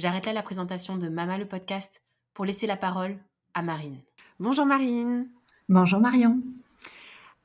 [0.00, 2.00] J'arrête là la présentation de Mama le podcast
[2.32, 3.18] pour laisser la parole
[3.52, 3.98] à Marine.
[4.38, 5.28] Bonjour Marine.
[5.68, 6.40] Bonjour Marion.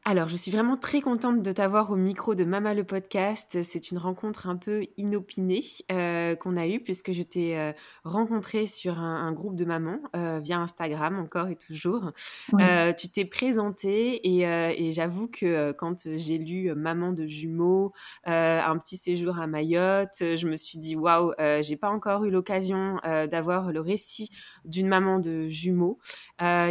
[0.08, 3.64] Alors, je suis vraiment très contente de t'avoir au micro de Mama le podcast.
[3.64, 8.68] C'est une rencontre un peu inopinée euh, qu'on a eue puisque je t'ai euh, rencontrée
[8.68, 12.12] sur un, groupe de mamans euh, via Instagram encore et toujours.
[12.52, 17.92] tu t'es présentée et, j'avoue que quand j'ai lu Maman de jumeaux,
[18.26, 23.00] un petit séjour à Mayotte, je me suis dit waouh, j'ai pas encore eu l'occasion
[23.04, 24.30] d'avoir le récit
[24.66, 25.98] d'une maman de jumeaux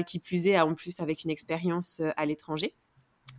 [0.07, 2.77] qui plus est en plus avec une expérience à l'étranger.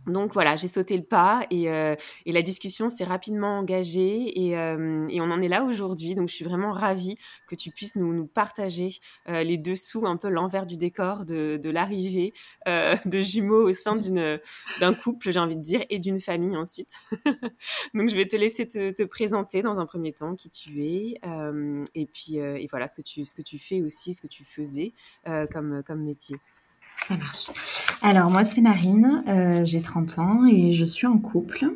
[0.06, 5.20] Donc voilà, j'ai sauté le pas et, euh, la discussion s'est rapidement engagée euh, et,
[5.20, 6.14] on en est là aujourd'hui.
[6.14, 7.16] Donc je suis vraiment ravie
[7.48, 8.98] que tu puisses nous, partager
[9.28, 12.32] euh, les dessous, un peu l'envers du décor de, l'arrivée
[12.66, 16.92] de jumeaux au sein d'un couple, j'ai envie de dire, et d'une famille ensuite.
[17.94, 21.20] Donc je vais te laisser te, présenter dans un premier temps qui tu es
[21.94, 24.44] et puis et voilà ce que tu ce que tu fais aussi, ce que tu
[24.44, 24.92] faisais
[25.24, 26.36] comme comme métier.
[27.08, 27.50] Ça marche.
[28.02, 31.66] Alors moi c'est Marine, euh, j'ai 30 ans et je suis en couple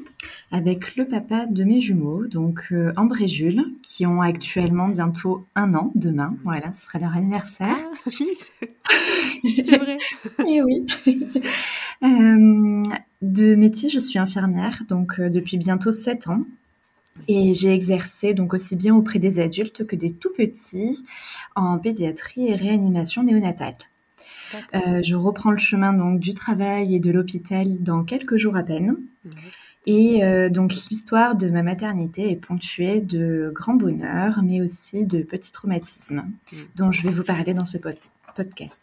[0.51, 5.47] avec le papa de mes jumeaux, donc euh, Ambre et Jules, qui ont actuellement bientôt
[5.55, 6.37] un an demain.
[6.43, 7.77] Voilà, ce sera leur anniversaire.
[8.07, 9.97] Ah, c'est vrai.
[10.47, 10.87] et oui.
[12.03, 12.83] Euh,
[13.21, 16.47] de métier, je suis infirmière, donc depuis bientôt 7 ans.
[17.29, 21.05] Et j'ai exercé donc aussi bien auprès des adultes que des tout petits
[21.55, 23.77] en pédiatrie et réanimation néonatale.
[24.75, 28.63] Euh, je reprends le chemin donc du travail et de l'hôpital dans quelques jours à
[28.63, 28.97] peine.
[29.87, 35.23] Et euh, donc l'histoire de ma maternité est ponctuée de grands bonheurs, mais aussi de
[35.23, 36.59] petits traumatismes, mhm.
[36.77, 38.79] dont je vais vous parler dans ce podcast.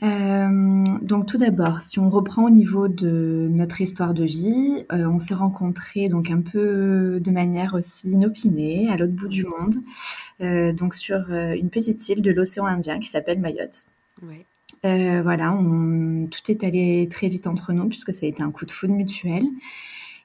[0.00, 5.18] Euh, donc tout d'abord, si on reprend au niveau de notre histoire de vie, on
[5.18, 9.74] s'est rencontrés donc un peu de manière aussi inopinée à l'autre bout du monde,
[10.76, 13.86] donc sur une petite île de l'océan Indien qui s'appelle Mayotte.
[14.84, 15.56] Euh, voilà,
[16.30, 18.94] tout est allé très vite entre nous puisque ça a été un coup de foudre
[18.94, 19.44] mutuel.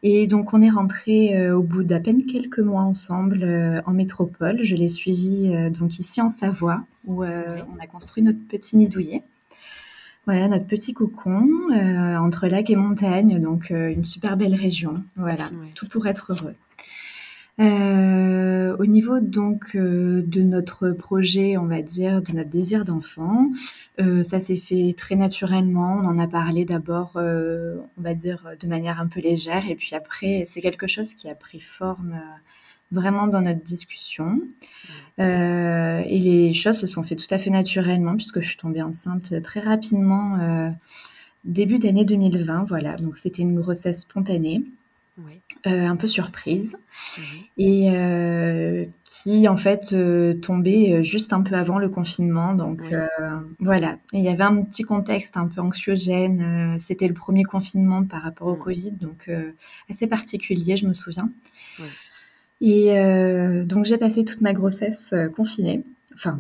[0.04, 3.92] Et donc on est rentré euh, au bout d'à peine quelques mois ensemble euh, en
[3.92, 4.60] métropole.
[4.62, 9.24] Je l'ai suivi donc ici en Savoie où on a construit notre petit nid douillet.
[10.26, 15.04] Voilà notre petit cocon entre lac et montagne, donc une super belle région.
[15.18, 16.56] Voilà, tout pour être heureux.
[17.60, 23.52] Euh, au niveau donc euh, de notre projet, on va dire, de notre désir d'enfant,
[24.00, 26.00] euh, ça s'est fait très naturellement.
[26.02, 29.96] On en a parlé d'abord, on va dire, de manière un peu légère, et puis
[29.96, 32.20] après, c'est quelque chose qui a pris forme
[32.92, 34.42] vraiment dans notre discussion.
[35.18, 39.42] et les choses se sont fait tout à fait naturellement, puisque je suis tombée enceinte
[39.44, 40.74] très rapidement,
[41.46, 42.66] début d'année 2020.
[42.68, 44.64] Voilà, donc c'était une grossesse spontanée.
[45.20, 46.78] Euh, un peu surprise
[47.18, 47.24] mhm.
[47.58, 52.54] et euh, qui en fait euh, tombait juste un peu avant le confinement.
[52.54, 52.82] Donc
[53.60, 56.78] voilà, il y avait un petit contexte un peu anxiogène.
[56.80, 58.64] C'était le premier confinement par rapport au mhm.
[58.64, 59.32] Covid, donc
[59.90, 61.30] assez particulier, je me souviens.
[62.62, 62.96] Et
[63.66, 65.84] donc j'ai passé toute ma grossesse confinée.
[66.16, 66.38] Enfin,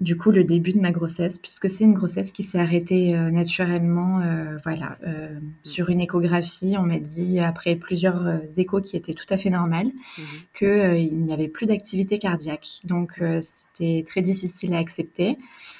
[0.00, 3.30] du coup le début de ma grossesse, puisque c'est une grossesse qui s'est arrêtée euh,
[3.30, 4.20] naturellement.
[4.20, 9.26] Euh, voilà, euh, sur une échographie, on m'a dit après plusieurs échos qui étaient tout
[9.30, 10.98] à fait normales mm-hmm.
[10.98, 12.80] qu'il n'y avait plus d'activité cardiaque.
[12.84, 15.38] Donc c'était très difficile à accepter.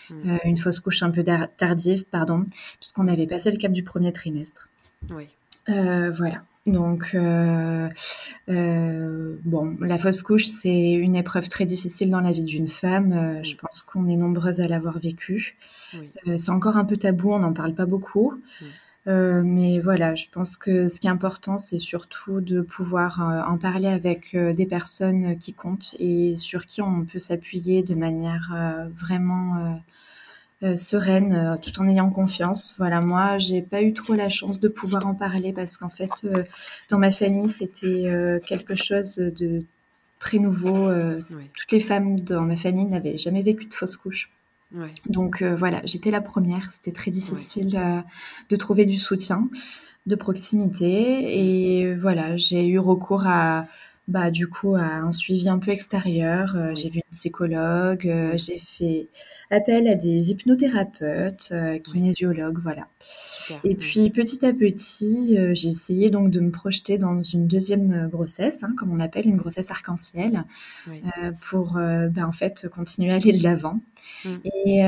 [0.08, 0.36] Mm.
[0.44, 1.24] une fausse couche un peu
[1.56, 2.46] tardive, pardon,
[2.80, 4.68] puisqu'on avait passé le cap du premier trimestre.
[5.10, 5.28] Oui.
[5.66, 6.42] voilà.
[6.66, 7.88] Donc, euh,
[8.48, 13.12] euh, bon, la fausse couche, c'est une épreuve très difficile dans la vie d'une femme.
[13.12, 15.56] Euh, je pense qu'on est nombreuses à l'avoir vécu.
[16.24, 18.34] c'est encore un peu tabou, on n'en parle pas beaucoup.
[19.06, 23.86] mais voilà, je pense que ce qui est important, c'est surtout de pouvoir en parler
[23.86, 29.78] avec des personnes qui comptent et sur qui on peut s'appuyer de manière vraiment
[30.62, 32.74] euh, sereine, euh, tout en ayant confiance.
[32.78, 36.10] Voilà, moi, j'ai pas eu trop la chance de pouvoir en parler parce qu'en fait,
[36.24, 36.44] euh,
[36.88, 39.64] dans ma famille, c'était quelque chose de
[40.18, 40.90] très nouveau.
[41.54, 44.30] Toutes les femmes dans ma famille n'avaient jamais vécu de fausse couche.
[45.06, 46.70] Donc voilà, j'étais la première.
[46.70, 47.78] C'était très difficile
[48.48, 49.50] de trouver du soutien,
[50.06, 51.80] de proximité.
[51.80, 53.66] Et voilà, j'ai eu recours à
[54.08, 56.56] bah, du coup, à un suivi un peu extérieur.
[56.74, 59.08] J'ai vu une psychologue, j'ai fait
[59.50, 62.88] appel à des hypnothérapeutes, euh, kinésiologues, voilà.
[63.62, 67.92] Et puis petit à petit, euh, j'ai essayé donc de me projeter dans une deuxième
[67.92, 70.44] euh, grossesse, hein, comme on appelle une grossesse arc-en-ciel,
[71.42, 73.80] pour ben, en fait continuer à aller de l'avant.
[74.24, 74.36] Mmh.
[74.44, 74.78] Et,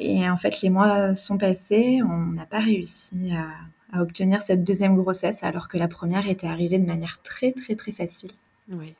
[0.00, 3.48] et, en fait, les mois sont passés, on n'a pas réussi à,
[3.94, 7.74] à, obtenir cette deuxième grossesse, alors que la première était arrivée de manière très très
[7.74, 8.30] très facile.
[8.70, 8.94] Oui.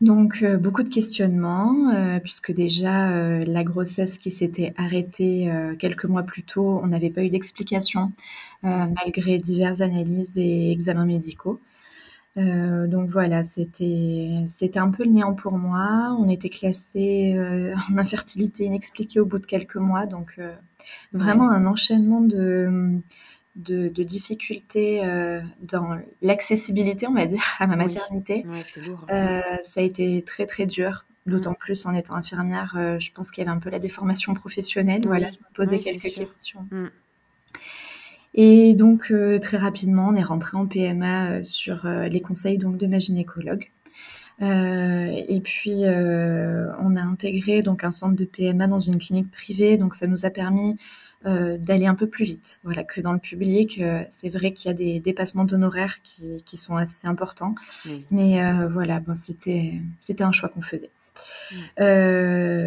[0.00, 6.04] Donc euh, beaucoup de questionnements, euh, puisque déjà euh, la grossesse qui s'était arrêtée quelques
[6.04, 8.12] mois plus tôt, on n'avait pas eu d'explication
[8.62, 11.60] malgré diverses analyses et examens médicaux.
[12.36, 16.16] donc voilà, c'était c'était un peu le néant pour moi.
[16.20, 17.34] On était classé
[17.90, 20.40] en infertilité inexpliquée au bout de quelques mois, donc
[21.12, 23.00] vraiment un enchaînement de
[23.58, 28.44] de, difficultés euh, dans l'accessibilité, on va dire, à ma maternité.
[29.10, 31.04] Euh, ça a été très très dur.
[31.26, 31.56] D'autant mm.
[31.56, 35.02] plus en étant infirmière, euh, je pense qu'il y avait un peu la déformation professionnelle.
[35.04, 36.66] Voilà, je me posais quelques questions.
[36.70, 36.86] Mm.
[38.34, 39.12] Et donc
[39.42, 43.68] très rapidement, on est rentré en PMA sur les conseils donc de ma gynécologue.
[44.40, 49.94] et puis on a intégré donc un centre de PMA dans une clinique privée, donc
[49.94, 50.76] ça nous a permis
[51.24, 52.60] d'aller un peu plus vite.
[52.64, 56.42] Voilà, que dans le public, euh, c'est vrai qu'il y a des dépassements d'honoraires qui,
[56.44, 57.54] qui, sont assez importants.
[58.10, 59.80] Mais euh, voilà, bon, c'était,
[60.20, 60.90] un choix qu'on faisait.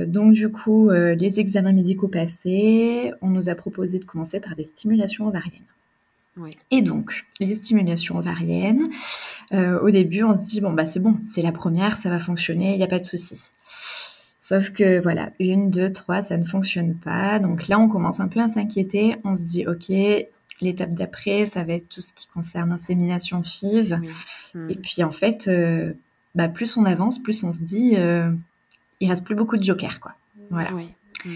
[0.08, 4.66] donc du coup, les examens médicaux passés, on nous a proposé de commencer par des
[4.66, 5.62] stimulations ovariennes.
[6.72, 8.90] Et donc, les stimulations ovariennes,
[9.54, 12.74] au début, on se dit, bon, bah c'est bon, c'est la première, ça va fonctionner,
[12.74, 13.52] il n'y a pas de souci.
[14.52, 17.40] Sauf que voilà, une, deux, trois, ça ne fonctionne pas.
[17.40, 19.16] Donc là, on commence un peu à s'inquiéter.
[19.24, 19.88] On se dit, OK,
[20.60, 24.02] l'étape d'après, ça va être tout ce qui concerne l'insémination FIV.
[24.54, 24.70] Hmm.
[24.70, 25.94] Et puis en fait, euh,
[26.36, 28.30] bah, plus on avance, plus on se dit, euh,
[29.00, 30.16] il reste plus beaucoup de jokers, quoi.
[30.50, 30.70] Voilà.
[30.72, 31.30] Hmm.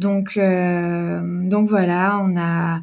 [0.00, 2.80] Donc, euh, donc voilà, on a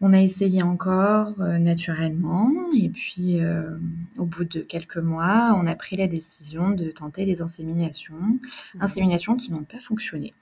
[0.00, 3.76] on a essayé encore euh, naturellement et puis euh,
[4.16, 8.38] au bout de quelques mois, on a pris la décision de tenter les inséminations, mmh.
[8.80, 10.34] inséminations qui n'ont pas fonctionné.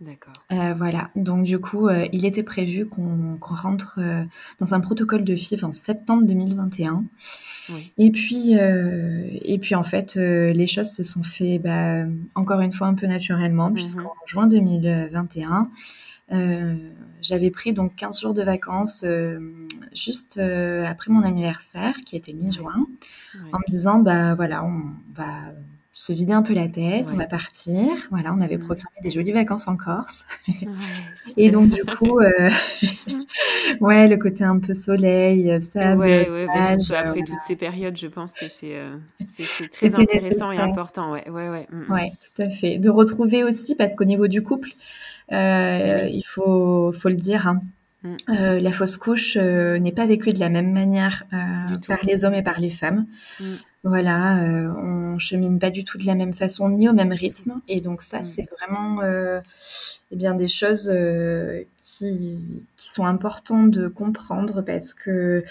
[0.00, 0.34] D'accord.
[0.52, 3.98] Euh, voilà, donc du coup, il était prévu qu'on rentre
[4.60, 7.02] dans un protocole de FIV en septembre 2021.
[7.98, 12.04] Et puis, et puis en fait, les choses se sont fait bah,
[12.36, 15.64] encore une fois un peu naturellement, mmh puisqu'en juin 2021, euh,
[17.22, 19.38] j'avais pris donc 15 jours de vacances euh,
[19.94, 22.86] juste euh, après mon anniversaire, qui était mi-juin,
[23.52, 24.82] en me disant, bah voilà, on
[25.14, 25.52] va
[25.92, 27.88] se vider un peu la tête, on va partir.
[28.10, 30.26] Voilà, on avait programmé des jolies vacances en Corse.
[31.36, 32.20] et donc, du coup,
[33.80, 35.96] ouais, le côté un peu soleil, ça.
[35.96, 36.46] Ouais, ouais,
[36.94, 41.10] après toutes ces périodes, je pense que c'est très intéressant et important.
[41.10, 41.66] Ouais, ouais, ouais.
[41.72, 41.92] Mm, mm.
[41.92, 42.78] ouais, tout à fait.
[42.78, 44.70] De retrouver aussi, parce qu'au niveau du couple,
[45.32, 47.46] euh, il faut, faut le dire.
[47.46, 47.62] Hein.
[48.02, 48.16] Mm.
[48.28, 51.24] Euh, la fausse couche euh, n'est pas vécue de la même manière
[51.86, 53.06] par les hommes et par les femmes.
[53.40, 53.44] Mm.
[53.84, 54.36] Voilà,
[54.76, 57.60] on chemine pas du tout de la même façon ni au même rythme.
[57.68, 58.24] Et donc ça, mm.
[58.24, 59.00] c'est vraiment
[60.10, 60.90] eh bien, des choses
[61.88, 65.44] qui, qui, sont importantes de comprendre parce que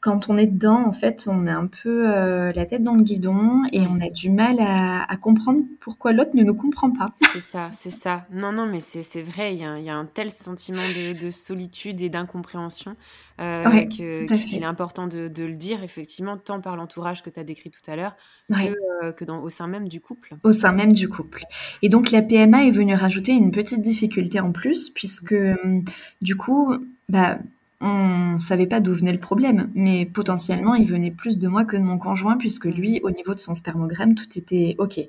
[0.00, 3.02] quand on est dedans, en fait, on a un peu euh, la tête dans le
[3.02, 7.06] guidon et on a du mal à, comprendre pourquoi l'autre ne nous comprend pas.
[7.32, 8.26] C'est ça, c'est ça.
[8.32, 12.02] Non, non, mais c'est vrai, il y, a, y, a un tel sentiment de, solitude
[12.02, 12.96] et d'incompréhension
[13.40, 17.70] euh, qu'il est important de, le dire, effectivement, tant par l'entourage que tu as décrit
[17.70, 18.16] tout à l'heure
[18.48, 20.34] que, euh, que dans, au sein même du couple.
[20.42, 21.44] Au sein même du couple.
[21.82, 25.81] Et donc, la PMA est venue rajouter une petite difficulté en plus, puisque hum,
[26.20, 26.74] du coup,
[27.08, 27.38] bah,
[27.82, 31.76] on savait pas d'où venait le problème, mais potentiellement, il venait plus de moi que
[31.76, 35.00] de mon conjoint, puisque lui, au niveau de son spermogramme, tout était OK.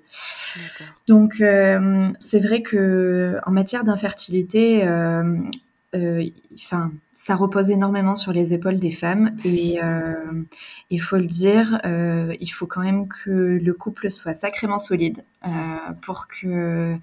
[1.07, 5.39] Donc, euh, c'est vrai que en matière d'infertilité, euh,
[6.55, 9.79] enfin, ça repose énormément sur les épaules des femmes et
[10.89, 15.23] il faut le dire, il faut quand même que le couple soit sacrément solide
[16.01, 16.97] pour que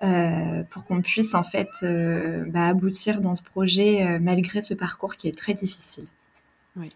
[0.00, 1.70] pour qu'on puisse en fait
[2.48, 6.04] bah, aboutir dans ce projet malgré ce parcours qui est très difficile.
[6.76, 6.88] Oui.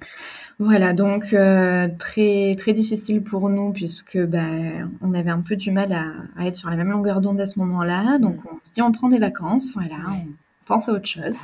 [0.58, 5.70] Voilà, donc euh, très très difficile pour nous puisque ben on avait un peu du
[5.70, 6.04] mal à,
[6.36, 8.18] à être sur la même longueur d'onde à ce moment-là.
[8.18, 8.48] Donc mm.
[8.52, 9.96] on se dit on prend des vacances, voilà,
[10.66, 11.38] pense à autre chose.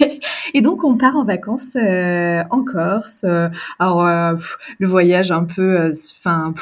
[0.54, 3.24] et donc on part en vacances euh, en Corse.
[3.78, 4.34] Alors euh,
[4.78, 6.54] le voyage un peu, enfin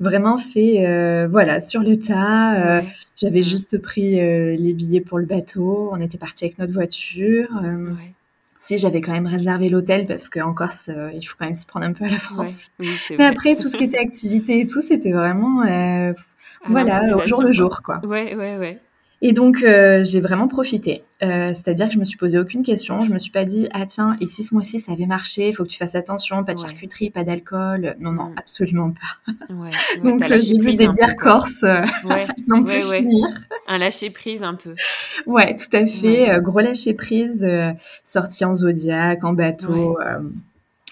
[0.00, 2.82] vraiment fait voilà sur le tas.
[3.16, 5.90] J'avais juste pris les billets pour le bateau.
[5.92, 7.48] On était parti avec notre voiture.
[7.52, 8.14] Ouais
[8.58, 11.64] si j'avais quand même réservé l'hôtel parce qu'en Corse, euh, il faut quand même s'y
[11.64, 12.68] prendre un peu à la France.
[12.78, 16.12] Mais après, tout ce qui était activité et tout, c'était vraiment, euh,
[16.66, 18.00] voilà, au jour le jour, quoi.
[18.04, 18.78] Ouais, ouais, ouais.
[19.20, 21.02] Et donc, euh, j'ai vraiment profité.
[21.24, 23.00] Euh, c'est-à-dire que je me suis posé aucune question.
[23.00, 25.52] Je me suis pas dit, ah tiens, et si ce mois-ci ça avait marché, il
[25.52, 27.96] faut que tu fasses attention, pas de charcuterie, pas d'alcool.
[27.98, 28.34] Non, non, mm.
[28.36, 29.32] absolument pas.
[29.52, 29.70] Ouais.
[30.04, 31.64] donc, euh, j'ai vu des bières corses
[32.04, 32.28] ouais.
[32.46, 33.26] non plus finir.
[33.66, 34.74] Un lâcher prise un peu.
[35.26, 36.40] Ouais, tout à fait.
[36.40, 37.46] gros lâcher prise,
[38.04, 39.98] sorti en zodiac, en bateau.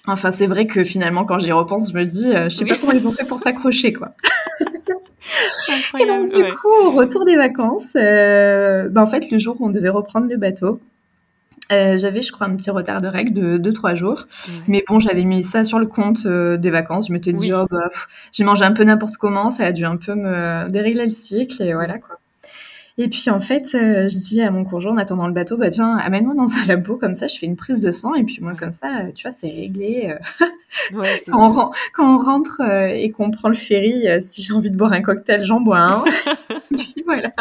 [0.09, 2.93] Enfin, c'est vrai que finalement, quand j'y repense, je me dis, je sais pas comment
[2.93, 4.15] ils ont fait pour s'accrocher, quoi.
[5.99, 9.67] Et donc, du coup, au retour des vacances, euh, bah, en fait, le jour où
[9.67, 10.81] on devait reprendre le bateau,
[11.73, 14.27] euh, j'avais, je crois, un petit retard de règle de 2-3 jours.
[14.69, 17.09] Mais bon, j'avais mis ça sur le compte euh, des vacances.
[17.09, 17.91] Je m'étais dit, oh, bah,
[18.33, 21.63] j'ai mangé un peu n'importe comment, ça a dû un peu me dérégler le cycle,
[21.63, 22.19] et voilà, quoi.
[22.99, 25.69] Et puis en fait, euh, je dis à mon conjoint en attendant le bateau, bah
[25.69, 28.39] tiens, amène-moi dans un labo comme ça, je fais une prise de sang et puis
[28.41, 30.15] moi comme ça, tu vois, c'est réglé.
[30.15, 30.99] Euh.
[30.99, 34.71] Ouais, quand, on, quand, on, rentre euh, et qu'on prend le ferry, si j'ai envie
[34.71, 36.05] de boire un cocktail, j'en bois un.
[36.75, 37.33] puis voilà.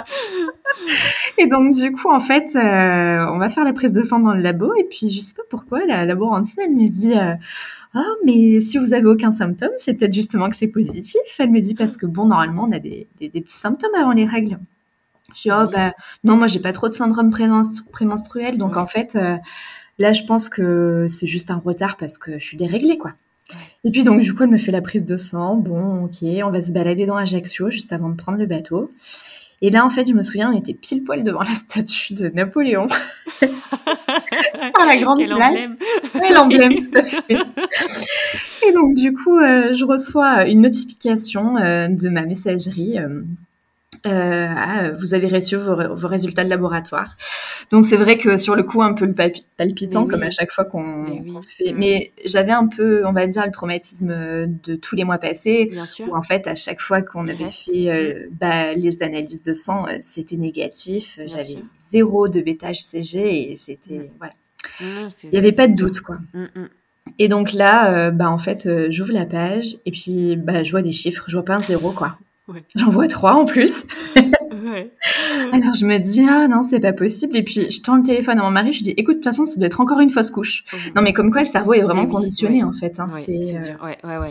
[1.37, 4.41] Et donc du coup, en fait, on va faire la prise de sang dans le
[4.41, 7.13] labo et puis je sais pas pourquoi la laborantine elle me dit.
[7.97, 11.21] Oh, mais si vous avez aucun symptôme, c'est peut-être justement que c'est positif.
[11.39, 14.25] Elle me dit parce que bon, normalement, on a des, des petits symptômes avant les
[14.25, 14.59] règles.
[15.35, 17.31] Je dis, oh, bah, non, moi, j'ai pas trop de syndrome
[17.91, 18.57] prémenstruel.
[18.57, 19.37] Donc, en fait, euh,
[19.99, 23.11] là, je pense que c'est juste un retard parce que je suis déréglée, quoi.
[23.83, 25.55] Et puis, donc, du coup, elle me fait la prise de sang.
[25.55, 28.91] Bon, ok, on va se balader dans Ajaccio juste avant de prendre le bateau.
[29.61, 32.29] Et là, en fait, je me souviens, on était pile poil devant la statue de
[32.29, 32.87] Napoléon.
[33.39, 35.69] Sur la grande place.
[36.31, 37.37] L'emblème, tout à fait.
[38.67, 42.97] Et donc, du coup, euh, je reçois une notification euh, de ma messagerie
[44.05, 47.15] euh, ah, vous avez reçu vos, résultats de laboratoire.
[47.71, 50.65] Donc c'est vrai que sur le coup un peu le palpitant comme à chaque fois
[50.65, 51.73] qu'on fait.
[51.73, 55.85] Mais j'avais un peu, on va dire, le traumatisme de tous les mois passés, Bien
[55.85, 56.07] sûr.
[56.09, 59.87] où en fait à chaque fois qu'on avait fait euh, bah, les analyses de sang,
[59.87, 61.19] euh, c'était négatif.
[61.25, 61.57] J'avais
[61.89, 64.33] zéro de bêta HCG et c'était voilà.
[64.79, 66.17] Ah, Il n'y avait pas de doute quoi.
[66.33, 66.69] Mm, mm.
[67.19, 70.91] Et donc là, bah en fait, j'ouvre la page et puis bah je vois des
[70.91, 72.17] chiffres, je vois pas un zéro quoi.
[72.75, 73.85] J'en vois trois en plus.
[75.51, 77.37] Alors je me dis ah non c'est pas possible.
[77.37, 79.23] Et puis je tends le téléphone à mon mari je lui dis écoute de toute
[79.23, 80.63] façon ça doit être encore une fausse couche.
[80.95, 82.99] Non mais comme quoi le cerveau est vraiment conditionné en fait.
[82.99, 83.07] Hein.
[83.27, 84.27] Euh,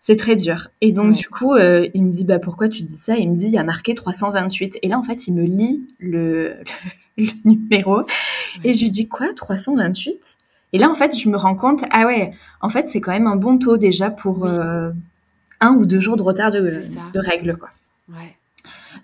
[0.00, 0.68] c'est très dur.
[0.80, 3.16] Et donc du coup euh, il me dit bah pourquoi tu dis ça?
[3.16, 5.82] Il me dit il y a marqué 328 et là en fait il me lit
[5.98, 6.54] le,
[7.44, 8.02] numéro.
[8.64, 9.28] Et je lui dis quoi?
[9.34, 10.18] 328
[10.72, 13.26] Et là en fait je me rends compte ah ouais en fait c'est quand même
[13.26, 14.90] un bon taux déjà pour euh,
[15.60, 17.70] un ou deux jours de retard de, de règles, quoi.
[18.08, 18.36] Ouais.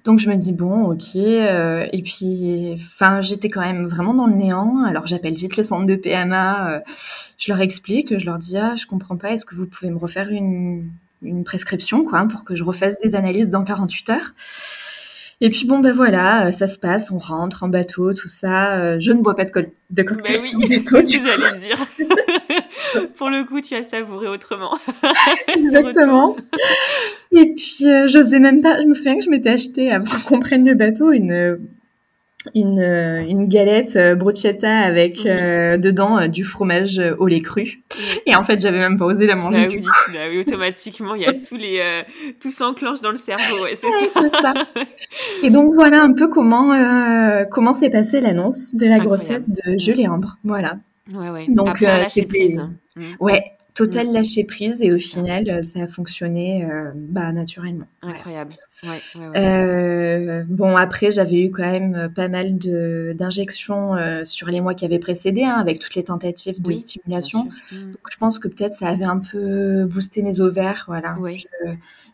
[0.04, 1.16] Donc je me dis bon, ok.
[1.16, 4.85] Euh, et puis, enfin, j'étais quand même vraiment dans le néant.
[4.85, 6.71] Alors j'appelle vite le centre de PMA.
[6.71, 6.80] Euh,
[7.38, 9.30] je leur explique, je leur dis ah, je comprends pas.
[9.30, 10.90] Est-ce que vous pouvez me refaire une,
[11.23, 14.35] une prescription, quoi, pour que je refasse des analyses dans 48 heures?
[15.40, 18.99] Et puis bon, ben voilà, euh, ça se passe, on rentre en bateau, tout ça.
[19.00, 21.78] Je ne bois pas de, de cocktail oui, c'est ce que j'allais dire.
[23.16, 24.78] Pour le coup, tu as savouré autrement.
[25.49, 26.37] Exactement.
[27.32, 28.80] Et puis, euh, je même pas.
[28.80, 31.58] Je me souviens que je m'étais acheté, avant qu'on prenne le bateau, une
[32.54, 37.82] une, euh, une galette euh, bruschetta avec euh, dedans du fromage au lait cru.
[38.26, 39.66] Et en fait, j'avais même pas osé la manger.
[39.66, 41.80] Bah oui, bah oui, automatiquement, il y a tous les
[42.40, 43.62] tout s'enclenche dans le cerveau.
[43.62, 44.54] Ouais, c'est ça.
[45.42, 46.72] Et donc voilà un peu comment
[47.50, 50.38] comment s'est passée l'annonce de la grossesse de Julie Ambre.
[50.44, 50.76] Voilà.
[51.11, 51.47] Ouais, ouais.
[51.49, 51.78] Donc
[52.09, 52.54] c'était
[52.97, 53.02] mm.
[53.21, 53.42] ouais
[53.75, 54.12] total mm.
[54.12, 57.87] lâcher prise et au final, ça a fonctionné bah, naturellement.
[58.02, 58.52] Incroyable.
[59.37, 64.85] Euh, bon, après, j'avais eu quand même pas mal d'injections euh, sur les mois qui
[64.85, 67.44] avaient précédé, hein, avec toutes les tentatives de stimulation.
[67.44, 67.76] Mm.
[67.92, 70.85] Donc, je pense que peut-être ça avait un peu boosté mes ovaires.
[70.88, 71.16] Voilà.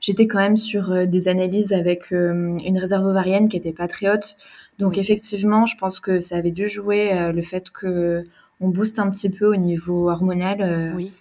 [0.00, 4.10] J'étais quand même sur euh, des analyses avec une réserve ovarienne qui était pas très
[4.10, 4.36] haute.
[4.78, 8.24] Donc, effectivement, je pense que ça avait dû jouer le fait que
[8.60, 10.92] on booste un petit peu au niveau hormonal.
[10.96, 11.12] oui.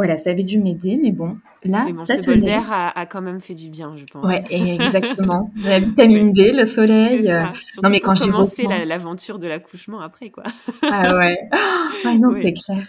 [0.00, 3.20] Voilà, ça avait dû m'aider, mais bon, là, mais bon, ce bol d'air a, quand
[3.20, 4.26] même fait du bien, je pense.
[4.26, 5.52] Ouais, exactement.
[5.62, 7.30] la vitamine D, le soleil.
[7.30, 7.42] Euh,
[7.82, 10.44] non, mais quand j'ai commencé l'aventure de l'accouchement après, quoi.
[10.90, 11.38] ah ouais.
[12.06, 12.86] ouais non, c'est clair.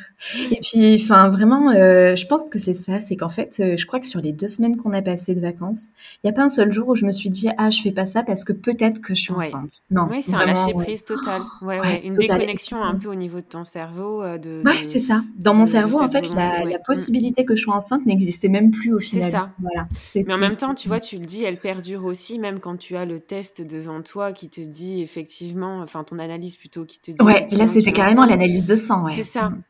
[0.51, 3.85] Et puis, enfin, vraiment, euh, je pense que c'est ça, c'est qu'en fait, euh, je
[3.85, 5.87] crois que sur les deux semaines qu'on a passées de vacances,
[6.23, 7.91] il n'y a pas un seul jour où je me suis dit, ah, je fais
[7.91, 9.81] pas ça parce que peut-être que je suis enceinte.
[9.89, 10.07] Non.
[10.09, 11.41] Oui, c'est un lâcher prise total.
[11.61, 14.23] Ouais, ouais, une déconnexion un peu au niveau de ton cerveau.
[14.37, 15.23] De, ouais, c'est ça.
[15.37, 18.71] Dans mon cerveau, en fait, la, la possibilité possibilité que je sois enceinte n'existait même
[18.71, 19.25] plus au final.
[19.25, 19.51] C'est ça.
[19.59, 19.87] Voilà.
[20.15, 22.95] Mais en même temps, tu vois, tu le dis, elle perdure aussi, même quand tu
[22.95, 27.11] as le test devant toi qui te dit effectivement, enfin ton analyse plutôt qui te
[27.11, 27.21] dit.
[27.21, 29.05] Ouais, là c'était carrément l'analyse de sang.
[29.05, 29.13] Ouais.
[29.15, 29.49] C'est ça.
[29.49, 29.61] Mm.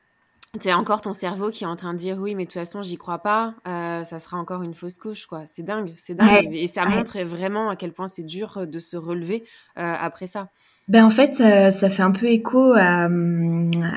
[0.59, 2.81] C'est encore ton cerveau qui est en train de dire oui, mais de toute façon,
[2.81, 5.45] j'y crois pas, euh, ça sera encore une fausse couche, quoi.
[5.45, 6.49] C'est dingue, c'est dingue.
[6.51, 9.45] et ça montre vraiment à quel point c'est dur de se relever
[9.77, 10.49] euh, après ça.
[10.87, 13.07] Ben en fait, ça, fait un peu écho à,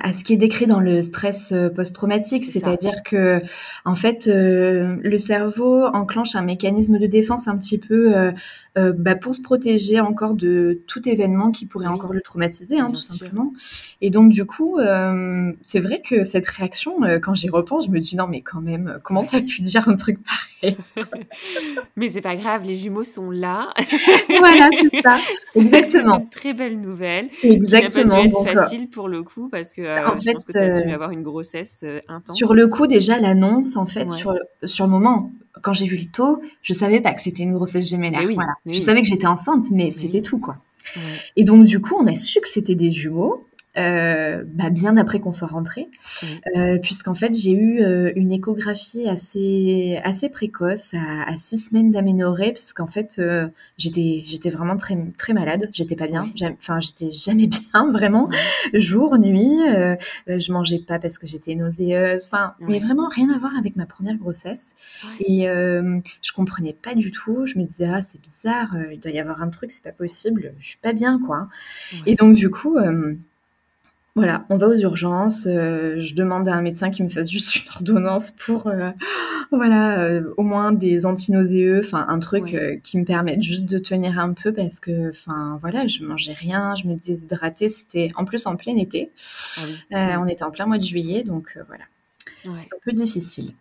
[0.02, 3.40] à, ce qui est décrit dans le stress euh, post-traumatique, c'est-à-dire que
[3.84, 8.14] en fait, euh, le cerveau enclenche un mécanisme de défense un petit peu
[8.76, 12.90] euh, bah, pour se protéger encore de tout événement qui pourrait encore le traumatiser, hein,
[12.90, 13.52] tout simplement.
[14.00, 14.78] Et donc du coup,
[15.62, 18.98] c'est vrai que cette réaction, quand j'y repense, je me dis non mais quand même,
[19.02, 20.76] comment t'as pu dire un truc pareil?
[21.96, 23.70] Mais c'est pas grave, les jumeaux sont là.
[24.38, 25.18] voilà, c'est ça,
[25.54, 26.18] exactement.
[26.18, 27.28] Une très belle nouvelle.
[27.42, 28.20] Exactement.
[28.20, 30.58] Qui être facile pour le coup parce que euh, en je fait, pense que tu
[30.58, 32.36] as dû euh, avoir une grossesse euh, intense.
[32.36, 36.06] Sur le coup, déjà l'annonce, en fait, sur, sur le moment, quand j'ai vu le
[36.06, 38.22] taux, je savais pas que c'était une grossesse gémellaire.
[38.34, 38.54] voilà.
[38.66, 40.56] je savais que j'étais enceinte, mais c'était tout quoi.
[41.36, 43.44] Et donc du coup, on a su que c'était des jumeaux.
[43.76, 45.88] Euh, bah, bien après qu'on soit rentré,
[46.54, 51.90] euh, puisqu'en fait j'ai eu euh, une échographie assez assez précoce à, à six semaines
[51.90, 57.10] d'aménorrhée, puisqu'en fait euh, j'étais j'étais vraiment très très malade, j'étais pas bien, enfin j'étais
[57.10, 58.30] jamais bien vraiment,
[58.74, 59.58] jour nuit,
[60.28, 63.86] je mangeais pas parce que j'étais nauséeuse, enfin mais vraiment rien à voir avec ma
[63.86, 64.76] première grossesse.
[65.18, 69.18] Et je comprenais pas du tout, je me disais ah c'est bizarre, il doit y
[69.18, 71.48] avoir un truc, c'est pas possible, je suis pas bien quoi,
[72.06, 72.78] et donc du coup
[74.16, 75.46] voilà, on va aux urgences.
[75.46, 78.90] Euh, je demande à un médecin qui me fasse juste une ordonnance pour, euh,
[79.50, 84.20] voilà, euh, au moins des antinauséeux, enfin un truc qui me permette juste de tenir
[84.20, 87.68] un peu parce que, enfin voilà, je mangeais rien, je me déshydratais.
[87.68, 89.10] C'était en plus en plein été.
[89.92, 91.84] Ah on était en plein mois de juillet, donc voilà,
[92.46, 93.54] un peu difficile.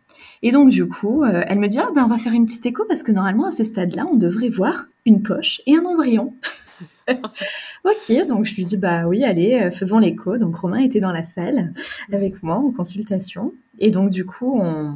[0.43, 2.83] Et donc du coup, elle me dit ah, ben on va faire une petite écho
[2.87, 6.35] parce que normalement à ce stade-là, on devrait voir une poche et un embryon.
[7.09, 10.37] ok, donc je lui dis bah oui, allez, euh, faisons l'écho.
[10.37, 11.73] Donc Romain était dans la salle
[12.11, 13.53] avec moi en consultation.
[13.79, 14.93] Et donc du coup, on,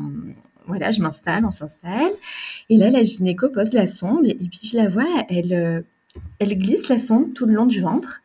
[0.68, 2.12] voilà, je m'installe, on s'installe.
[2.70, 5.82] Et là, la gynéco pose la sonde et, puis je la vois, elle, euh,
[6.40, 8.22] elle glisse la sonde tout le long du ventre.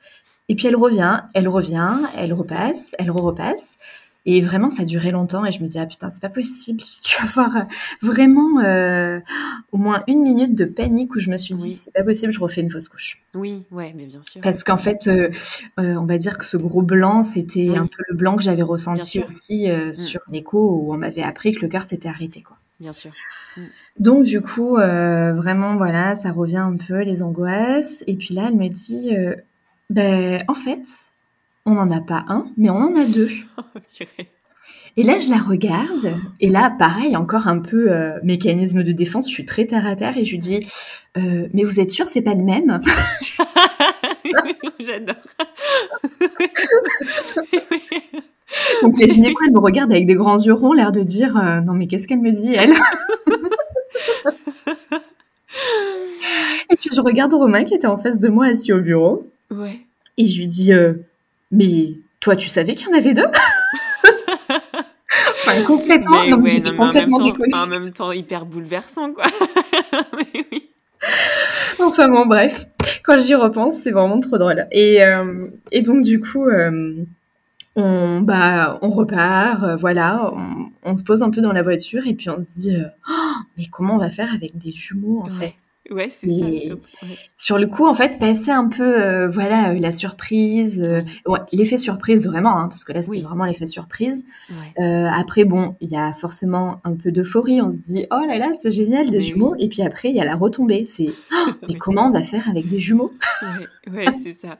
[0.48, 3.78] Et puis elle revient, elle revient, elle repasse, elle repasse.
[4.24, 6.82] Et vraiment, ça duré longtemps et je me dis, ah putain, c'est pas possible.
[7.02, 7.64] Tu vas avoir euh,
[8.00, 9.20] vraiment euh,
[9.72, 12.38] au moins une minute de panique où je me suis dit, c'est pas possible, je
[12.38, 13.20] refais une fausse couche.
[13.34, 14.40] Oui, ouais, mais bien sûr.
[14.40, 15.30] Parce qu'en fait, euh,
[15.76, 19.20] on va dire que ce gros blanc, c'était un peu le blanc que j'avais ressenti
[19.20, 19.92] aussi mm.
[19.94, 22.56] sur l'écho où on m'avait appris que le cœur s'était arrêté, quoi.
[22.78, 23.10] Bien sûr.
[23.56, 23.60] Mm.
[23.98, 28.04] Donc du coup, vraiment, voilà, ça revient un peu les angoisses.
[28.06, 29.16] Et puis là, elle me dit,
[29.90, 30.84] ben, en fait,
[31.64, 33.30] on n'en a pas un, mais on en a deux.
[34.96, 39.28] et là, je la regarde, et là, pareil, encore un peu euh, mécanisme de défense,
[39.28, 40.66] je suis très terre à terre, et je lui dis,
[41.16, 42.78] euh, mais vous êtes sûr, c'est pas le même?
[44.84, 45.14] J'adore.
[48.82, 51.60] Donc les gynécos, elles me regardent avec des grands yeux ronds, l'air de dire, euh,
[51.60, 52.74] non mais qu'est-ce qu'elle me dit, elle?
[56.70, 59.30] Et puis je regarde Romain qui était en face de moi assis au bureau.
[59.50, 59.80] Ouais.
[60.18, 60.72] Et je lui dis,
[61.52, 63.26] mais toi, tu savais qu'il y en avait deux?
[65.44, 66.26] Enfin, complètement.
[66.28, 69.24] donc j'étais complètement en même, temps, en même temps, hyper bouleversant, quoi.
[70.16, 70.70] mais oui.
[71.80, 72.66] Enfin bon, bref.
[73.02, 74.66] Quand j'y repense, c'est vraiment trop drôle.
[74.70, 76.94] Et, euh, et donc, du coup, euh,
[77.76, 80.32] on, bah, on repart, euh, voilà,
[80.82, 82.76] on, se pose un peu dans la voiture et puis on se dit,
[83.10, 85.54] oh, mais comment on va faire avec des jumeaux, en fait?
[85.92, 86.46] Ouais, c'est ça.
[87.36, 90.82] Sur le coup, en fait, passer un peu, voilà, la surprise,
[91.52, 94.24] l'effet surprise vraiment, hein, parce que là, c'était vraiment l'effet surprise.
[94.78, 97.60] après, bon, il y a forcément un peu d'euphorie.
[97.60, 99.54] On se dit, oh là là, c'est génial, des jumeaux.
[99.58, 100.84] Et puis après, il y a la retombée.
[100.88, 103.12] C'est, oh, mais comment on va faire avec des jumeaux?
[103.92, 104.58] Ouais, c'est ça.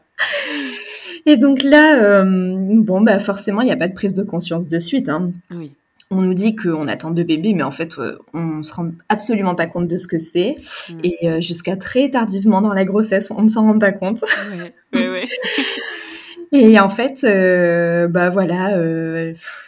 [1.27, 4.79] Et donc là, bon, bah forcément, il n'y a pas de prise de conscience de
[4.79, 5.09] suite.
[5.09, 5.33] Hein.
[5.51, 5.73] Oui
[6.13, 9.55] on nous dit qu'on attend deux bébés, mais en fait, euh, on se rend absolument
[9.55, 10.57] pas compte de ce que c'est.
[10.89, 10.99] Mm.
[11.05, 14.23] Et euh, jusqu'à très tardivement dans la grossesse, on ne s'en rend pas compte.
[16.53, 18.77] et en fait, euh, bah voilà,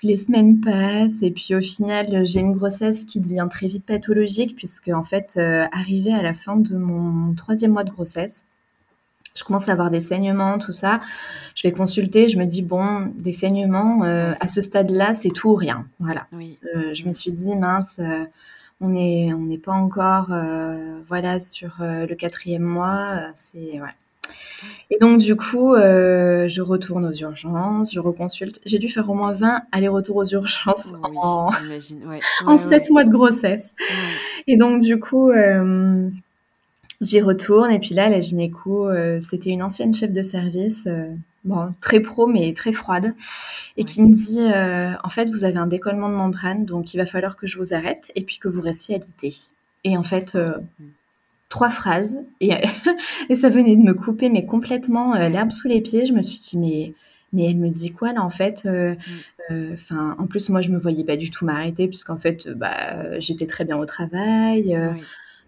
[0.02, 4.54] les semaines passent et puis au final, j'ai une grossesse qui devient très vite pathologique
[4.54, 5.38] puisque en fait,
[5.72, 8.44] arrivé à la fin de mon troisième mois de grossesse,
[9.36, 11.00] je commence à avoir des saignements, tout ça.
[11.56, 15.50] Je vais consulter, je me dis, bon, des saignements, euh, à ce stade-là, c'est tout
[15.50, 15.86] ou rien.
[15.98, 16.26] Voilà.
[16.32, 18.24] Euh, je me suis dit, mince, euh,
[18.80, 20.30] on n'est on n'est pas encore
[21.06, 23.22] voilà, sur le quatrième mois.
[23.34, 23.94] c'est ouais.
[24.90, 28.60] Et donc, du coup, je retourne aux urgences, je reconsulte.
[28.66, 31.50] J'ai dû faire au moins 20 allers-retours aux urgences en,
[32.46, 33.74] en 7 mois de grossesse.
[34.46, 35.30] Et donc, du coup,
[37.04, 41.14] J'y retourne et puis là, la gynéco, euh, c'était une ancienne chef de service, euh,
[41.44, 43.14] bon, très pro mais très froide,
[43.76, 46.96] et qui me dit euh, en fait, vous avez un décollement de membrane, donc il
[46.96, 49.34] va falloir que je vous arrête et puis que vous restiez alité.
[49.84, 50.38] Et en fait,
[51.50, 52.52] trois phrases et,
[53.28, 56.06] et, ça venait de me couper mais complètement l'herbe sous les pieds.
[56.06, 56.94] Je me suis dit mais
[57.34, 58.66] mais elle me dit quoi là en fait
[59.50, 63.46] Enfin, en plus moi je me voyais pas du tout m'arrêter puisqu'en fait bah j'étais
[63.46, 64.74] très bien au travail.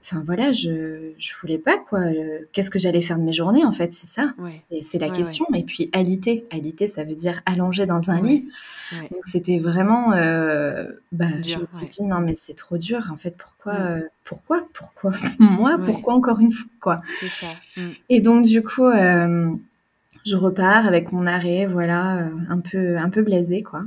[0.09, 1.99] Enfin voilà, je je voulais pas quoi.
[1.99, 4.35] Euh, qu'est-ce que j'allais faire de mes journées en fait, c'est ça.
[4.83, 5.47] C'est la question.
[5.53, 8.49] Et puis alité, alité, ça veut dire allonger dans un lit.
[8.93, 13.17] Donc c'était vraiment, euh, bah, je me suis dit non mais c'est trop dur en
[13.17, 13.37] fait.
[13.37, 17.03] Pourquoi, euh, pourquoi, pourquoi moi, pourquoi encore une fois quoi.
[17.19, 17.49] C'est ça.
[17.77, 17.91] Mm.
[18.09, 23.63] Et donc du coup, je repars avec mon arrêt, voilà, un peu un peu blasé
[23.63, 23.83] quoi.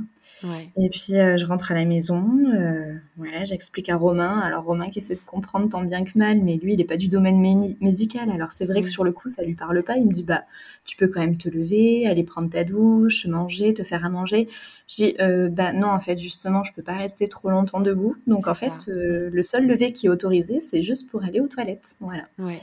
[0.76, 2.24] Et puis euh, je rentre à la maison,
[2.54, 4.40] euh, voilà, j'explique à Romain.
[4.40, 6.96] Alors Romain qui essaie de comprendre tant bien que mal, mais lui il n'est pas
[6.96, 7.40] du domaine
[7.80, 8.30] médical.
[8.30, 9.96] Alors c'est vrai que sur le coup ça lui parle pas.
[9.96, 10.44] Il me dit bah
[10.84, 14.48] tu peux quand même te lever, aller prendre ta douche, manger, te faire à manger.
[14.88, 18.16] Je dis euh, bah non en fait justement je peux pas rester trop longtemps debout.
[18.26, 21.94] Donc en fait le seul lever qui est autorisé c'est juste pour aller aux toilettes.
[22.00, 22.24] Voilà.
[22.38, 22.60] Ouais.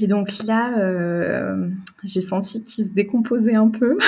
[0.00, 1.68] Et donc là, euh,
[2.04, 3.98] j'ai senti qu'il se décomposait un peu.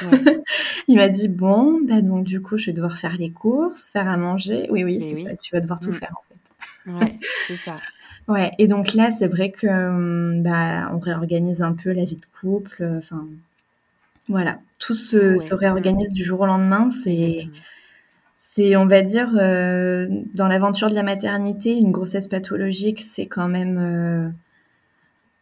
[0.88, 4.08] il m'a dit bon, bah donc du coup, je vais devoir faire les courses, faire
[4.08, 4.66] à manger.
[4.70, 5.36] Oui, oui, c'est ça.
[5.36, 5.94] Tu vas devoir tout mm.
[5.94, 7.04] faire en fait.
[7.06, 7.76] ouais, c'est ça.
[8.28, 8.50] Ouais.
[8.58, 12.26] Et donc là, c'est vrai que hum, bah on réorganise un peu la vie de
[12.40, 12.84] couple.
[12.98, 13.24] Enfin,
[14.28, 16.88] voilà, tout se, se réorganise du jour au lendemain.
[17.04, 17.46] C'est
[18.56, 23.48] c'est, on va dire, euh, dans l'aventure de la maternité, une grossesse pathologique, c'est quand
[23.48, 24.30] même euh,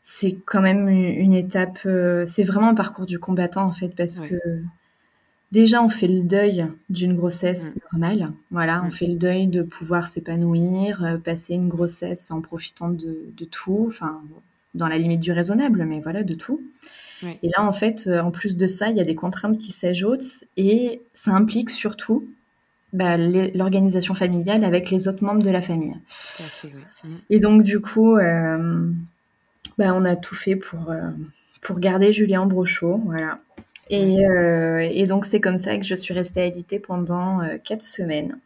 [0.06, 4.20] c'est quand même une étape, euh, c'est vraiment un parcours du combattant en fait, parce
[4.20, 4.36] que
[5.50, 7.78] déjà on fait le deuil d'une grossesse mm.
[7.92, 8.92] normale, voilà, on mm.
[8.92, 14.20] fait le deuil de pouvoir s'épanouir, euh, passer une grossesse en profitant de, tout, enfin
[14.74, 16.60] dans la limite du raisonnable, mais voilà, de tout.
[17.22, 19.72] Et là en fait, euh, en plus de ça, il y a des contraintes qui
[19.72, 22.28] s'ajoutent et ça implique surtout
[22.92, 25.96] bah, l'organisation familiale avec les autres membres de la famille.
[27.04, 27.08] Mm.
[27.30, 28.18] Et donc du coup,
[29.78, 31.10] bah, on a tout fait pour, euh,
[31.62, 33.00] pour garder Julien Brochot.
[33.04, 33.40] Voilà.
[33.90, 37.84] Et, euh, et donc, c'est comme ça que je suis restée alitée pendant euh, quatre
[37.84, 38.38] semaines,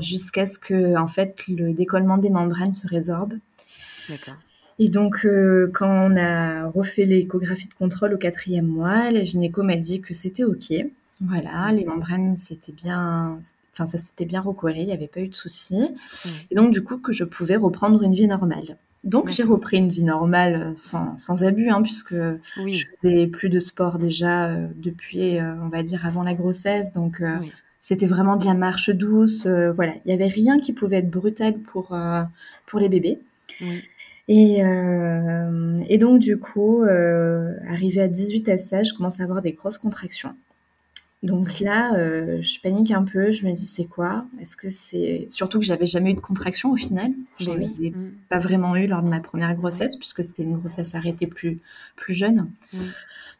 [0.00, 3.34] jusqu'à ce que en fait, le décollement des membranes se résorbe.
[4.08, 4.34] D'accord.
[4.78, 5.26] Et donc,
[5.72, 10.14] quand on a refait l'échographie de contrôle au quatrième mois, la gynéco m'a dit que
[10.14, 10.72] c'était OK.
[11.20, 13.38] Voilà, les membranes, c'était bien,
[13.72, 15.88] enfin, ça s'était bien recollé, il n'y avait pas eu de soucis.
[16.50, 18.76] Et donc, du coup, que je pouvais reprendre une vie normale.
[19.06, 23.48] Donc j'ai repris une vie normale euh, sans, sans abus, hein, puisque je faisais plus
[23.48, 26.92] de sport déjà euh, depuis, euh, on va dire, avant la grossesse.
[26.92, 27.22] Donc
[27.80, 29.46] c'était vraiment de la marche douce.
[29.46, 31.96] voilà, il n'y avait rien qui pouvait être brutal pour,
[32.66, 33.20] pour les bébés.
[34.28, 39.52] Et, et, donc du coup, arrivé à 18 à 16, je commence à avoir des
[39.52, 40.34] grosses contractions.
[41.26, 43.32] Donc là, euh, je panique un peu.
[43.32, 44.24] Je me dis, c'est quoi?
[44.40, 47.10] Est-ce que c'est surtout que j'avais jamais eu de contraction au final
[47.40, 48.12] J'en avais mm.
[48.28, 51.58] pas vraiment eu lors de ma première grossesse puisque c'était une grossesse arrêtée plus
[51.96, 52.48] plus jeune.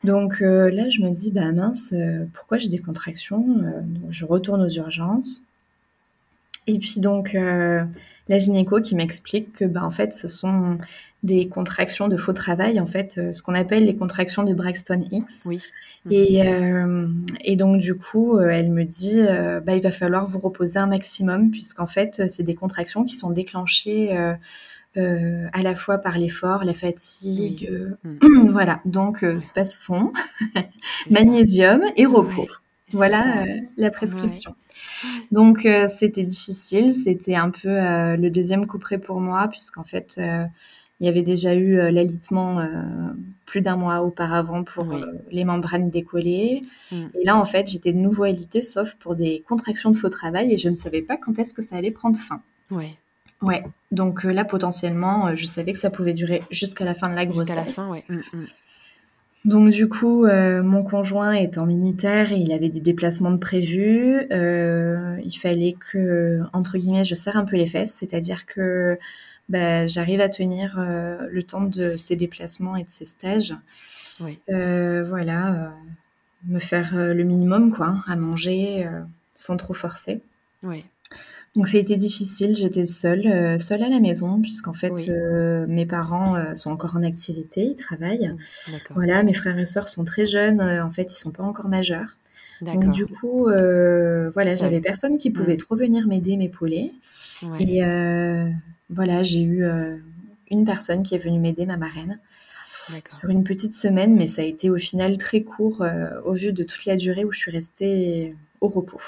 [0.03, 3.46] Donc euh, là, je me dis, bah mince, euh, pourquoi j'ai des contractions?
[4.11, 5.42] Je retourne aux urgences.
[6.66, 7.37] Et puis donc
[8.28, 10.78] la gynéco qui m'explique que bah en fait, ce sont
[11.22, 15.44] des contractions de faux travail, en fait, ce qu'on appelle les contractions de Braxton Hicks.
[15.46, 15.60] Oui.
[16.10, 17.08] Et, euh,
[17.40, 20.78] et, donc, du coup, euh, elle me dit, euh, bah, il va falloir vous reposer
[20.78, 24.16] un maximum, puisqu'en fait, c'est des contractions qui sont déclenchées
[24.96, 27.70] à la fois par l'effort, la fatigue.
[28.04, 28.50] Mm.
[28.50, 30.12] voilà, donc space fond,
[31.10, 32.48] magnésium et repos.
[32.92, 33.44] voilà
[33.76, 34.54] la prescription.
[35.33, 40.18] Donc c'était difficile, c'était un peu le deuxième couperet pour moi, puisqu'en fait
[41.01, 42.66] il y avait déjà eu euh, l'alitement euh,
[43.44, 46.62] plus d'un mois auparavant pour euh, les membranes décollées.
[46.90, 47.07] Mm.
[47.20, 50.53] Et là, en fait, j'étais de nouveau alitée, sauf pour des contractions de faux travail,
[50.55, 52.40] et je ne savais pas quand est-ce que ça allait prendre fin.
[52.70, 52.96] Ouais.
[53.42, 53.62] Ouais.
[53.90, 57.46] Donc là, potentiellement, je savais que ça pouvait durer jusqu'à la fin de la grossesse.
[57.46, 58.05] Jusqu'à la fin, ouais.
[58.09, 58.46] Mm, mm.
[59.46, 64.26] Donc du coup, mon conjoint étant militaire, il avait des déplacements de prévus.
[64.30, 68.98] il fallait que, entre guillemets, je serre un peu les fesses, c'est-à-dire que
[69.48, 73.54] bah, j'arrive à tenir euh, le temps de ces déplacements et de ces stages.
[74.50, 75.68] Euh, voilà, euh,
[76.46, 78.88] me faire le minimum, quoi, à manger
[79.35, 80.20] sans trop forcer.
[80.62, 80.85] Oui.
[81.57, 85.09] Donc ça a été difficile, j'étais seule, seule à la maison, puisqu'en fait
[85.66, 88.35] mes parents sont encore en activité, ils travaillent.
[88.95, 92.16] Voilà, mes frères et sœurs sont très jeunes, en fait ils sont pas encore majeurs.
[92.61, 95.59] Donc du coup, voilà, j'avais personne qui pouvait mmh.
[95.59, 96.92] trop venir m'aider, m'épauler.
[97.59, 97.83] Et
[98.90, 99.97] voilà, j'ai eu euh,
[100.51, 102.19] une personne qui est venue m'aider, ma marraine,
[103.07, 106.53] sur une petite semaine, mais ça a été au final très court euh, au vu
[106.53, 109.01] de toute la durée où je suis restée au repos.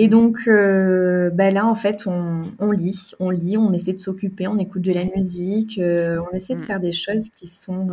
[0.00, 4.46] Et donc, euh, bah là, en fait, on, lit, on lit, on essaie de s'occuper,
[4.46, 6.66] on écoute de la musique, on essaie de mm.
[6.66, 7.88] faire des choses qui sont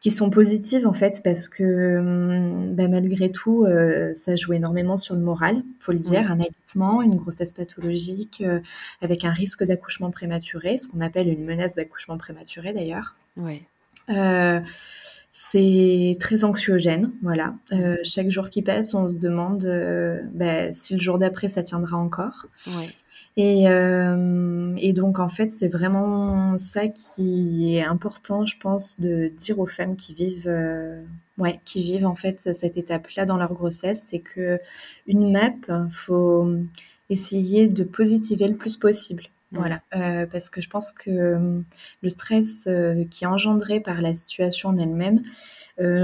[0.00, 4.96] qui sont positives en fait parce que hum, bah, malgré tout euh, ça joue énormément
[4.96, 8.60] sur le moral faut le dire un allaitement une grossesse pathologique euh,
[9.02, 13.16] avec un risque d'accouchement prématuré ce qu'on appelle une menace d'accouchement prématuré d'ailleurs.
[14.10, 14.60] Euh,
[15.40, 17.54] c'est très anxiogène voilà
[18.02, 19.64] chaque jour qui passe on se demande
[20.34, 22.88] bah, si le jour d'après ça tiendra encore ouais.
[23.38, 29.58] Euh, et, donc, en fait, c'est vraiment ça qui est important, je pense, de dire
[29.60, 31.00] aux femmes qui vivent, euh,
[31.38, 34.60] ouais, qui vivent en fait cette étape-là dans leur grossesse, c'est que
[35.06, 36.52] une MAP, faut
[37.10, 39.24] essayer de positiver le plus possible.
[39.50, 41.62] Voilà, euh, parce que je pense que
[42.02, 42.68] le stress
[43.10, 45.22] qui est engendré par la situation en elle-même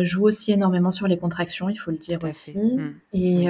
[0.03, 2.57] joue aussi énormément sur les contractions, il faut le dire aussi.
[2.57, 2.95] Mmh.
[3.13, 3.49] Et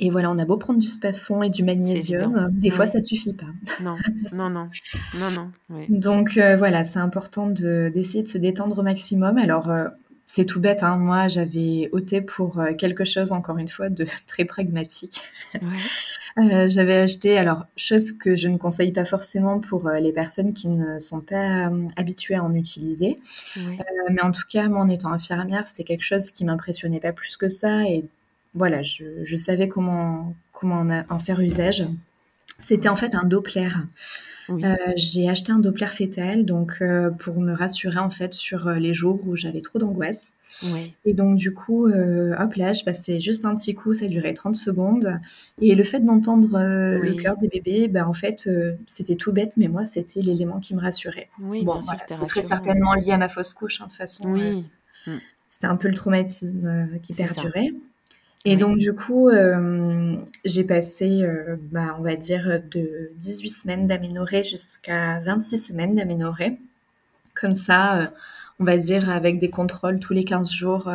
[0.00, 3.32] et voilà, on a beau prendre du space-fond et du magnésium, des fois ça suffit
[3.32, 3.46] pas.
[3.82, 3.96] Non,
[4.32, 4.70] non, non,
[5.18, 5.50] non, non.
[5.88, 9.38] Donc euh, voilà, c'est important d'essayer de, se détendre au maximum.
[9.38, 9.88] Alors euh,
[10.30, 10.96] c'est tout bête, hein.
[10.96, 15.22] moi j'avais opté pour euh, quelque chose encore une fois de très pragmatique.
[16.36, 21.00] j'avais acheté, alors chose que je ne conseille pas forcément pour les personnes qui ne
[21.00, 23.18] sont pas habituées à en utiliser,
[23.56, 27.36] mais en tout cas moi en étant infirmière, c'est quelque chose qui m'impressionnait pas plus
[27.36, 28.04] que ça et
[28.54, 31.84] voilà, je, savais comment, comment en faire usage.
[32.62, 33.70] C'était en fait un Doppler.
[34.50, 38.76] Euh, j'ai acheté un Doppler fœtal donc euh, pour me rassurer en fait sur euh,
[38.76, 40.24] les jours où j'avais trop d'angoisse.
[41.04, 44.56] Et donc du coup, hop là, je passais juste un petit coup, ça durait 30
[44.56, 45.20] secondes.
[45.60, 48.48] Et le fait d'entendre le cœur des bébés, ben, en fait,
[48.86, 51.28] c'était tout bête, mais moi, c'était l'élément qui me rassurait.
[51.38, 51.78] Oui, bon,
[52.26, 54.32] très certainement lié à ma fausse couche, hein, de toute façon.
[54.32, 54.64] Oui.
[55.48, 57.70] C'était un peu le traumatisme qui perdurait.
[58.44, 63.86] Et donc, du coup, euh, j'ai passé, euh, bah, on va dire, de 18 semaines
[63.86, 66.56] d'aménorrhée jusqu'à 26 semaines d'aménorrhée.
[67.34, 68.06] Comme ça, euh,
[68.60, 70.90] on va dire, avec des contrôles tous les 15 jours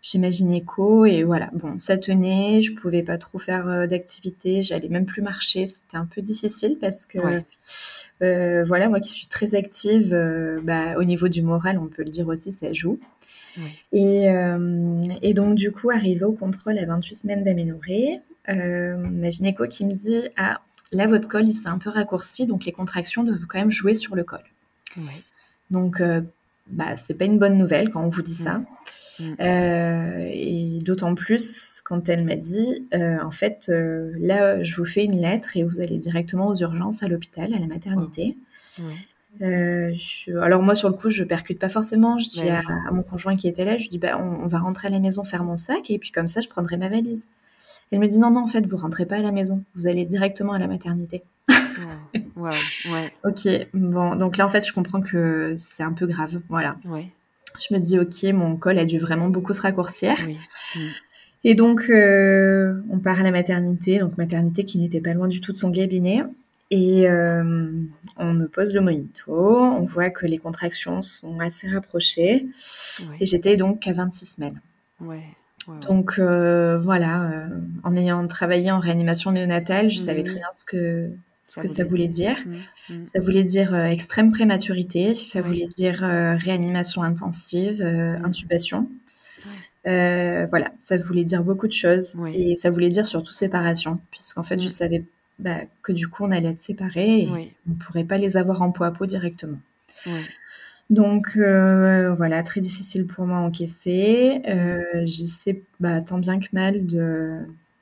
[0.00, 1.06] chez ma gynéco.
[1.06, 5.66] Et voilà, bon, ça tenait, je pouvais pas trop faire d'activité, j'allais même plus marcher.
[5.68, 7.18] C'était un peu difficile parce que,
[8.64, 10.16] voilà, moi qui suis très active,
[10.64, 12.98] bah, au niveau du moral, on peut le dire aussi, ça joue.
[13.94, 19.66] Euh, et, donc, du coup, arrivé au contrôle à 28 semaines d'aménorrhée, euh, ma gynéco
[19.66, 20.60] qui me dit Ah,
[20.92, 23.94] là, votre col, il s'est un peu raccourci, donc les contractions doivent quand même jouer
[23.94, 24.40] sur le col.
[25.70, 26.22] Donc, euh,
[26.68, 28.58] bah, c'est pas une bonne nouvelle quand on vous dit ça.
[28.58, 28.64] Mm.
[29.18, 29.36] Mm.
[29.38, 35.56] et d'autant plus quand elle m'a dit, en fait, là, je vous fais une lettre
[35.56, 38.36] et vous allez directement aux urgences à l'hôpital, à la maternité.
[39.42, 39.92] Euh,
[40.40, 42.18] alors moi sur le coup je percute pas forcément.
[42.18, 44.90] Je dis à, mon conjoint qui était là, je dis bah on, va rentrer à
[44.90, 47.26] la maison faire mon sac et puis comme ça je prendrai ma valise.
[47.92, 50.04] Elle me dit non non en fait vous rentrez pas à la maison, vous allez
[50.04, 51.22] directement à la maternité.
[52.36, 52.50] ouais,
[52.90, 53.12] ouais.
[53.24, 56.76] ok bon donc là en fait je comprends que c'est un peu grave voilà.
[56.84, 57.10] Ouais.
[57.58, 60.14] Je me dis ok mon col a dû vraiment beaucoup se raccourcir.
[60.74, 60.80] Mm.
[61.44, 65.40] Et donc euh, on part à la maternité donc maternité qui n'était pas loin du
[65.40, 66.22] tout de son cabinet.
[66.70, 67.70] Et euh,
[68.16, 72.46] on me pose le monito, on voit que les contractions sont assez rapprochées.
[73.20, 74.60] Et j'étais donc à 26 semaines.
[75.82, 77.48] Donc euh, voilà, euh,
[77.84, 81.10] en ayant travaillé en réanimation néonatale, je savais très bien ce que,
[81.44, 82.36] ce que ça voulait dire.
[82.46, 83.06] Mmh, mmh.
[83.12, 88.88] Ça voulait dire extrême prématurité, ça voulait dire réanimation intensive, intubation.
[89.84, 94.60] voilà, ça voulait dire beaucoup de choses et ça voulait dire surtout séparation, puisqu'en fait,
[94.60, 95.04] je savais
[95.38, 97.28] bah, que du coup, on allait être séparés et
[97.66, 99.58] on ne pourrait pas les avoir en peau à peau directement.
[100.88, 104.40] Donc euh, voilà, très difficile pour moi à encaisser.
[104.48, 107.38] Euh, J'essaie bah, tant bien que mal de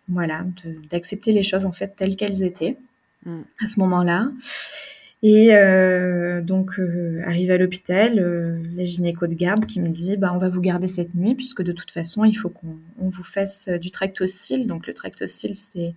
[0.09, 0.45] voilà
[0.91, 2.77] d'accepter les choses en fait telles qu'elles étaient
[3.27, 3.43] mm.
[3.63, 4.31] à ce moment-là.
[5.23, 6.79] Et euh, donc
[7.25, 8.17] arrive à l'hôpital,
[8.75, 11.63] la gynéco de garde qui me dit bah on va vous garder cette nuit puisque
[11.63, 14.67] de toute façon il faut qu'on vous fasse du tractocyle.
[14.67, 15.95] Donc le tractocyle c'est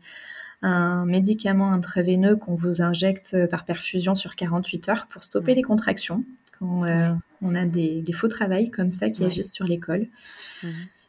[0.62, 5.56] un médicament intraveineux qu'on vous injecte par perfusion sur 48 heures pour stopper mm.
[5.56, 6.24] les contractions
[6.60, 10.08] quand euh, on a des, faux travails comme ça qui agissent sur l'école.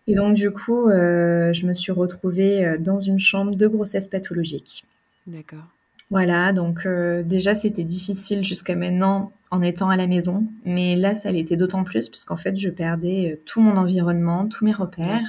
[0.06, 4.08] Et donc, du coup, euh, je me suis retrouvée euh, dans une chambre de grossesse
[4.08, 4.84] pathologique.
[5.26, 5.66] D'accord.
[6.10, 6.88] Voilà, donc
[7.26, 10.46] déjà, c'était difficile jusqu'à maintenant en étant à la maison.
[10.64, 14.72] Mais là, ça l'était d'autant plus puisqu'en fait, je perdais tout mon environnement, tous mes
[14.72, 15.20] repères,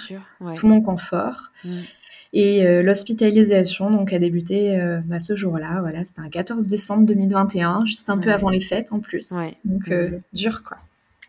[0.55, 1.51] tout mon confort.
[2.31, 5.79] Et euh, l'hospitalisation donc a débuté euh, bah, ce jour-là.
[5.81, 9.33] Voilà, c'était un 14 décembre 2021, juste un peu avant les fêtes en plus.
[9.65, 10.77] Donc euh, dur quoi.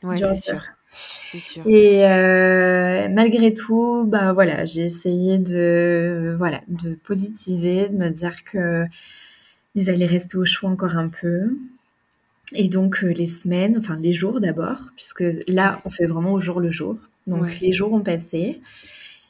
[0.03, 0.63] Ouais, c'est sûr.
[0.93, 1.63] C'est sûr.
[1.67, 2.01] Et
[3.09, 8.85] malgré tout, bah voilà, j'ai essayé de voilà de positiver, de me dire que
[9.77, 11.57] ils allaient rester au chaud encore un peu.
[12.53, 16.61] Et donc les semaines, enfin les jours d'abord, puisque là on fait vraiment au jour
[16.61, 16.99] le jour.
[17.27, 18.61] Donc les jours ont passé.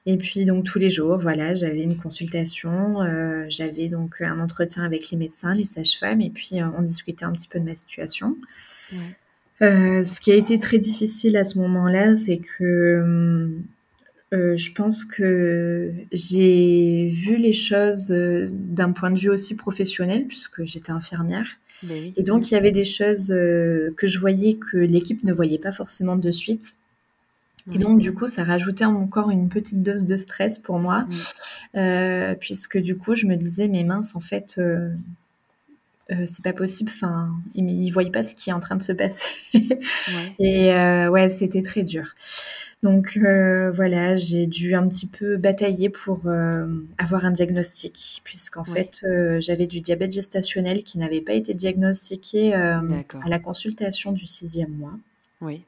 [0.06, 4.82] Et puis donc tous les jours, voilà, j'avais une consultation, euh, j'avais donc un entretien
[4.82, 7.74] avec les médecins, les sages-femmes, et puis euh, on discutait un petit peu de ma
[7.74, 8.36] situation.
[9.62, 13.50] Euh, ce qui a été très difficile à ce moment-là, c'est que
[14.32, 20.92] je pense que j'ai vu les choses d'un point de vue aussi professionnel, puisque j'étais
[20.92, 21.58] infirmière.
[21.82, 25.58] Ben et donc, il y avait des choses que je voyais que l'équipe ne voyait
[25.58, 26.74] pas forcément de suite.
[27.72, 31.06] Et donc, du coup, ça rajoutait encore une petite dose de stress pour moi,
[31.76, 34.90] euh, puisque du coup, je me disais, mais mince, en fait, euh,
[36.11, 36.90] euh, c'est pas possible.
[36.92, 39.28] Enfin, ils, ne voyaient pas ce qui est en train de se passer.
[40.38, 40.72] Et
[41.09, 42.14] ouais, c'était très dur.
[42.83, 46.22] Donc voilà, j'ai dû un petit peu batailler pour
[46.98, 49.04] avoir un diagnostic, puisqu'en fait,
[49.38, 52.83] j'avais du diabète gestationnel qui n'avait pas été diagnostiqué à
[53.26, 54.94] la consultation du sixième mois.
[55.42, 55.62] Oui.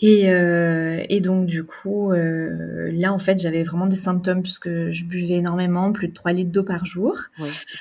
[0.00, 4.68] Et, euh, et, donc du coup, euh, là en fait, j'avais vraiment des symptômes puisque
[4.68, 7.16] je buvais énormément, plus de 3 litres d'eau par jour.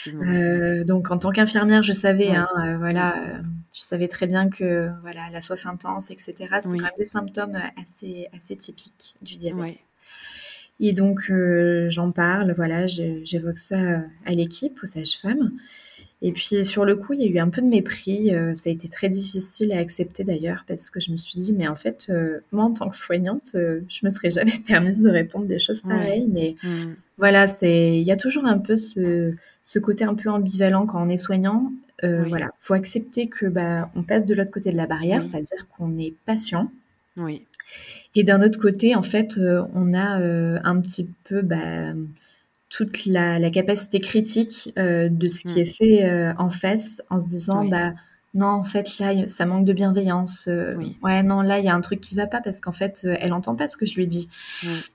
[0.07, 2.47] euh, donc en tant qu'infirmière, je savais, hein,
[2.79, 3.39] voilà,
[3.71, 6.33] je savais très bien que voilà, la soif intense, etc.
[6.37, 9.77] C'était quand même des symptômes assez assez typiques du diabète.
[10.79, 11.31] Et donc
[11.89, 15.51] j'en parle, voilà, j'évoque ça à l'équipe, aux sages-femmes.
[16.21, 18.33] Et puis sur le coup, il y a eu un peu de mépris.
[18.33, 21.53] Euh, ça a été très difficile à accepter d'ailleurs parce que je me suis dit,
[21.53, 25.01] mais en fait, euh, moi en tant que soignante, euh, je me serais jamais permise
[25.01, 26.27] de répondre des choses pareilles.
[26.27, 26.95] Mais mmh.
[27.19, 31.05] voilà, c'est, il y a toujours un peu ce, ce, côté un peu ambivalent quand
[31.05, 31.71] on est soignant.
[32.03, 32.29] Oui.
[32.29, 35.97] Voilà, faut accepter que bah on passe de l'autre côté de la barrière, c'est-à-dire qu'on
[35.97, 36.69] est patient.
[37.15, 37.43] Oui.
[38.13, 39.39] Et d'un autre côté, en fait,
[39.73, 40.19] on a
[40.63, 41.93] un petit peu bah,
[42.69, 45.61] toute la, capacité critique euh, de ce qui mm.
[45.61, 47.93] est fait euh, en face en se disant bah
[48.33, 51.73] non en fait là ça manque de bienveillance euh, ouais non là il y a
[51.73, 54.05] un truc qui va pas parce qu'en fait elle entend pas ce que je lui
[54.05, 54.29] dis.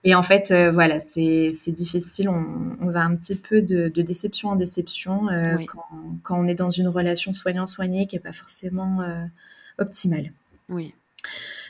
[0.05, 5.29] Et en fait voilà c'est difficile on, va un petit peu de, déception en déception
[5.67, 5.85] quand,
[6.23, 8.99] quand, on est dans une relation soignant soignée qui est pas forcément
[9.79, 10.31] optimale.
[10.69, 10.95] Oui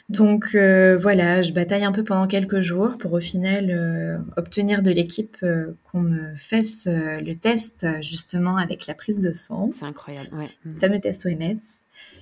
[0.09, 4.83] donc euh, voilà, je bataille un peu pendant quelques jours pour au final euh, obtenir
[4.83, 9.71] de l'équipe euh, qu'on me fasse le test justement avec la prise de sang.
[9.73, 10.51] C'est incroyable, ouais.
[10.65, 11.61] Le fameux test OMS.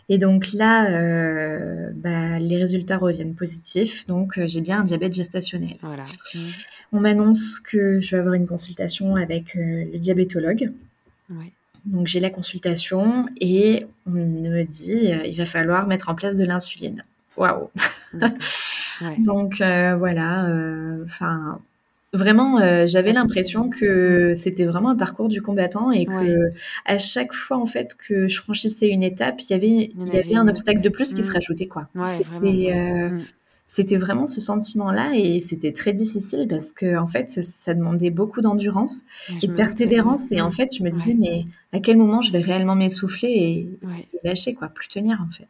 [0.09, 0.91] Et donc là,
[1.93, 4.09] bah, les résultats reviennent positifs.
[4.09, 5.77] Donc j'ai bien un diabète gestationnel.
[5.83, 6.05] Voilà.
[6.93, 10.73] On m'annonce que je vais avoir une consultation avec le diabétologue.
[11.31, 11.53] Ouais.
[11.85, 16.45] Donc j'ai la consultation et on me dit il va falloir mettre en place de
[16.45, 17.05] l'insuline
[17.37, 17.71] waouh.
[19.19, 21.61] Donc euh, voilà, euh, enfin.
[22.13, 26.51] Vraiment, euh, j'avais l'impression que c'était vraiment un parcours du combattant et que
[26.85, 30.19] à chaque fois en fait que je franchissais une étape, il y avait, il y
[30.19, 31.33] avait un obstacle de plus qui se mm.
[31.33, 31.87] rajoutait quoi.
[31.95, 33.21] Mm.
[33.69, 38.41] c'était vraiment ce sentiment-là et c'était très difficile parce que en fait ça, demandait beaucoup
[38.41, 39.05] d'endurance
[39.41, 42.41] et de persévérance et en fait je me disais mais à quel moment je vais
[42.41, 43.69] réellement m'essouffler et,
[44.13, 45.47] et, lâcher quoi plus tenir en fait.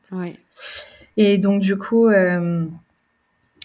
[1.22, 2.64] Et donc, du coup, euh,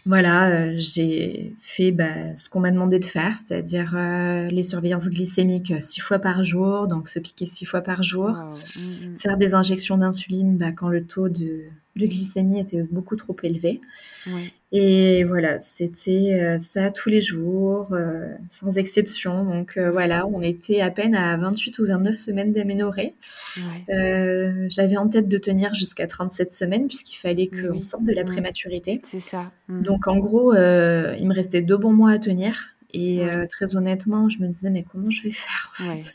[0.06, 3.96] voilà, j'ai fait bah, ce qu'on m'a demandé de faire, c'est-à-dire
[4.52, 8.52] les surveillances glycémiques six fois par jour, donc se piquer six fois par jour, mmh,
[8.82, 9.16] mmh.
[9.16, 11.62] faire des injections d'insuline bah, quand le taux de
[11.96, 13.80] le glycémie était beaucoup trop élevé.
[14.72, 19.46] Et voilà, c'était euh, ça tous les jours, euh, sans exception.
[19.46, 23.16] Donc euh, voilà, on était à peine à 28 ou 29 semaines d'aménorrhée.
[23.88, 29.00] J'avais en tête de tenir jusqu'à 37 semaines, puisqu'il fallait qu'on sorte de la prématurité.
[29.06, 29.50] C'est ça.
[29.70, 29.82] Mmh.
[29.84, 32.72] Donc en gros, il me restait deux bons mois à tenir.
[32.94, 36.14] Et très honnêtement, je me disais, mais comment je vais faire en fait?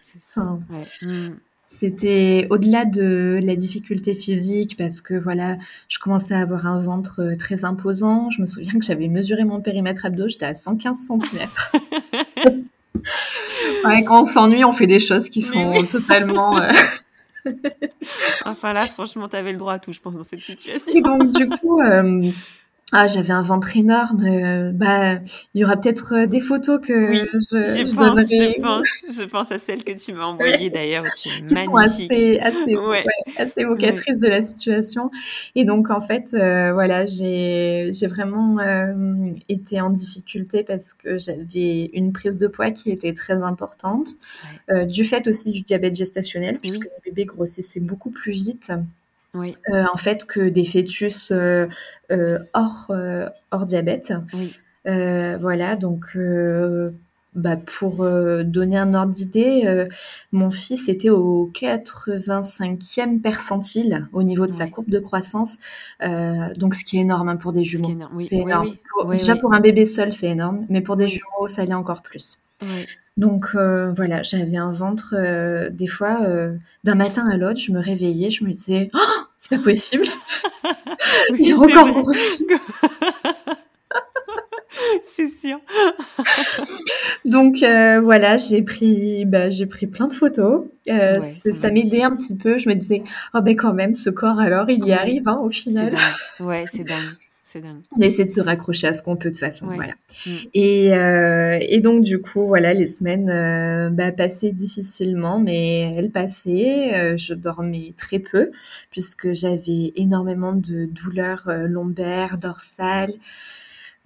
[1.02, 1.30] mmh.
[1.76, 5.56] C'était au-delà de la difficulté physique parce que voilà,
[5.88, 8.30] je commençais à avoir un ventre euh, très imposant.
[8.30, 11.48] Je me souviens que j'avais mesuré mon périmètre abdo, j'étais à 115 cm.
[14.06, 16.58] quand on s'ennuie, on fait des choses qui sont totalement.
[16.58, 16.70] Euh,
[18.44, 21.00] enfin là, franchement, tu avais le droit à tout, je pense, dans cette situation.
[21.00, 22.30] donc, du coup, euh,
[22.92, 24.24] ah, j'avais un ventre énorme.
[24.24, 25.18] Euh, bah,
[25.54, 29.52] il y aura peut-être euh, des photos que je, je, pense, je, pense, je pense
[29.52, 33.04] à celle que tu m'as envoyée d'ailleurs, qui, qui sont assez, assez, ouais.
[33.36, 35.10] assez évocatrices de la situation.
[35.54, 38.58] Et donc en fait, euh, voilà, j'ai j'ai vraiment
[39.48, 44.10] été en difficulté parce que j'avais une prise de poids qui était très importante,
[44.86, 48.72] du fait aussi du diabète gestationnel, puisque le bébé grossissait beaucoup plus vite.
[49.34, 49.56] Oui.
[49.72, 51.66] Euh, en fait, que des fœtus euh,
[52.10, 52.90] euh, hors,
[53.50, 54.12] hors diabète.
[54.34, 54.56] Oui.
[54.84, 56.16] voilà, donc
[57.36, 58.04] bah, pour
[58.44, 59.86] donner un ordre d'idée,
[60.32, 65.58] mon fils était au 85e percentile au niveau de sa courbe de croissance,
[66.56, 67.96] donc ce qui est énorme hein, pour des jumeaux.
[68.18, 68.74] C'est énorme.
[69.10, 72.42] déjà pour un bébé seul, c'est énorme, mais pour des jumeaux, ça l'est encore plus.
[73.20, 75.14] Donc voilà, j'avais un ventre,
[75.70, 76.26] des fois,
[76.84, 80.06] d'un matin à l'autre, je me réveillais, je me disais, oh, c'est pas possible.
[81.38, 81.88] Il encore
[85.04, 85.60] c'est sûr.
[87.24, 90.66] Donc euh, voilà, j'ai pris, bah, j'ai pris plein de photos.
[90.88, 91.20] Euh,
[91.54, 92.58] ça m'aidait un petit peu.
[92.58, 93.02] Je me disais,
[93.34, 95.96] oh ben quand même, ce corps alors, il y arrive hein, au final.
[96.38, 97.16] Ouais, c'est dingue.
[97.96, 99.94] On essaie de se raccrocher à ce qu'on peut de toute façon, voilà.
[100.26, 100.30] Mm.
[100.54, 106.10] Et, euh, et, donc du coup, voilà, les semaines euh, bah, passaient difficilement, mais elles
[106.10, 106.94] passaient.
[106.94, 108.50] Euh, je dormais très peu
[108.90, 113.14] puisque j'avais énormément de douleurs lombaires, dorsales.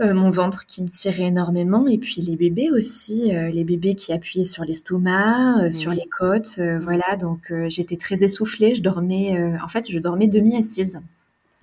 [0.00, 4.44] mon ventre qui me tirait énormément et puis les bébés aussi, les bébés qui appuyaient
[4.44, 6.78] sur l'estomac, sur les côtes, mm.
[6.78, 7.16] voilà.
[7.16, 8.74] Donc j'étais très essoufflée.
[8.74, 11.00] Je dormais, en fait, je dormais demi assise.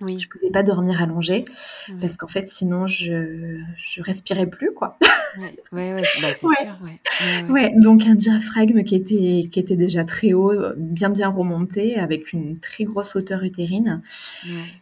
[0.02, 0.18] Oui.
[0.18, 1.44] Je pouvais pas dormir allongée
[2.00, 4.98] parce qu'en fait, sinon, je, je respirais plus, quoi.
[5.38, 7.48] Ouais, ouais, ouais bah, c'est sûr.
[7.48, 7.72] Ouais.
[7.76, 12.58] donc un diaphragme qui était, qui était déjà très haut, bien, bien remonté, avec une
[12.58, 14.02] très grosse hauteur utérine.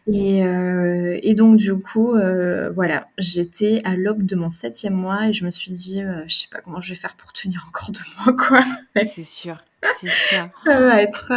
[0.07, 5.27] Et, euh, et, donc, du coup, euh, voilà, j'étais à l'aube de mon septième mois
[5.27, 7.65] et je me suis dit, euh, je sais pas comment je vais faire pour tenir
[7.67, 8.63] encore deux mois, quoi.
[9.05, 9.63] C'est sûr,
[9.95, 10.47] c'est sûr.
[10.65, 11.31] Ça va être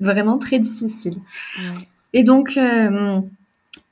[0.00, 1.16] vraiment très difficile.
[2.12, 3.20] Et donc, euh,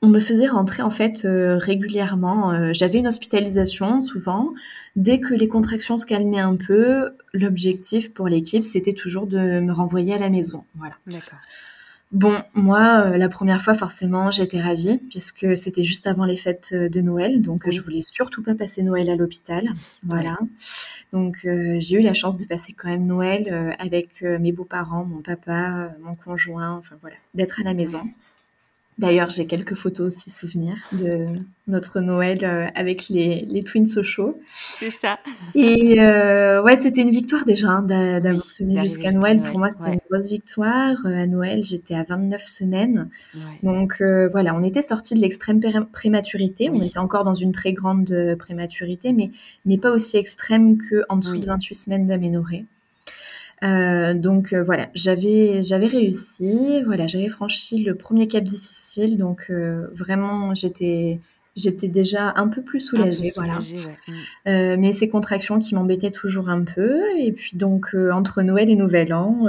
[0.01, 2.51] on me faisait rentrer en fait euh, régulièrement.
[2.51, 4.53] Euh, j'avais une hospitalisation souvent.
[4.95, 9.71] Dès que les contractions se calmaient un peu, l'objectif pour l'équipe, c'était toujours de me
[9.71, 10.63] renvoyer à la maison.
[10.75, 10.95] Voilà.
[11.05, 11.39] D'accord.
[12.11, 17.01] Bon, moi, la première fois, forcément, j'étais ravie puisque c'était juste avant les fêtes de
[17.01, 19.69] Noël, donc je voulais surtout pas passer Noël à l'hôpital.
[20.03, 20.37] Voilà.
[21.11, 25.93] Donc, j'ai eu la chance de passer quand même Noël avec mes beaux-parents, mon papa,
[26.01, 28.01] mon conjoint, enfin voilà, d'être à la maison.
[28.97, 31.27] D'ailleurs, j'ai quelques photos aussi souvenirs de
[31.67, 34.39] notre Noël euh, avec les, les Twins Sochaux.
[34.55, 35.19] C'est ça.
[35.53, 39.41] Et euh, ouais, c'était une victoire déjà hein, d'avoir tenu jusqu'à Noël.
[39.43, 40.95] Pour moi, c'était une grosse victoire.
[41.05, 43.09] Euh, à Noël, j'étais à 29 semaines.
[43.61, 46.71] Donc voilà, on était sorti de l'extrême prématurité.
[46.71, 49.29] On était encore dans une très grande prématurité, mais,
[49.65, 52.65] mais pas aussi extrême qu'en dessous de 28 semaines d'aménorrhée.
[53.63, 59.47] Euh, donc euh, voilà, j'avais j'avais réussi, voilà, j'avais franchi le premier cap difficile, donc
[59.49, 61.19] euh, vraiment j'étais
[61.55, 63.57] j'étais déjà un peu plus soulagée, voilà.
[64.45, 64.79] Mm.
[64.79, 69.11] mais ces contractions qui m'embêtaient toujours un peu, et puis donc entre Noël et Nouvel
[69.11, 69.47] An,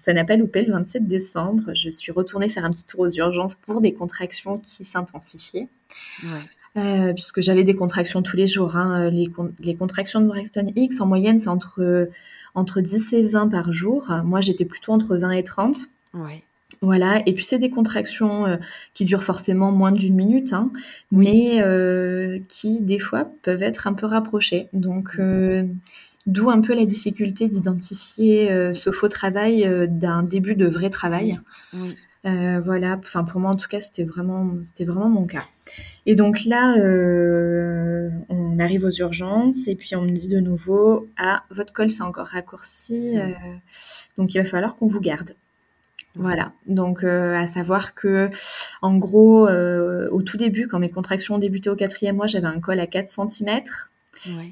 [0.00, 3.10] ça n'a pas loupé le 27 décembre, je suis retournée faire un petit tour aux
[3.10, 5.68] urgences pour des contractions qui s'intensifiaient.
[7.14, 8.74] puisque j'avais des contractions tous les jours.
[8.74, 9.08] Hein.
[9.10, 9.30] Les,
[9.60, 12.08] les, contractions de Braxton X, en moyenne, c'est entre
[12.54, 14.10] entre 10 et 20 par jour.
[14.24, 15.88] Moi, j'étais plutôt entre 20 et 30.
[16.84, 18.56] Voilà, et puis c'est des contractions euh,
[18.92, 20.70] qui durent forcément moins d'une minute, hein,
[21.10, 24.68] mais euh, qui des fois peuvent être un peu rapprochées.
[24.74, 25.64] Donc, euh,
[26.26, 31.38] d'où un peu la difficulté d'identifier ce faux travail d'un début de vrai travail.
[32.26, 35.42] Euh, voilà, enfin pour moi en tout cas c'était vraiment, c'était vraiment mon cas.
[36.06, 41.06] Et donc là, euh, on arrive aux urgences et puis on me dit de nouveau,
[41.18, 43.26] ah votre col s'est encore raccourci, euh,
[44.16, 45.34] donc il va falloir qu'on vous garde.
[46.14, 48.30] Voilà, donc à savoir que
[48.82, 52.60] en gros, au tout début, quand mes contractions ont débuté au quatrième mois, j'avais un
[52.60, 53.62] col à 4 cm.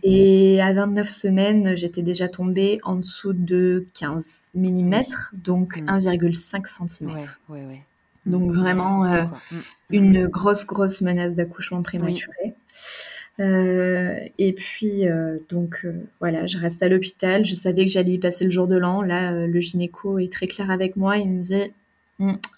[0.02, 4.94] Et à 29 semaines, j'étais déjà tombée en dessous de 15 mm,
[5.34, 7.20] donc 1,5 cm.
[8.26, 8.52] donc mm.
[8.52, 9.56] vraiment euh, mm.
[9.90, 12.54] une grosse, grosse menace d'accouchement prématuré.
[13.40, 15.86] Euh, et puis, euh, donc
[16.20, 17.44] voilà, je reste à l'hôpital.
[17.44, 19.02] Je savais que j'allais y passer le jour de l'an.
[19.02, 21.16] Là, le gynéco est très clair avec moi.
[21.16, 21.72] Il me dit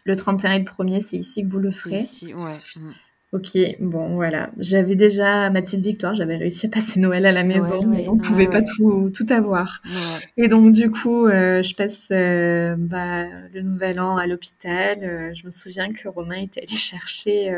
[0.05, 2.01] le 31 et le 1er, c'est ici que vous le ferez.
[2.01, 2.53] Ici, ouais.
[3.35, 4.51] Ok, bon voilà.
[4.61, 8.17] J'avais déjà ma petite victoire, j'avais réussi à passer Noël à la maison, mais on
[8.17, 9.83] pouvait pas tout, tout avoir.
[10.37, 14.99] Et donc du coup, euh, je passe euh, bah, le nouvel an à l'hôpital.
[15.03, 17.53] Euh, je me souviens que Romain était allé chercher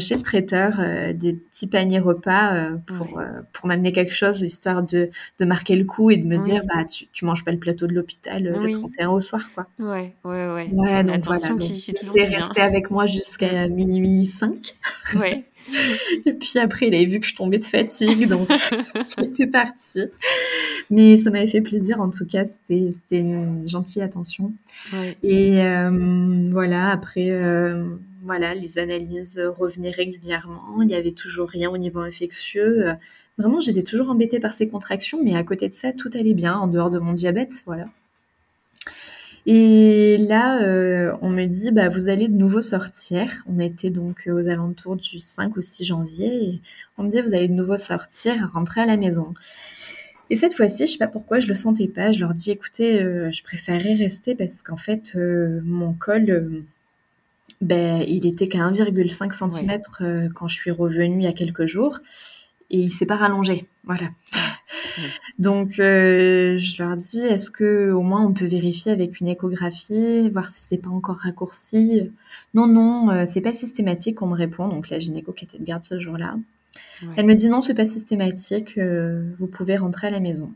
[0.00, 3.20] chez le traiteur euh, des petits paniers repas euh, pour,
[3.52, 6.84] pour m'amener quelque chose, histoire de, de marquer le coup et de me dire, bah,
[6.84, 9.66] tu, tu manges pas le plateau de l'hôpital le 31 au soir, quoi.
[9.78, 10.68] Ouais, ouais, ouais.
[10.72, 11.74] Ouais, donc Attention voilà.
[11.74, 14.74] qui toujours resté avec moi jusqu'à minuit 5.
[15.16, 15.44] Ouais.
[16.26, 18.48] Et puis après, il avait vu que je tombais de fatigue, donc
[19.18, 20.00] il était parti.
[20.90, 24.52] Mais ça m'avait fait plaisir, en tout cas, c'était une gentille attention.
[24.92, 25.16] Ouais.
[25.22, 27.84] Et euh, voilà, après, euh,
[28.28, 30.82] voilà, les analyses revenaient régulièrement.
[30.82, 32.84] Il n'y avait toujours rien au niveau infectieux.
[33.38, 36.56] Vraiment, j'étais toujours embêtée par ces contractions, mais à côté de ça, tout allait bien,
[36.56, 37.86] en dehors de mon diabète, voilà.
[39.50, 43.44] Et là, euh, on me dit, bah, vous allez de nouveau sortir.
[43.46, 46.60] On était donc aux alentours du 5 ou 6 janvier.
[46.98, 49.32] On me dit, vous allez de nouveau sortir, rentrer à la maison.
[50.28, 52.12] Et cette fois-ci, je sais pas pourquoi, je le sentais pas.
[52.12, 56.64] Je leur dis, écoutez, euh, je préférerais rester parce qu'en fait, euh, mon col,
[57.60, 61.66] ben, il était qu'à 1,5 cm euh, quand je suis revenue il y a quelques
[61.66, 61.98] jours
[62.70, 63.66] et il s'est pas rallongé.
[63.84, 64.10] Voilà.
[65.38, 70.28] Donc euh, je leur dis est-ce que au moins on peut vérifier avec une échographie,
[70.30, 72.10] voir si c'est pas encore raccourci?
[72.54, 74.22] Non non, euh, c'est pas systématique.
[74.22, 76.36] On me répond donc la gynéco qui était de garde ce jour-là.
[77.16, 78.78] Elle me dit non c'est pas systématique.
[78.78, 80.52] vous pouvez rentrer à la maison.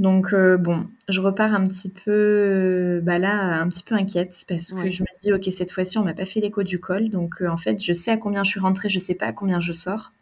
[0.00, 4.34] Donc euh, bon, je repars un petit peu, euh, bah là, un petit peu inquiète
[4.48, 7.10] parce que je me dis, ok, cette fois-ci, on m'a pas fait l'écho du col,
[7.10, 9.32] donc euh, en fait, je sais à combien je suis rentrée, je sais pas à
[9.32, 10.12] combien je sors.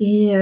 [0.00, 0.32] Et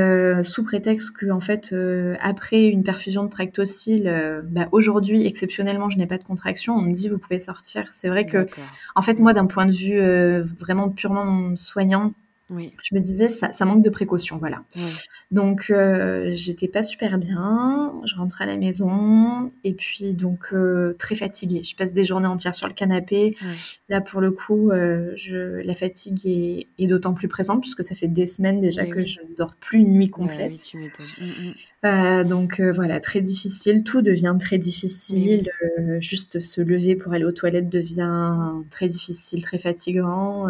[0.45, 1.75] sous prétexte que en fait,
[2.21, 6.95] après une perfusion de tractocyle, bah, aujourd'hui, exceptionnellement, je n'ai pas de contraction, on me
[6.95, 7.85] dit, vous pouvez sortir.
[7.93, 8.47] C'est vrai que,
[8.95, 10.01] en fait, moi, d'un point de vue
[10.59, 12.15] vraiment purement soignant,
[12.59, 14.63] je me disais, ça, ça, manque de précaution, voilà.
[15.31, 18.01] Donc, euh, j'étais pas super bien.
[18.05, 21.63] Je rentre à la maison et puis donc euh, très fatiguée.
[21.63, 23.37] Je passe des journées entières sur le canapé.
[23.89, 27.95] Là, pour le coup, euh, je, la fatigue est, est d'autant plus présente puisque ça
[27.95, 30.53] fait des semaines déjà que je ne dors plus une nuit complète.
[30.75, 32.25] Mmh, mmh.
[32.25, 33.85] donc voilà, très difficile.
[33.85, 35.49] Tout devient très difficile.
[36.01, 38.35] juste se lever pour aller aux toilettes devient
[38.71, 40.47] très difficile, très fatigant.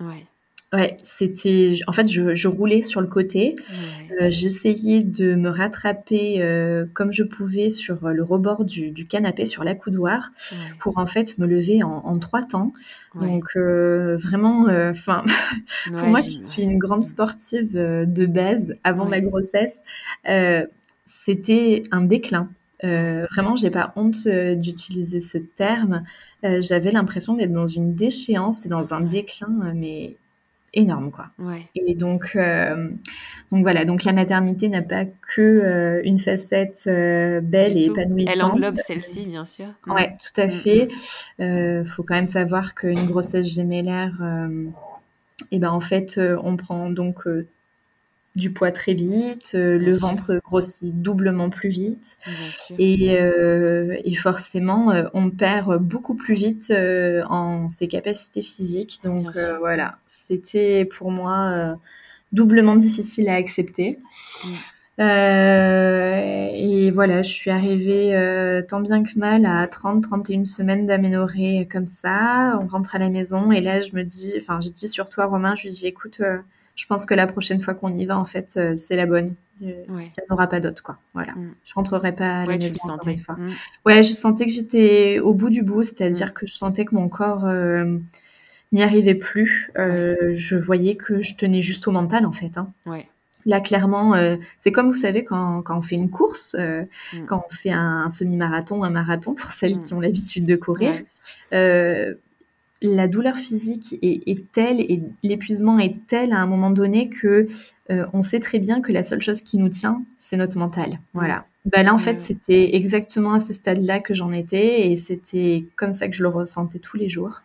[0.00, 0.26] ouais.
[0.72, 1.74] Ouais, c'était.
[1.88, 3.56] En fait, je, je, roulais sur le côté.
[4.20, 9.46] Euh, j'essayais de me rattraper euh, comme je pouvais sur le rebord du, du canapé,
[9.46, 10.30] sur l'accoudoir,
[10.78, 12.72] pour en fait me lever en, en trois temps.
[13.14, 15.24] Donc euh, vraiment, euh, enfin,
[15.86, 19.80] pour moi qui suis une grande sportive euh, de base avant ma grossesse,
[21.06, 22.48] c'était un déclin.
[22.82, 26.04] vraiment, j'ai pas honte d'utiliser ce terme.
[26.42, 30.16] J'avais l'impression d'être dans une déchéance et dans un déclin, mais
[30.74, 31.26] énorme quoi.
[31.38, 31.68] Ouais.
[31.74, 32.88] Et donc euh,
[33.50, 38.34] donc voilà, donc la maternité n'a pas que euh, une facette euh, belle et épanouissante.
[38.36, 39.66] Elle englobe celle-ci bien sûr.
[39.86, 40.88] Ouais, tout à mm, fait.
[41.38, 41.86] Mm.
[41.86, 44.14] faut quand même savoir qu'une grossesse gémellaire
[45.50, 47.26] et eh ben en fait on prend donc
[48.36, 52.16] du poids très vite, le ventre grossit doublement plus vite
[52.78, 56.72] et, et, forcément on perd beaucoup plus vite
[57.28, 59.00] en ses capacités physiques.
[59.02, 59.98] Donc voilà,
[60.30, 61.74] c'était pour moi euh,
[62.32, 63.98] doublement difficile à accepter.
[64.44, 64.48] Mm.
[65.00, 71.66] Euh, et voilà, je suis arrivée euh, tant bien que mal à 30-31 semaines d'aménorrhée
[71.70, 72.58] comme ça.
[72.62, 75.26] On rentre à la maison et là, je me dis, enfin, je dis sur toi,
[75.26, 76.20] Romain, je lui dis, écoute,
[76.76, 79.34] je pense que la prochaine fois qu'on y va, en fait, c'est la bonne.
[79.62, 80.98] Il n'y en aura pas d'autre, quoi.
[81.14, 81.32] Voilà.
[81.32, 81.54] Mm.
[81.64, 82.98] Je rentrerai pas à la maison.
[83.02, 83.52] Tu mm.
[83.86, 87.08] Ouais, je sentais que j'étais au bout du bout, c'est-à-dire que je sentais que mon
[87.08, 87.46] corps
[88.72, 89.70] n'y arrivais plus.
[89.78, 92.56] Euh, je voyais que je tenais juste au mental, en fait.
[92.56, 92.72] Hein.
[92.86, 93.08] Ouais.
[93.46, 97.24] Là, clairement, euh, c'est comme vous savez quand, quand, on fait une course, euh, mm.
[97.26, 99.80] quand on fait un, semi-marathon, un marathon, pour celles mm.
[99.80, 100.94] qui ont l'habitude de courir,
[102.82, 107.46] la douleur physique est, telle et l'épuisement est tel à un moment donné que
[107.90, 110.90] on sait très bien que la seule chose qui nous tient, c'est notre mental.
[110.90, 110.98] Mm.
[111.12, 111.44] Voilà.
[111.66, 115.92] Bah là, en fait, c'était exactement à ce stade-là que j'en étais et c'était comme
[115.92, 117.42] ça que je le ressentais tous les jours.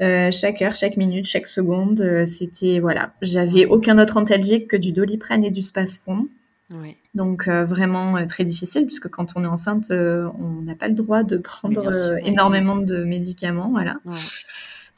[0.00, 3.12] Euh, chaque heure, chaque minute, chaque seconde, euh, c'était voilà.
[3.20, 6.28] J'avais aucun autre antalgique que du doliprane et du spasfon.
[7.14, 11.22] Donc euh, vraiment très difficile puisque quand on est enceinte, on n'a pas le droit
[11.22, 13.96] de prendre énormément de médicaments, voilà.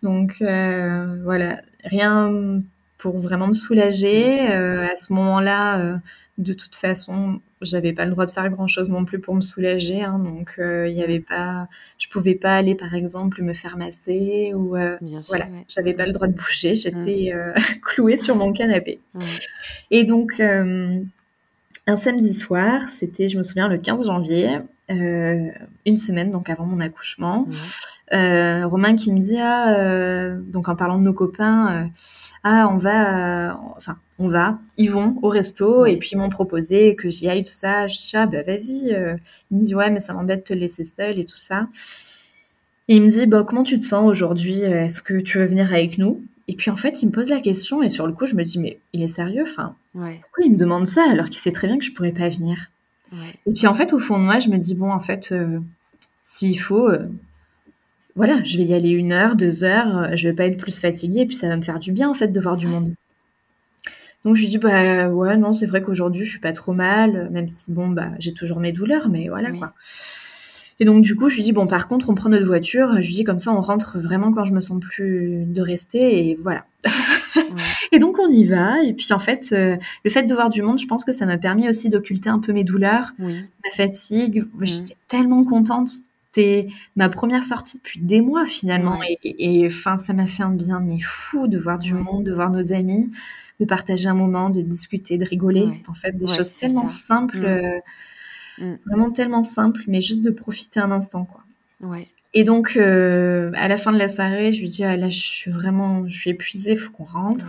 [0.03, 2.63] Donc voilà, rien
[2.99, 4.49] pour vraiment me soulager.
[4.49, 6.01] à ce moment-là,
[6.39, 9.41] de toute façon, j'avais pas le droit de faire grand chose non plus pour me
[9.41, 10.03] soulager.
[10.03, 13.77] Hein, donc, euh, il y avait pas, je pouvais pas aller, par exemple, me faire
[13.77, 14.97] masser ou euh,
[15.29, 16.75] voilà, j'avais pas le droit de bouger.
[16.75, 17.53] J'étais euh,
[17.83, 19.01] clouée sur mon canapé.
[19.91, 24.59] Et donc, un samedi soir, c'était, je me souviens, le 15 janvier,
[24.89, 27.47] une semaine donc avant mon accouchement.
[28.11, 31.91] Romain qui me dit ah, donc en parlant de nos copains
[32.43, 36.95] ah on va enfin on va, ils vont au resto et puis ils m'ont proposé
[36.95, 37.89] que j'y aille, tout ça.
[37.89, 38.93] Je dis, ah bah vas-y.
[38.93, 39.17] Euh.
[39.51, 41.69] Il me dit, ouais, mais ça m'embête de te laisser seule et tout ça.
[42.89, 44.61] Et il me dit, bah comment tu te sens aujourd'hui?
[44.61, 46.23] Est-ce que tu veux venir avec nous?
[46.49, 48.45] Et puis en fait, il me pose la question et sur le coup, je me
[48.45, 49.45] dis, mais il est sérieux?
[49.45, 52.29] Enfin, pourquoi il me demande ça alors qu'il sait très bien que je pourrais pas
[52.29, 52.71] venir?
[53.47, 55.61] Et puis en fait, au fond de moi, je me dis, bon, en fait, euh,
[56.23, 57.07] s'il faut, euh,
[58.17, 61.21] voilà, je vais y aller une heure, deux heures, je vais pas être plus fatiguée
[61.21, 62.95] et puis ça va me faire du bien en fait de voir du monde.
[64.25, 67.31] Donc je lui dis bah ouais non c'est vrai qu'aujourd'hui je suis pas trop mal
[67.31, 69.73] même si bon bah j'ai toujours mes douleurs mais voilà quoi.
[70.79, 73.07] Et donc du coup je lui dis bon par contre on prend notre voiture je
[73.07, 76.39] lui dis comme ça on rentre vraiment quand je me sens plus de rester et
[76.43, 76.67] voilà.
[77.93, 80.61] et donc on y va et puis en fait euh, le fait de voir du
[80.61, 84.45] monde je pense que ça m'a permis aussi d'occulter un peu mes douleurs, ma fatigue.
[84.55, 84.65] Mmh.
[84.67, 85.91] J'étais tellement contente
[86.33, 90.81] c'était ma première sortie depuis des mois finalement et enfin ça m'a fait un bien
[90.81, 93.11] mais fou de voir du monde, de voir nos amis
[93.61, 95.69] de partager un moment, de discuter, de rigoler.
[95.87, 97.45] En fait, des choses tellement simples, mm.
[97.45, 97.79] Euh,
[98.59, 98.75] mm.
[98.87, 101.43] vraiment tellement simples, mais juste de profiter un instant, quoi.
[101.83, 102.09] Ouais.
[102.33, 105.21] Et donc, euh, à la fin de la soirée, je lui dis, ah, là, je
[105.21, 107.47] suis vraiment, je suis épuisée, faut qu'on rentre.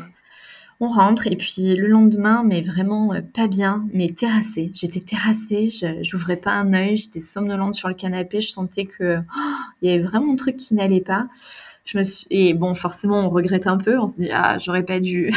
[0.84, 4.72] On rentre, et puis le lendemain, mais vraiment euh, pas bien, mais terrassée.
[4.74, 9.20] J'étais terrassée, je n'ouvrais pas un œil, j'étais somnolente sur le canapé, je sentais que
[9.20, 9.42] oh,
[9.84, 11.28] il y avait vraiment un truc qui n'allait pas.
[11.86, 14.84] Je me suis et bon forcément on regrette un peu on se dit ah j'aurais
[14.84, 15.32] pas dû.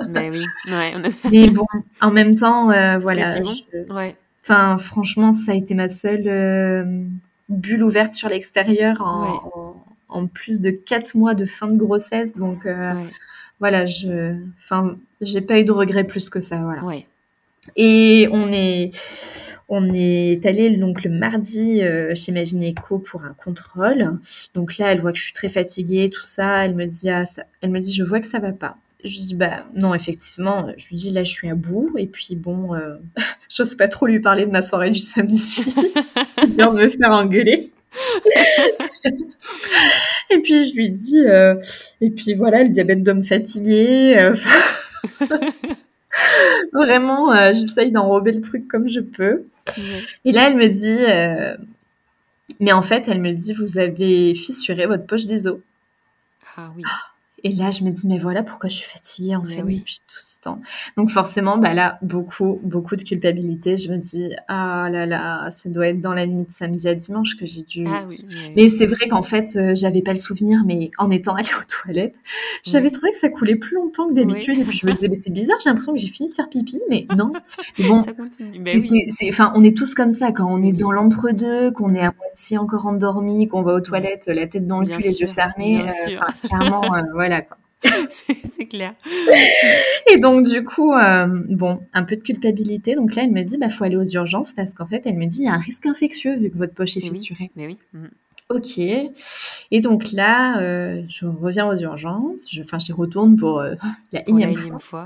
[0.00, 0.94] Ouais, oui ouais,
[1.30, 1.66] mais bon
[2.00, 3.34] en même temps euh, voilà
[3.90, 4.16] ouais.
[4.42, 6.84] enfin franchement ça a été ma seule euh,
[7.48, 9.74] bulle ouverte sur l'extérieur en,
[10.08, 12.66] en, plus de quatre mois de fin de grossesse donc
[13.60, 16.82] voilà je enfin j'ai pas eu de regrets plus que ça voilà
[17.74, 18.90] et on est
[19.68, 24.18] on est allé donc le mardi euh, chez ma gynéco pour un contrôle.
[24.54, 26.64] Donc là, elle voit que je suis très fatiguée, tout ça.
[26.64, 27.42] Elle me dit, ah, ça...
[27.60, 28.76] elle me dit, je vois que ça va pas.
[29.04, 30.68] Je lui dis, bah non, effectivement.
[30.76, 31.92] Je lui dis, là, je suis à bout.
[31.98, 32.96] Et puis bon, euh,
[33.50, 35.64] j'ose pas trop lui parler de ma soirée du samedi.
[36.42, 37.72] de me faire engueuler.
[40.30, 41.54] et puis je lui dis, euh,
[42.00, 44.30] et puis voilà, le diabète doit me fatiguer.
[46.72, 49.44] Vraiment, j'essaye d'enrober le truc comme je peux.
[50.24, 51.56] Et là, elle me dit, euh,
[52.60, 55.58] mais en fait, elle me dit, vous avez fissuré votre poche des os.
[56.56, 56.82] Ah oui.
[56.86, 57.12] Ah,
[57.46, 60.18] et là, je me dis, mais voilà pourquoi je suis fatiguée en fait depuis tout
[60.18, 60.60] ce temps.
[60.96, 63.78] Donc forcément, bah là, beaucoup, beaucoup de culpabilité.
[63.78, 66.94] Je me dis, ah là là, ça doit être dans la nuit de samedi à
[66.96, 67.84] dimanche que j'ai dû.
[67.86, 68.26] Ah oui,
[68.56, 71.82] mais c'est vrai qu'en fait, euh, j'avais pas le souvenir, mais en étant allée aux
[71.84, 72.16] toilettes,
[72.64, 74.58] j'avais trouvé que ça coulait plus longtemps que d'habitude.
[74.58, 76.48] Et puis je me disais, mais c'est bizarre, j'ai l'impression que j'ai fini de faire
[76.48, 77.32] pipi, mais non.
[77.78, 78.04] bon,
[79.28, 82.58] enfin, on est tous comme ça quand on est dans l'entre-deux, qu'on est à moitié
[82.58, 85.82] encore endormi, qu'on va aux toilettes, la tête dans le cul, les yeux fermés.
[85.82, 87.56] Euh, clairement, euh, voilà quoi.
[88.10, 88.94] c'est clair.
[90.12, 92.94] Et donc, du coup, euh, bon, un peu de culpabilité.
[92.94, 95.26] Donc là, elle me dit, bah, faut aller aux urgences parce qu'en fait, elle me
[95.26, 97.50] dit, il y a un risque infectieux vu que votre poche est fissurée.
[97.56, 97.78] Mais oui.
[97.92, 98.10] Mhm.
[98.48, 98.78] Ok.
[98.78, 102.46] Et donc là, euh, je reviens aux urgences.
[102.62, 103.74] Enfin, j'y retourne pour euh,
[104.12, 105.04] la énième fois.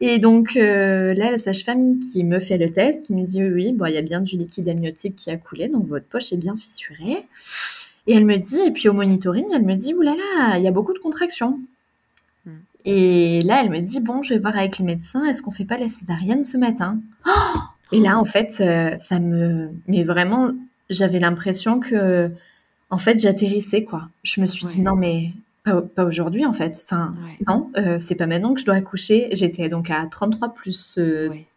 [0.00, 3.72] Et donc là, la sage-femme qui me fait le test, qui me dit, oui, oui
[3.72, 6.36] bon, il y a bien du liquide amniotique qui a coulé, donc votre poche est
[6.36, 7.24] bien fissurée.
[8.06, 10.64] Et elle me dit, et puis au monitoring, elle me dit, oulala, là là, il
[10.64, 11.58] y a beaucoup de contractions.
[12.84, 15.64] Et là, elle me dit bon, je vais voir avec le médecin, est-ce qu'on fait
[15.64, 16.98] pas la césarienne ce matin?
[17.92, 20.50] Et là, en fait, euh, ça me, mais vraiment,
[20.90, 22.30] j'avais l'impression que,
[22.90, 24.08] en fait, j'atterrissais quoi.
[24.22, 25.32] Je me suis dit non mais
[25.64, 26.82] pas, aujourd'hui en fait.
[26.84, 27.14] Enfin,
[27.46, 29.28] non, euh, c'est pas maintenant que je dois accoucher.
[29.32, 30.98] J'étais donc à 33 plus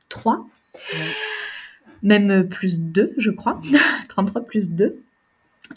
[0.07, 0.47] 3,
[2.03, 3.59] même plus 2, je crois.
[4.07, 4.97] 33 plus 2.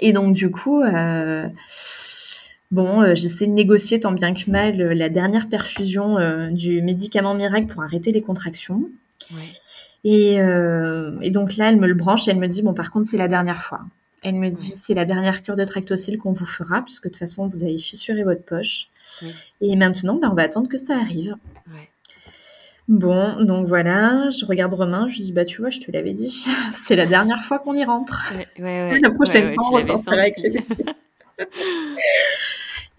[0.01, 1.46] Et donc, du coup, euh,
[2.70, 6.16] bon, euh, j'essaie de négocier tant bien que mal la dernière perfusion
[6.51, 8.88] du médicament miracle pour arrêter les contractions.
[10.05, 13.09] Et, et, donc là, elle me le branche et elle me dit, bon, par contre,
[13.11, 13.80] c'est la dernière fois.
[14.22, 17.18] Elle me dit c'est la dernière cure de tractocyle qu'on vous fera, puisque de toute
[17.18, 18.88] façon vous avez fissuré votre poche.
[19.61, 21.36] Et maintenant, ben, on va attendre que ça arrive.
[22.91, 26.12] Bon, donc voilà, je regarde Romain, je lui dis bah tu vois, je te l'avais
[26.12, 28.32] dit, c'est la dernière fois qu'on y rentre.
[28.59, 30.57] la prochaine fois, on ressortira avec les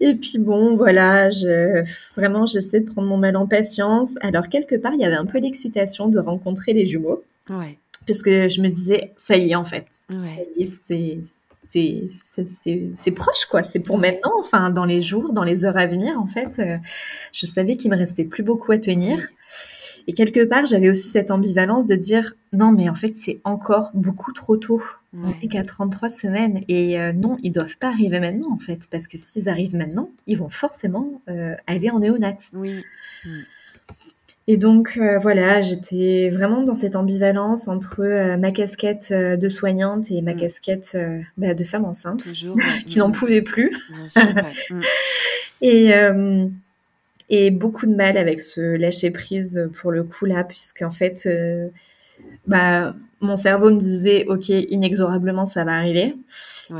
[0.00, 1.84] Et puis bon, voilà, je,
[2.16, 4.08] vraiment, j'essaie de prendre mon mal en patience.
[4.20, 7.22] Alors, quelque part, il y avait un peu l'excitation de rencontrer les jumeaux.
[7.48, 9.86] Ouais parce que je me disais, ça y est, en fait.
[11.68, 13.62] c'est proche, quoi.
[13.62, 16.58] C'est pour maintenant, enfin, dans les jours, dans les heures à venir, en fait.
[16.58, 16.76] Euh,
[17.32, 19.28] je savais qu'il me restait plus beaucoup à tenir.
[20.06, 23.90] Et quelque part, j'avais aussi cette ambivalence de dire, non, mais en fait, c'est encore
[23.94, 24.82] beaucoup trop tôt.
[25.14, 26.60] On n'est qu'à 33 semaines.
[26.68, 28.88] Et euh, non, ils doivent pas arriver maintenant, en fait.
[28.90, 32.36] Parce que s'ils arrivent maintenant, ils vont forcément euh, aller en néonat.
[32.54, 32.82] Oui.
[33.24, 33.40] Mm.
[34.48, 40.20] Et donc euh, voilà, j'étais vraiment dans cette ambivalence entre ma casquette de soignante et
[40.20, 40.40] ma mm.
[40.40, 40.98] casquette
[41.36, 42.24] bah, de femme enceinte,
[42.86, 43.12] qui n'en mm.
[43.12, 43.70] pouvait plus.
[44.16, 44.80] Mm.
[45.60, 45.92] et,
[47.28, 51.28] et beaucoup de mal avec ce lâcher prise pour le coup là, puisqu'en fait,
[52.46, 56.14] bah, mon cerveau me disait ok, inexorablement ça va arriver.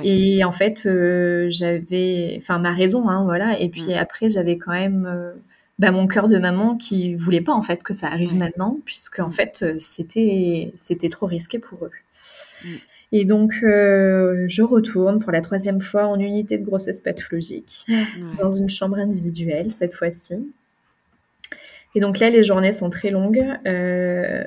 [0.03, 0.89] Et en fait,
[1.49, 3.59] j'avais, enfin ma raison, hein, voilà.
[3.61, 5.35] Et puis après, j'avais quand même
[5.83, 9.19] bah, mon cœur de maman qui voulait pas en fait que ça arrive maintenant, puisque
[9.19, 9.33] en mm.
[9.33, 11.91] fait euh, c'était c'était trop risqué pour eux.
[13.13, 17.87] Et donc euh, je retourne pour la troisième fois en unité de grossesse pathologique
[18.39, 20.35] dans une chambre individuelle cette fois-ci.
[21.95, 23.45] Et donc là les journées sont très longues.
[23.67, 24.45] Euh,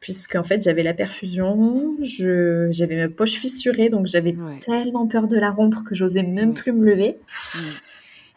[0.00, 4.34] puisqu'en fait j'avais la perfusion, j'avais ma poche fissurée, donc j'avais
[4.64, 7.18] tellement peur de la rompre que j'osais même plus me lever.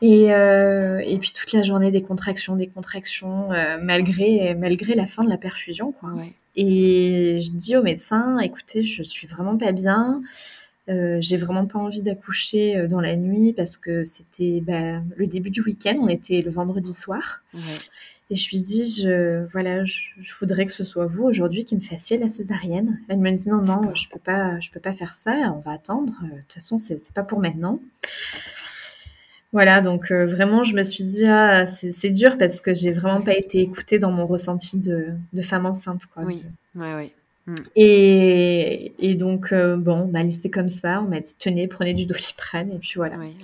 [0.01, 5.05] Et, euh, et puis toute la journée des contractions, des contractions, euh, malgré, malgré la
[5.05, 5.91] fin de la perfusion.
[5.91, 6.09] Quoi.
[6.55, 10.21] Et je dis au médecin, écoutez, je suis vraiment pas bien.
[10.89, 15.27] Euh, j'ai vraiment pas envie d'accoucher euh, dans la nuit parce que c'était bah, le
[15.27, 17.43] début du week-end, on était le vendredi soir.
[18.29, 19.99] Et je lui dis, je, voilà, je,
[20.39, 22.99] voudrais que ce soit vous aujourd'hui qui me fassiez la césarienne.
[23.09, 25.53] Elle me dit non, non, je peux pas, je peux pas faire ça.
[25.55, 26.13] On va attendre.
[26.23, 27.79] De toute façon, c'est pas pour maintenant.
[29.53, 33.21] Voilà, donc euh, vraiment, je me suis dit, ah, c'est dur parce que j'ai vraiment
[33.21, 36.05] pas été écoutée dans mon ressenti de, de femme enceinte.
[36.05, 36.23] Quoi.
[36.23, 36.43] Oui,
[36.75, 37.13] oui, oui.
[37.47, 37.55] Mm.
[37.75, 41.01] Et, et, donc, euh, bon, on m'a laissé comme ça.
[41.01, 42.71] On m'a dit, tenez, prenez du doliprane.
[42.71, 43.17] Et puis voilà.
[43.17, 43.35] Oui,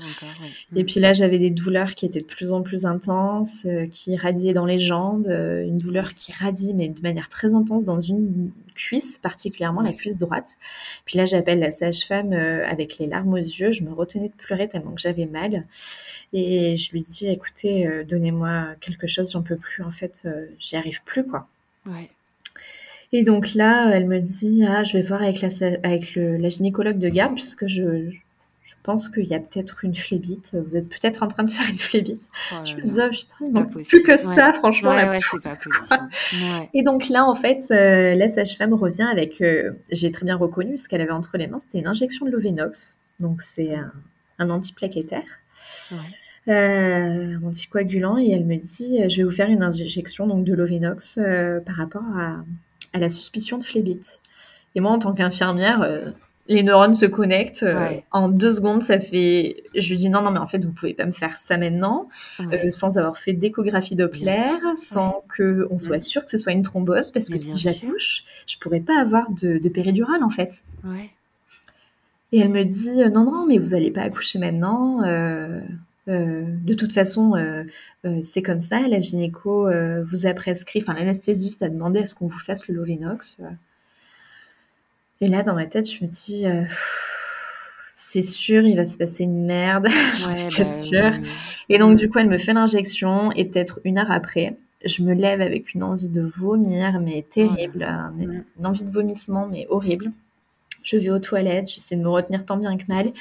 [0.75, 0.85] Et mm.
[0.85, 4.53] puis là, j'avais des douleurs qui étaient de plus en plus intenses, euh, qui radiaient
[4.53, 5.27] dans les jambes.
[5.27, 9.93] Euh, une douleur qui radie, mais de manière très intense dans une cuisse, particulièrement la
[9.93, 10.49] cuisse droite.
[11.05, 13.71] Puis là, j'appelle la sage-femme avec les larmes aux yeux.
[13.71, 15.65] Je me retenais de pleurer tellement que j'avais mal.
[16.31, 19.83] Et je lui dis, écoutez, donnez-moi quelque chose, j'en peux plus.
[19.83, 20.27] En fait,
[20.59, 21.47] j'y arrive plus, quoi.
[21.87, 22.09] Ouais.
[23.13, 25.49] Et donc là, elle me dit ah, je vais voir avec la,
[25.83, 28.11] avec la gynécologue de garde, puisque je,
[28.67, 30.57] je pense qu'il y a peut-être une flébite.
[30.65, 32.29] Vous êtes peut-être en train de faire une flébite.
[32.51, 34.89] Oh je me dis, oh, putain, plus que ça, franchement.
[34.89, 36.09] Ouais, pas
[36.73, 40.77] Et donc là, en fait, euh, la sage-femme revient avec, euh, j'ai très bien reconnu
[40.79, 42.99] ce qu'elle avait entre les mains, c'était une injection de Lovenox.
[43.21, 43.93] Donc c'est un,
[44.37, 45.23] un antiplaquettaire.
[46.49, 50.53] Euh, un anticoagulant et elle me dit je vais vous faire une injection donc de
[50.53, 51.19] Lovenox
[51.65, 52.43] par rapport à,
[52.93, 54.19] à la suspicion de phlébite.
[54.75, 56.11] Et moi, en tant qu'infirmière, euh,
[56.47, 57.63] les neurones se connectent.
[57.63, 59.63] Euh, en deux secondes, ça fait.
[59.75, 62.09] Je lui dis non, non, mais en fait, vous pouvez pas me faire ça maintenant,
[62.39, 64.37] euh, sans avoir fait d'échographie Doppler,
[64.75, 68.57] sans que on soit sûr que ce soit une thrombose, parce que si j'accouche, je
[68.59, 70.63] pourrais pas avoir de, de péridurale en fait.
[72.31, 75.01] Et elle me dit non, non, mais vous allez pas accoucher maintenant.
[76.07, 77.63] Euh, de toute façon, euh,
[78.05, 78.79] euh, c'est comme ça.
[78.87, 79.69] La gynéco
[80.03, 83.41] vous a prescrit, enfin l'anesthésiste a demandé à ce qu'on vous fasse le Lovenox.
[85.19, 86.45] Et là, dans ma tête, je me dis,
[87.95, 89.87] c'est sûr, il va se passer une merde,
[90.49, 91.11] c'est bah sûr.
[91.69, 95.13] Et donc, du coup, elle me fait l'injection et peut-être une heure après, je me
[95.13, 97.83] lève avec une envie de vomir, mais terrible,
[98.19, 100.11] une, envie de vomissement, mais horrible.
[100.87, 103.11] Je vais aux toilettes, j'essaie de me retenir tant bien que mal.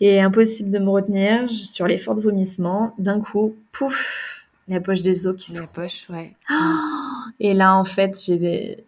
[0.00, 2.94] Et impossible de me retenir sur l'effort de vomissement.
[2.98, 5.60] D'un coup, pouf, la poche des os qui se.
[5.60, 6.32] La poche, ouais.
[7.40, 8.84] et là, en fait, j'ai,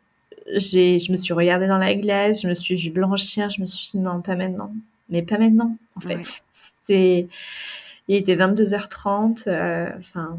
[0.54, 3.66] j'ai, je me suis regardée dans la glace, je me suis vue blanchir, je me
[3.66, 4.72] suis dit non, pas maintenant.
[5.10, 6.42] Mais pas maintenant, en fait.
[6.52, 7.28] C'était.
[8.08, 9.42] Il était 22h30.
[9.98, 10.38] Enfin,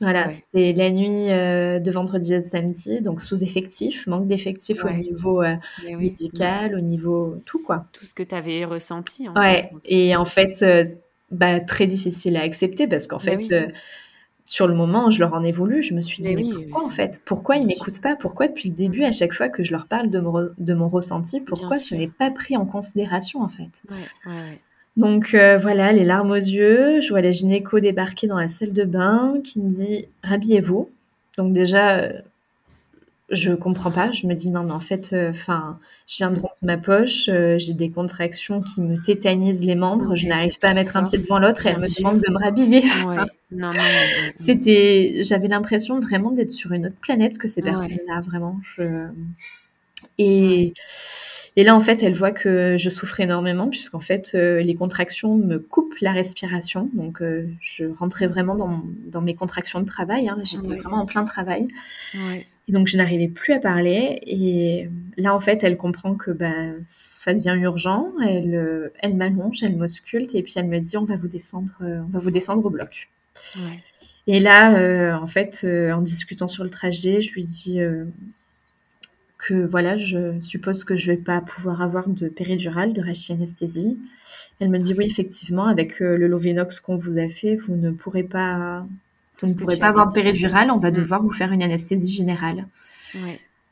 [0.00, 5.42] voilà, c'était la nuit de vendredi à samedi, donc sous effectif, manque d'effectifs au niveau
[5.86, 7.86] médical, au niveau tout quoi.
[7.92, 9.28] Tout ce que tu avais ressenti.
[9.28, 10.64] En ouais, et en fait,
[11.30, 13.40] bah, très difficile à accepter parce qu'en fait,
[14.46, 15.82] sur le moment, je leur en ai voulu.
[15.82, 17.20] Je me suis dit, mais, pourquoi en fait?
[17.24, 18.16] Pourquoi ils m'écoutent pas?
[18.16, 20.88] Pourquoi depuis le début, à chaque fois que je leur parle de mon, de mon
[20.88, 23.70] ressenti, pourquoi ce n'est pas pris en considération en fait?
[25.00, 27.00] Donc euh, voilà, les larmes aux yeux.
[27.00, 30.90] Je vois la gynéco débarquer dans la salle de bain qui me dit, rhabillez-vous.
[31.38, 32.12] Donc déjà, euh,
[33.30, 34.12] je comprends pas.
[34.12, 37.56] Je me dis non, mais en fait, euh, je viens de rompre ma poche, euh,
[37.58, 41.16] j'ai des contractions qui me tétanisent les membres, je n'arrive pas à mettre un pied
[41.16, 42.84] devant l'autre et elle me demande de me rhabiller.
[43.52, 43.80] non, non,
[44.36, 48.60] C'était, j'avais l'impression vraiment d'être sur une autre planète que ces personnes-là, vraiment.
[48.76, 49.06] Je...
[50.18, 50.74] Et
[51.56, 55.36] et là, en fait, elle voit que je souffre énormément puisqu'en fait, euh, les contractions
[55.36, 56.88] me coupent la respiration.
[56.92, 60.28] Donc, euh, je rentrais vraiment dans, dans, mes contractions de travail.
[60.28, 60.38] Hein.
[60.44, 61.68] J'étais vraiment en plein travail.
[62.14, 64.20] Et donc, je n'arrivais plus à parler.
[64.26, 68.12] Et là, en fait, elle comprend que ben, ça devient urgent.
[68.24, 71.72] Elle, euh, elle m'allonge, elle m'ausculte et puis elle me dit on va vous descendre,
[71.80, 73.08] on va vous descendre au bloc.
[74.28, 77.80] Et là, en fait, en discutant sur le trajet, je lui dis
[79.40, 83.98] que voilà, je suppose que je vais pas pouvoir avoir de péridurale, de anesthésie.
[84.60, 87.90] Elle me dit oui, effectivement, avec euh, le Lovenox qu'on vous a fait, vous ne
[87.90, 88.86] pourrez pas,
[89.40, 90.70] vous ne pourrez pas avoir de péridurale.
[90.70, 90.94] On va mm.
[90.94, 92.66] devoir vous faire une anesthésie générale.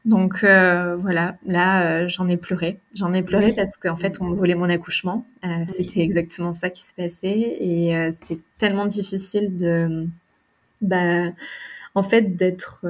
[0.05, 2.79] Donc euh, voilà, là euh, j'en ai pleuré.
[2.95, 5.27] J'en ai pleuré parce qu'en fait on me volait mon accouchement.
[5.66, 10.07] C'était exactement ça qui se passait et c'était tellement difficile de,
[10.81, 11.27] bah,
[11.95, 12.87] en fait d'être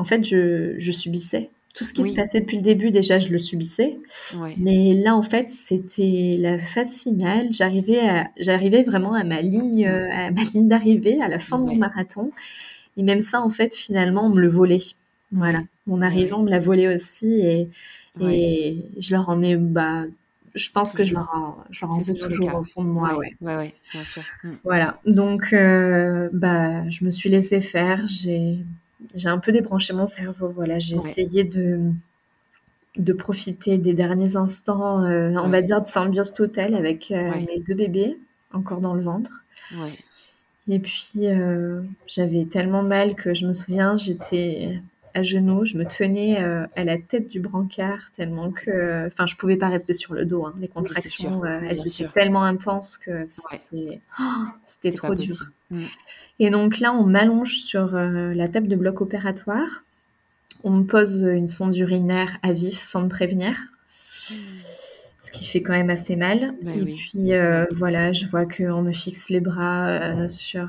[0.00, 1.50] en fait, je, subissais.
[1.74, 3.98] Tout ce qui se passait depuis le début, déjà, je le subissais.
[4.56, 7.48] Mais là, en fait, c'était la phase finale.
[7.50, 11.76] J'arrivais, j'arrivais vraiment à ma ligne, à ma ligne d'arrivée, à la fin de mon
[11.76, 12.32] marathon.
[12.96, 14.82] Et même ça, en fait, finalement, on me le volait.
[15.32, 15.60] Voilà.
[15.86, 17.26] Mon arrivant me l'a volé aussi.
[17.26, 17.68] Et,
[18.22, 20.06] et je leur en ai, bah,
[20.54, 23.16] je pense que je leur en, je leur en veux toujours au fond de moi.
[23.16, 24.22] Ouais, ouais, bien sûr.
[24.42, 24.50] Mm.
[24.64, 24.98] Voilà.
[25.04, 28.06] Donc, euh, bah, je me suis laissée faire.
[28.08, 28.58] J'ai
[29.14, 30.48] j'ai un peu débranché mon cerveau.
[30.48, 31.92] Voilà, j'ai essayé de
[32.96, 37.60] de profiter des derniers instants, euh, on va dire de symbiose totale avec euh, mes
[37.60, 38.18] deux bébés
[38.52, 39.44] encore dans le ventre.
[40.68, 44.80] Et puis euh, j'avais tellement mal que je me souviens, j'étais
[45.14, 49.56] à genoux, je me tenais à la tête du brancard tellement que, enfin, je pouvais
[49.56, 50.46] pas rester sur le dos.
[50.46, 50.54] Hein.
[50.60, 54.00] Les contractions, elles étaient tellement intenses que c'était,
[54.64, 55.50] c'était trop dur.
[55.70, 55.84] Mm.
[56.40, 59.84] Et donc là, on m'allonge sur euh, la table de bloc opératoire.
[60.64, 63.54] On me pose une sonde urinaire à vif sans me prévenir.
[65.18, 66.54] Ce qui fait quand même assez mal.
[66.62, 70.68] Bah et puis euh, voilà, je vois qu'on me fixe les bras euh, sur,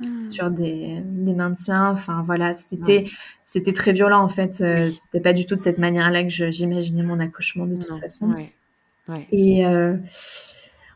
[0.00, 0.22] hmm.
[0.22, 1.88] sur des, des, maintiens.
[1.88, 3.06] Enfin voilà, c'était
[3.54, 4.54] c'était très violent en fait.
[4.54, 8.34] C'était pas du tout de cette manière-là que j'imaginais mon accouchement de toute façon.
[9.30, 9.64] Et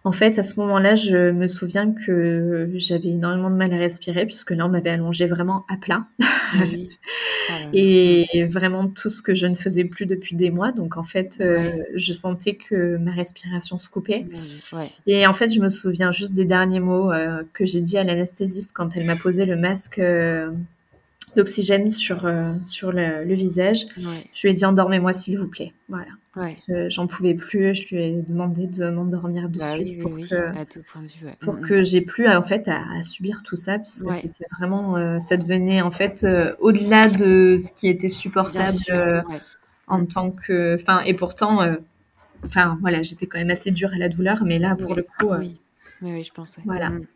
[0.05, 4.25] en fait, à ce moment-là, je me souviens que j'avais énormément de mal à respirer
[4.27, 6.07] puisque là, on m'avait allongé vraiment à plat.
[6.51, 6.63] Ah
[7.73, 10.73] et vraiment tout ce que je ne faisais plus depuis des mois.
[10.73, 14.25] Donc, en fait, euh, je sentais que ma respiration se coupait.
[15.07, 18.05] Et en fait, je me souviens juste des derniers mots euh, que j'ai dit à
[18.05, 20.01] l'anesthésiste quand elle m'a posé le masque.
[21.31, 23.87] Euh, d'oxygène sur, euh, sur le, visage.
[23.97, 25.73] Je lui ai dit endormez-moi s'il vous plaît.
[25.89, 26.11] Voilà.
[26.89, 27.75] J'en pouvais plus.
[27.75, 31.85] Je lui ai demandé de m'endormir de bah suite pour que, pour mm, que mm.
[31.85, 35.91] j'ai plus en fait à, subir tout ça puisque c'était vraiment euh, ça devenait en
[35.91, 39.25] fait euh, au-delà de ce qui était supportable
[39.89, 41.61] en tant que enfin et pourtant
[42.45, 45.33] enfin voilà j'étais quand même assez dure à la douleur mais là pour le coup
[45.39, 45.59] oui.
[46.03, 47.07] oui je pense voilà mm.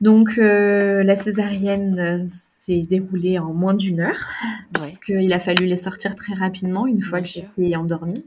[0.00, 2.26] donc la césarienne
[2.66, 4.30] s'est déroulé en moins d'une heure,
[4.72, 8.24] puisqu'il a fallu les sortir très rapidement une fois que j'étais endormie.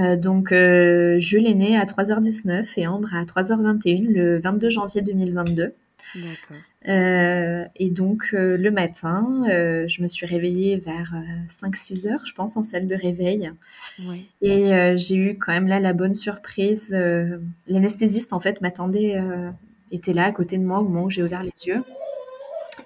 [0.00, 5.02] Euh, donc, euh, je l'ai né à 3h19 et Ambre à 3h21 le 22 janvier
[5.02, 5.74] 2022.
[6.88, 11.14] Euh, et donc, le matin, je me suis réveillée vers
[11.62, 13.50] 5-6 heures, je pense, en salle de réveil.
[14.42, 16.88] Et j'ai eu quand même là la bonne surprise.
[17.66, 19.20] L'anesthésiste, en fait, m'attendait,
[19.92, 21.82] était là à côté de moi au moment où j'ai ouvert les yeux.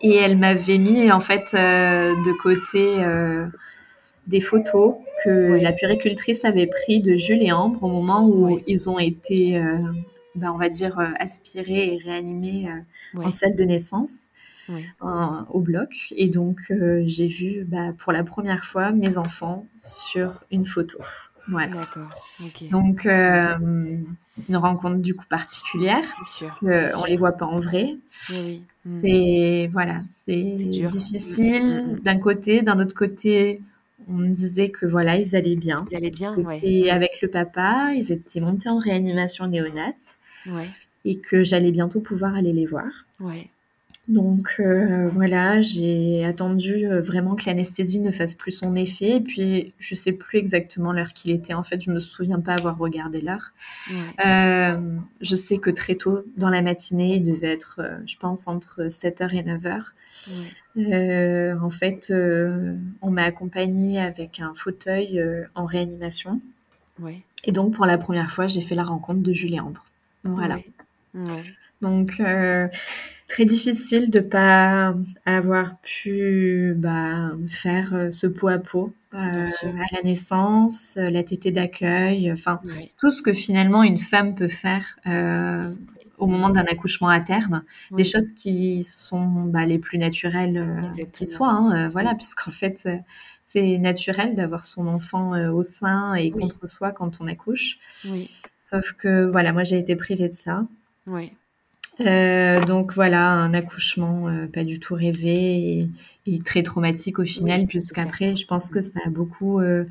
[0.04, 3.46] Et elle m'avait mis en fait euh, de côté euh,
[4.26, 8.90] des photos que la puricultrice avait pris de Jules et Ambre au moment où ils
[8.90, 9.78] ont été, euh,
[10.34, 12.68] ben, on va dire, aspirés et réanimés
[13.14, 14.10] en salle de naissance.
[15.50, 16.12] au bloc.
[16.18, 16.58] Et donc,
[17.06, 20.98] j'ai vu bah, pour la première fois mes enfants sur une photo.
[21.48, 21.74] Voilà.
[21.74, 22.08] D'accord.
[22.70, 23.56] Donc, euh,
[24.48, 26.04] une rencontre du coup particulière.
[26.24, 26.56] C'est sûr.
[26.62, 27.06] C'est on sûr.
[27.06, 27.96] les voit pas en vrai.
[28.30, 28.62] Oui, oui.
[28.86, 29.00] Mm.
[29.02, 33.60] C'est voilà, c'est difficile Mm, mm, d'un côté, d'un autre côté,
[34.08, 35.84] on me disait que voilà, ils allaient bien.
[35.90, 36.58] Ils allaient bien, Ils ouais.
[36.58, 39.94] étaient avec le papa, ils étaient montés en réanimation néonate
[40.46, 40.68] Ouais,
[41.06, 42.86] et que j'allais bientôt pouvoir aller les voir.
[43.20, 43.48] ouais.
[44.06, 49.16] Donc euh, voilà, j'ai attendu euh, vraiment que l'anesthésie ne fasse plus son effet.
[49.16, 51.54] Et puis je sais plus exactement l'heure qu'il était.
[51.54, 53.52] En fait, je me souviens pas avoir regardé l'heure.
[53.90, 54.26] ouais.
[54.26, 58.88] Euh, je sais que très tôt dans la matinée, il devait être, je pense, entre
[58.88, 59.84] 7h et 9h.
[60.28, 60.92] ouais.
[60.92, 62.12] Euh, en fait,
[63.00, 65.22] on m'a accompagnée avec un fauteuil
[65.54, 66.42] en réanimation.
[67.00, 67.22] Ouais.
[67.44, 69.84] Et donc, pour la première fois, j'ai fait la rencontre de Julie Ambre.
[70.24, 70.58] Voilà.
[71.80, 72.20] Donc,
[73.28, 74.94] très difficile de pas
[75.24, 79.68] avoir pu bah, faire euh, ce pot à pot euh, Bien sûr.
[79.68, 82.60] à la naissance, euh, la tétée d'accueil, enfin,
[82.98, 84.98] tout ce que finalement une femme peut faire
[86.18, 87.98] au moment d'un accouchement à terme, Oui.
[88.02, 91.30] des choses qui sont bah, les plus naturelles qui Exactement.
[91.30, 91.52] soient.
[91.76, 92.88] hein, voilà, puisqu'en fait,
[93.44, 96.40] c'est naturel d'avoir son enfant au sein et Oui.
[96.48, 97.78] contre soi quand on accouche.
[98.08, 98.30] Oui.
[98.62, 100.66] Sauf que voilà, moi j'ai été privée de ça.
[102.00, 105.88] Euh, donc voilà, un accouchement euh, pas du tout rêvé et,
[106.26, 109.84] et très traumatique au final, Oui, puisqu'après, je pense que ça a beaucoup euh,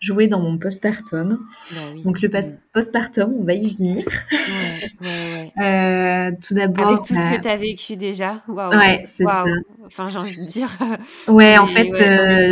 [0.00, 1.30] joué dans mon postpartum.
[1.72, 2.02] Bah oui.
[2.04, 2.58] Donc le Mm.
[2.72, 4.04] postpartum, on va y venir.
[5.00, 8.42] Ouais, tout d'abord, Avec tout ce bah, que tu as vécu déjà.
[8.46, 8.70] Waouh.
[8.78, 9.44] ouais, c'est ça.
[9.86, 10.70] Enfin, j'ai envie de dire.
[11.26, 11.88] Ouais, en fait,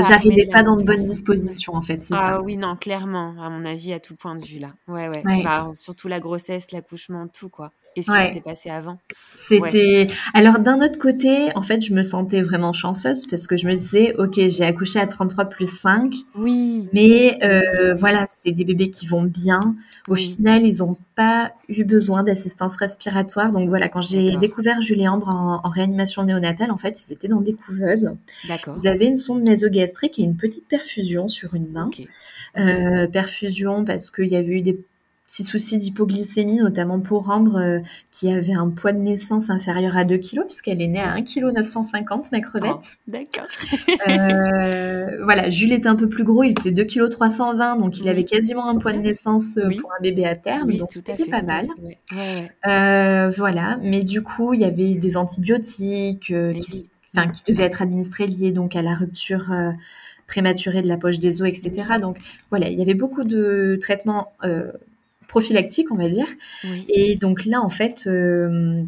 [0.09, 2.43] j'arrivais pas dans de bonnes dispositions, en fait, Ah ça.
[2.43, 4.73] oui, non, clairement, à mon avis, à tout point de vue là.
[4.89, 5.23] Ouais, ouais.
[5.25, 5.43] Ouais.
[5.45, 7.71] Bah, surtout la grossesse, l'accouchement, tout quoi.
[7.99, 8.29] Et ce qui Ouais.
[8.29, 8.99] s'était passé avant.
[9.35, 10.07] C'était.
[10.35, 13.75] Alors, d'un autre côté, en fait, je me sentais vraiment chanceuse parce que je me
[13.75, 16.89] disais, OK, j'ai accouché à 33 plus 5, Oui.
[16.93, 19.61] mais euh, voilà, c'est des bébés qui vont bien.
[20.09, 20.35] Au Oui.
[20.37, 23.51] final, ils n'ont pas eu besoin d'assistance respiratoire.
[23.51, 27.29] Donc voilà, quand j'ai découvert Julie Ambre en, en réanimation néonatale, en fait, ils étaient
[27.29, 28.11] dans des couveuses.
[28.47, 28.77] D'accord.
[28.83, 31.89] Ils avaient une sonde nasogastrique et une petite perfusion sur une main.
[32.59, 34.79] Euh, perfusion parce qu'il y avait eu des
[35.27, 37.81] petits soucis d'hypoglycémie, notamment pour Ambre, euh,
[38.13, 42.27] qui avait un poids de naissance inférieur à 2 kg, puisqu'elle est née à 1,950
[42.27, 42.73] kg, ma crevette.
[42.73, 43.47] Oh, D'accord.
[44.09, 48.25] Euh, voilà, Jules était un peu plus gros, il était 2,320 kg, donc il avait
[48.25, 49.77] quasiment un poids de naissance euh, Oui.
[49.81, 51.67] pour un bébé à terme, Oui, donc c'était pas tout mal.
[51.83, 51.99] ouais.
[52.15, 52.53] Ouais.
[52.69, 56.89] Euh, voilà, mais du coup, il y avait des antibiotiques qui,
[57.35, 59.53] qui devaient être administrés liés donc à la rupture
[60.29, 61.73] prématurée de la poche des os, etc.
[62.01, 62.19] Donc
[62.51, 64.33] voilà, il y avait beaucoup de traitements
[65.37, 66.27] prophylactiques, on va dire.
[66.65, 66.87] Oui.
[66.89, 68.83] Et donc là, en fait, euh,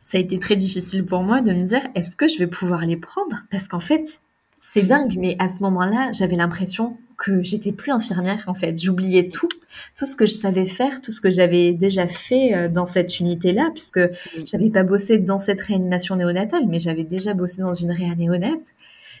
[0.00, 2.84] ça a été très difficile pour moi de me dire, est-ce que je vais pouvoir
[2.84, 3.44] les prendre?
[3.52, 4.20] Parce qu'en fait,
[4.58, 8.76] c'est dingue, mais à ce moment-là, j'avais l'impression que j'étais plus infirmière, en fait.
[8.76, 9.48] J'oubliais tout,
[9.96, 13.20] tout ce que je savais faire, tout ce que j'avais déjà fait euh, dans cette
[13.20, 14.00] unité-là, puisque
[14.46, 18.74] j'avais pas bossé dans cette réanimation néonatale, mais j'avais déjà bossé dans une réa néonate.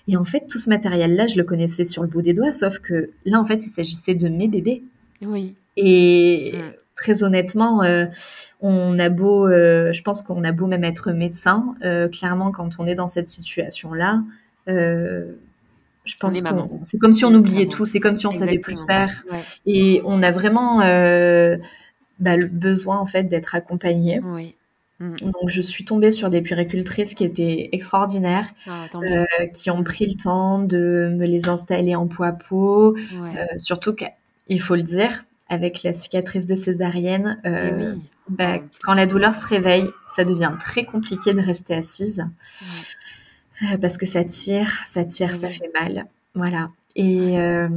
[0.08, 2.80] Et en fait, tout ce matériel-là, je le connaissais sur le bout des doigts, sauf
[2.80, 4.82] que là, en fait, il s'agissait de mes bébés.
[5.22, 5.54] Oui.
[5.80, 6.72] Et Mm.
[6.96, 8.06] très honnêtement, euh,
[8.60, 12.70] on a beau, euh, je pense qu'on a beau même être médecin, euh, clairement, quand
[12.80, 14.22] on est dans cette situation-là,
[14.66, 18.72] je pense qu'on, c'est comme si on oubliait tout, c'est comme si on savait plus
[18.72, 19.08] Exactement.
[19.08, 19.24] faire.
[19.30, 19.42] Ouais.
[19.66, 20.78] Et on a vraiment
[22.20, 24.20] bah, le besoin en fait d'être accompagné.
[24.24, 24.54] Oui.
[25.00, 25.14] Mm.
[25.20, 29.24] Donc je suis tombée sur des puéricultrices qui étaient extraordinaires, Ah, euh,
[29.54, 32.94] qui ont pris le temps de me les installer en peau à peau.
[32.94, 33.38] Ouais.
[33.38, 38.02] Euh, surtout qu'il faut le dire, avec la cicatrice de césarienne, euh, oui.
[38.28, 38.68] bah, plus.
[38.82, 42.24] quand la douleur se réveille, ça devient très compliqué de rester assise
[43.62, 46.06] euh, parce que ça tire, ça tire, Oui, ça fait mal.
[46.34, 46.70] Voilà.
[46.96, 47.68] Et, euh,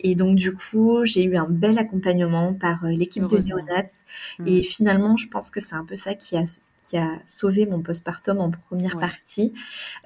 [0.00, 3.92] et donc, du coup, j'ai eu un bel accompagnominement par l'équipe de néonates.
[4.38, 4.46] Mm.
[4.46, 6.42] Et finalement, je pense que c'est un peu ça qui a,
[6.88, 9.00] qui a sauvé mon postpartum en première Ouais.
[9.00, 9.52] partie,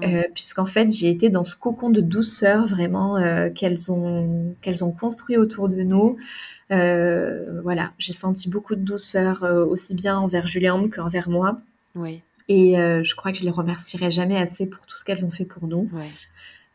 [0.01, 0.25] Ouais.
[0.25, 4.83] euh, puisqu'en fait, j'ai été dans ce cocon de douceur vraiment euh, qu'elles ont, qu'elles
[4.83, 6.17] ont construit autour de nous.
[6.73, 11.61] Euh, voilà, j'ai senti beaucoup de douceur, aussi bien envers Julien qu'envers moi.
[11.95, 12.23] Oui.
[12.49, 15.45] Et je crois que je les remercierai jamais assez pour tout ce qu'elles ont fait
[15.45, 15.89] pour nous.
[15.93, 16.03] Ouais.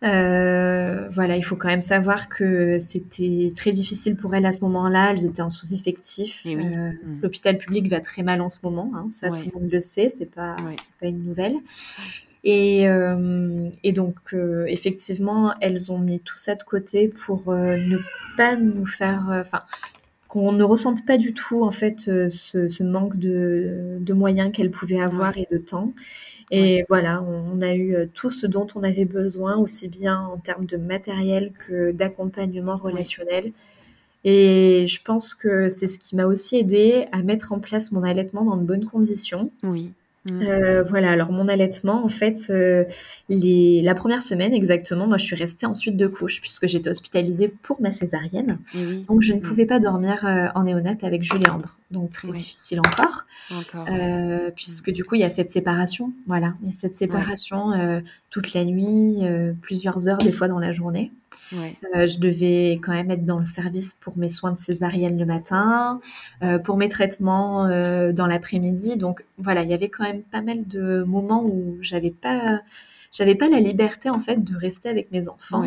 [0.04, 4.62] Euh, voilà, il faut quand même savoir que c'était très difficile pour elles à ce
[4.62, 5.12] moment-là.
[5.12, 6.42] Elles étaient en sous-effectif.
[6.46, 6.56] Oui.
[6.56, 7.20] Euh, Mm.
[7.24, 9.42] L'hôpital public va très mal en ce moment, hein, ça Ouais.
[9.44, 10.76] tout le monde le sait, c'est pas, Ouais.
[11.02, 11.56] pas une nouvelle.
[12.44, 14.16] Et, euh, et donc,
[14.68, 17.98] effectivement, elles ont mis tout ça de côté pour ne
[18.38, 19.26] pas nous faire.
[19.32, 19.64] Enfin,
[20.28, 22.30] qu'on ne ressente pas du tout, en fait, ce,
[22.70, 25.94] ce manque de, de moyens qu'elles pouvaient avoir et de temps.
[26.50, 30.22] Et voilà, on, on a eu euh, tout ce dont on avait besoin, aussi bien
[30.22, 33.52] en termes de matériel que d'accompagnement relationnel.
[34.24, 38.04] Et je pense que c'est ce qui m'a aussi aidé à mettre en place mon
[38.04, 39.52] allaitement dans de bonnes conditions.
[39.64, 39.94] Oui.
[40.32, 40.42] Mm.
[40.42, 42.84] Euh, voilà, alors mon allaitement, en fait, euh,
[43.30, 43.82] les...
[43.82, 47.82] la première semaine exactement, moi je suis restée ensuite de couche puisque j'étais hospitalisée pour
[47.82, 48.58] ma césarienne.
[49.08, 49.42] Donc je ne mm.
[49.42, 51.78] pouvais pas dormir euh, en néonate avec Julie Ambre.
[51.92, 53.26] Donc très difficile encore.
[54.56, 56.14] puisque du coup il y a cette séparation.
[56.28, 57.72] Voilà, il y a cette séparation
[58.30, 59.24] toute la nuit,
[59.62, 61.12] plusieurs heures des fois dans la journée.
[61.54, 65.26] Euh, je devais quand même être dans le service pour mes soins de césarienne le
[65.26, 66.00] matin,
[66.44, 68.98] euh, pour mes traitements euh, dans l'après-midi.
[68.98, 72.62] Donc voilà, il y avait quand même pas mal de moments où j'avais pas,
[73.12, 75.64] j'avais pas la liberté en fait de rester avec mes enfants.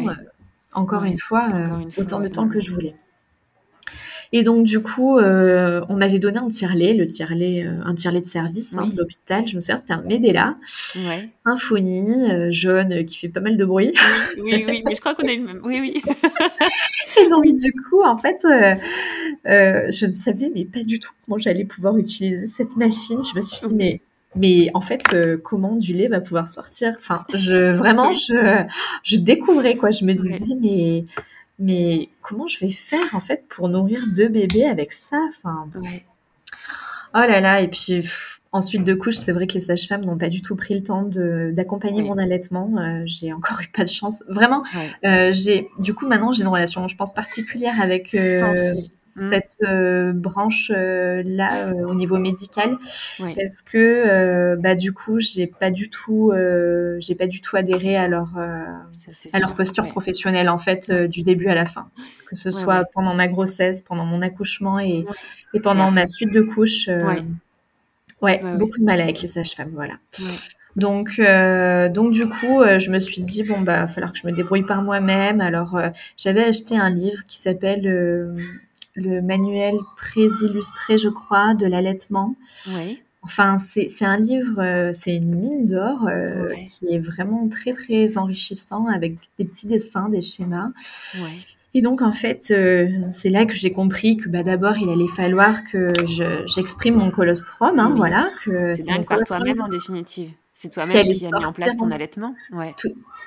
[0.73, 1.49] encore, une fois,
[1.97, 2.95] autant de temps que je voulais.
[4.33, 8.21] Et donc, du coup, euh, on m'avait donné un tire-lait, le tire-lait, euh, un tire-lait
[8.21, 9.47] de service hein, de l'hôpital.
[9.49, 10.57] Je me souviens, c'était un Medela,
[10.95, 11.29] ouais.
[11.45, 13.93] symphonie, euh, jaune, qui fait pas mal de bruit.
[14.39, 15.61] Oui, oui, mais je crois qu'on a eu le même.
[15.65, 16.03] Oui, oui.
[17.21, 21.65] et donc, du coup, en fait, je ne savais mais pas du tout comment j'allais
[21.65, 23.19] pouvoir utiliser cette machine.
[23.25, 24.01] Je me suis dit, mais
[24.37, 25.03] mais en fait,
[25.43, 26.95] comment du lait va pouvoir sortir?
[26.97, 28.65] Enfin, je vraiment, je,
[29.03, 29.91] je découvrais quoi.
[29.91, 31.05] Je me disais, mais
[31.61, 37.19] mais comment je vais faire en fait pour nourrir deux bébés avec ça enfin oh
[37.19, 38.09] là là et puis
[38.53, 41.09] ensuite de couche c'est vrai que les sages-femmes n'ont pas du tout pris le temps
[41.53, 44.25] d'accompagner mon allaitement euh, j'ai encore eu pas de chance.
[44.29, 44.65] Vraiment
[45.05, 48.75] euh, j'ai du coup maintenant j'ai une relation je pense particulière avec euh.
[49.15, 52.79] Cette euh, branche euh, là euh, au niveau médical.
[53.19, 56.33] Parce que bah du coup j'ai pas du tout
[56.99, 61.49] j'ai pas du tout adhéré à leur à leur posture professionnelle en fait du début
[61.49, 61.89] à la fin.
[62.29, 65.05] Que ce soit pendant ma grossesse pendant mon accouchement et,
[65.55, 66.89] et pendant ma suite de couches
[68.23, 69.95] ouais, beaucoup de mal avec les sages-femmes voilà.
[70.77, 71.21] Donc,
[71.93, 74.63] donc du coup, je me suis dit bon bah, va falloir que je me débrouille
[74.63, 75.41] par moi-même.
[75.41, 75.81] Alors,
[76.17, 77.83] j'avais acheté un livre qui s'appelle
[78.95, 82.37] le manuel très illustré, je crois, de l'allaitement.
[82.69, 83.01] Oui.
[83.23, 88.17] Enfin, c'est un livre, euh, c'est une mine d'or euh, qui est vraiment très très
[88.17, 90.71] enrichissant avec des petits dessins, des schémas.
[91.17, 91.37] Ouais.
[91.75, 95.07] Et donc en fait, euh, c'est là que j'ai compris que bah, d'abord il allait
[95.07, 95.89] falloir que
[96.47, 98.31] j'exprime mon colostrum, hein, voilà.
[98.43, 100.31] Que c'est bien par toi-même en définitive.
[100.63, 102.75] C'est toi-même qui, as mis en place ton allaitement ouais.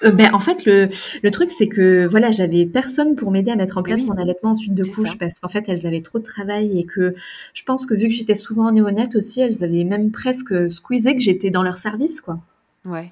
[0.04, 0.90] Euh, ben, en fait, le,
[1.24, 4.52] le truc, c'est que voilà, j'avais personne pour m'aider à mettre en place mon allaitement
[4.52, 7.16] ensuite de couche parce qu'en fait, elles avaient trop de travail et que
[7.56, 11.16] je pense que vu que j'étais souvent en néonate aussi, elles avaient même presque squeezé
[11.16, 12.40] que j'étais dans leur service, quoi.
[12.86, 13.12] Ouais.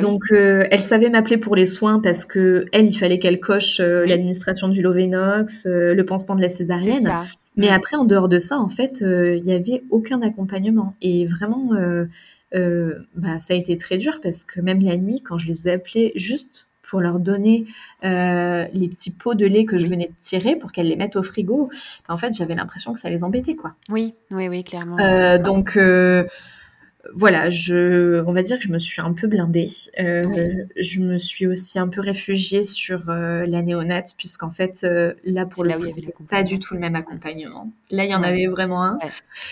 [0.00, 3.80] Donc, euh, elles savaient m'appeler pour les soins parce que elle, il fallait qu'elle coche
[3.80, 7.12] euh, l'administration du Lovenox, le pansement de la césarienne.
[7.56, 10.94] Mais après, en dehors de ça, en fait, il n'y avait aucun accompagnement.
[11.02, 11.72] Et vraiment,
[12.54, 15.68] euh, bah, ça a été très dur parce que même la nuit, quand je les
[15.68, 17.66] ai appelés juste pour leur donner
[18.04, 21.16] euh, les petits pots de lait que je venais de tirer pour qu'elles les mettent
[21.16, 21.68] au frigo,
[22.08, 23.74] bah, en fait, j'avais l'impression que ça les embêtait, quoi.
[23.90, 24.98] Oui, oui, oui, clairement.
[24.98, 25.78] Euh, donc,
[27.14, 29.70] voilà, je, on va dire que je me suis un peu blindée.
[30.00, 30.22] Euh,
[30.76, 35.46] je me suis aussi un peu réfugiée sur euh, la néonate, puisqu'en fait, euh, là,
[35.46, 37.70] pour le coup, c'était pas du tout le même accompagnement.
[37.90, 38.98] Là, il y en avait vraiment un.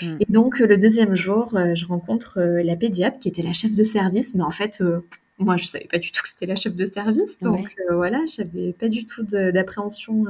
[0.02, 0.16] Mm.
[0.20, 4.34] Et donc, le deuxième jour, je rencontre la pédiatre qui était la chef de service,
[4.34, 4.82] mais en fait,
[5.38, 8.72] moi, je savais pas du tout que c'était la chef de service, donc voilà, j'avais
[8.72, 10.24] pas du tout d'appréhension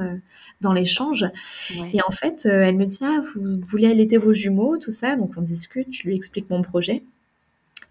[0.60, 1.24] dans l'échange.
[1.92, 5.32] Et en fait, elle me dit ah vous voulez allaiter vos jumeaux, tout ça, donc
[5.36, 7.02] on discute, je lui explique mon projet.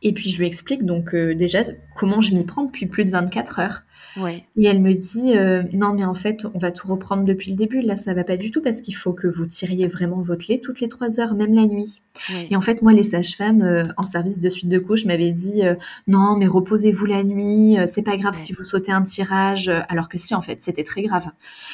[0.01, 1.63] Et puis je lui explique donc euh, déjà
[1.95, 3.83] comment je m'y prends depuis plus de 24 heures.
[4.17, 7.57] Et elle me dit euh, non mais en fait on va tout reprendre depuis le
[7.57, 7.81] début.
[7.81, 10.59] Là ça va pas du tout parce qu'il faut que vous tiriez vraiment votre lait
[10.63, 12.01] toutes les trois heures, même la nuit.
[12.49, 15.63] Et en fait moi les sages-femmes euh, en service de suite de couche m'avaient dit
[16.07, 19.69] non mais reposez-vous la nuit, c'est pas grave si vous sautez un tirage.
[19.89, 21.27] Alors que si en fait c'était très grave.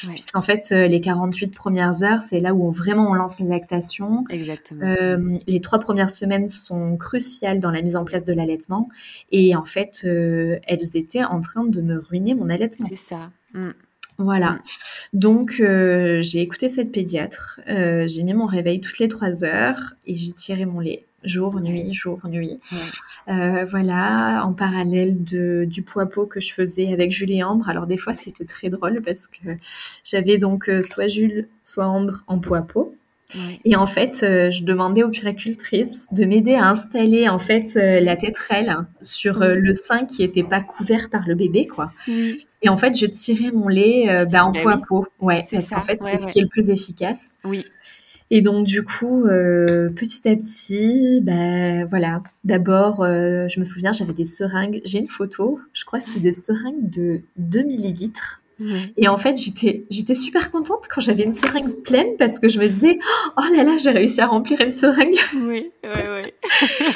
[0.07, 4.25] Puisqu'en fait les 48 premières heures c'est là où vraiment on lance la lactation.
[4.29, 4.95] Exactement.
[5.47, 8.89] les trois premières semaines sont cruciales dans la mise en place de l'allaitement.
[9.31, 12.87] Et en fait, euh, elles étaient en train de me ruiner mon allaitement.
[12.87, 13.31] C'est ça.
[13.53, 13.71] Mm.
[14.17, 14.51] Voilà.
[14.51, 14.59] Mm.
[15.13, 17.59] Donc, euh, j'ai écouté cette pédiatre.
[17.67, 21.59] Euh, j'ai mis mon réveil toutes les trois heures et j'ai tiré mon lait jour,
[21.59, 22.59] nuit, jour, nuit.
[23.27, 27.69] voilà, en parallèle de, du poids pot que je faisais avec Julie et Ambre.
[27.69, 29.57] Alors, des fois, c'était très drôle parce que
[30.03, 32.95] j'avais donc soit Jules, soit Ambre en poids pot.
[33.65, 37.99] Et en fait, euh, je demandais aux puricultrices de m'aider à installer en fait euh,
[37.99, 41.91] la tétrelle sur euh, le sein qui n'était pas couvert par le bébé, quoi.
[42.63, 45.07] Et en fait, je tirais mon lait bah, en poids pot.
[45.19, 47.37] Ouais, parce qu'en fait, c'est ce qui est le plus efficace.
[47.43, 47.65] Oui.
[48.33, 52.21] Et donc du coup, petit à petit, bah voilà.
[52.43, 54.81] D'abord, je me souviens, j'avais des seringues.
[54.85, 55.59] J'ai une photo.
[55.73, 58.40] Je crois que c'était des seringues de 2 millilitres
[58.97, 62.59] Et en fait, j'étais, j'étais super contente quand j'avais une seringue pleine parce que je
[62.59, 62.99] me disais,
[63.37, 65.17] oh là là, j'ai réussi à remplir une seringue.
[65.33, 65.89] Oui, oui,
[66.23, 66.33] oui.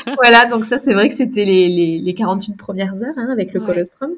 [0.22, 3.54] voilà, donc ça, c'est vrai que c'était les, les, les 48 premières heures hein, avec
[3.54, 4.12] le colostrum.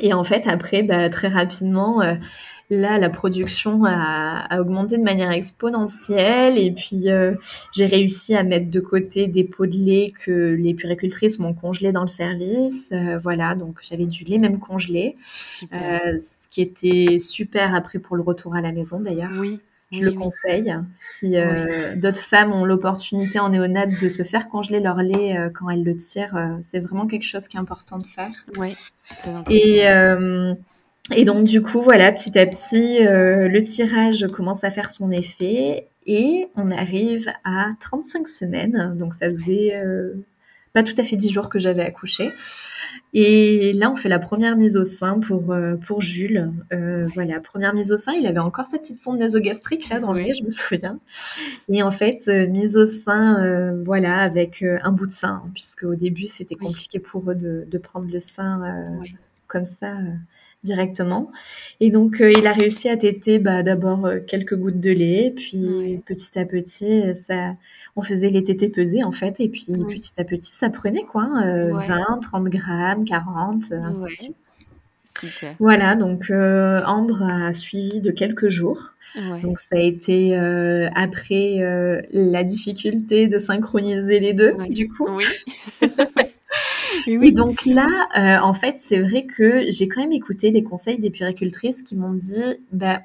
[0.00, 2.14] Et en fait, après, bah, très rapidement, euh,
[2.70, 6.58] là, la production a, a, augmenté de manière exponentielle.
[6.58, 7.34] Et puis, euh,
[7.74, 11.92] j'ai réussi à mettre de côté des pots de lait que les puricultrices m'ont congelés
[11.92, 12.88] dans le service.
[12.92, 15.16] Euh, voilà, donc j'avais du lait même congelé.
[15.26, 15.64] ce
[16.50, 19.30] qui était super après pour le retour à la maison d'ailleurs.
[19.38, 19.60] Oui.
[19.90, 20.74] Je le conseille.
[21.12, 25.48] Si euh, d'autres femmes ont l'opportunité en néonate de se faire congeler leur lait euh,
[25.48, 28.28] quand elles le tirent, euh, c'est vraiment quelque chose qui est important de faire.
[28.58, 28.76] Oui.
[29.48, 29.84] Et,
[31.16, 35.88] et donc du coup, voilà, petit à petit, le tirage commence à faire son effet
[36.06, 38.94] et on arrive à 35 semaines.
[38.98, 39.72] Donc ça faisait
[40.78, 42.32] pas tout à fait 10 jours que j'avais accouché.
[43.12, 46.52] Et là, on fait la première mise au sein pour, euh, pour Jules.
[46.72, 50.12] Euh, voilà, première mise au sein, il avait encore sa petite sonde nasogastrique là dans
[50.12, 51.00] le nez, je me souviens.
[51.68, 55.82] Et en fait, euh, mise au sein, voilà, avec un bout de sein, hein, puisque
[55.82, 58.84] au début, c'était compliqué pour eux de, de prendre le sein
[59.48, 59.94] comme ça
[60.62, 61.32] directement.
[61.80, 66.38] Et donc, il a réussi à téter bah, d'abord quelques gouttes de lait, puis petit
[66.38, 67.56] à petit, ça
[67.98, 71.28] on faisait les tétés pesés en fait, et puis petit à petit ça prenait quoi,
[71.34, 74.36] 20, 30 grammes, 40, euh, ainsi de suite.
[75.58, 78.92] Voilà, donc euh, Ambre a suivi de quelques jours.
[79.42, 81.56] Donc ça a été euh, après
[82.12, 85.08] la difficulté de synchroniser les deux, du coup.
[85.10, 85.24] Oui.
[87.32, 91.82] Donc là, en fait, c'est vrai que j'ai quand même écouté les conseils des puricultrices
[91.82, 93.00] qui m'ont dit, bah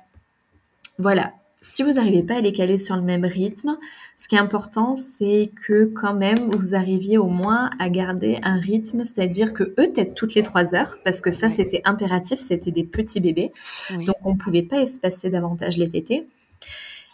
[0.99, 1.33] voilà,
[1.63, 3.77] si vous n'arrivez pas à les caler sur le même rythme,
[4.17, 8.59] ce qui est important, c'est que quand même vous arriviez au moins à garder un
[8.59, 12.71] rythme, c'est-à-dire que eux têtent toutes les trois heures, parce que ça c'était impératif, c'était
[12.71, 13.53] des petits bébés,
[13.91, 16.27] donc on ne pouvait pas espacer davantage les tétés.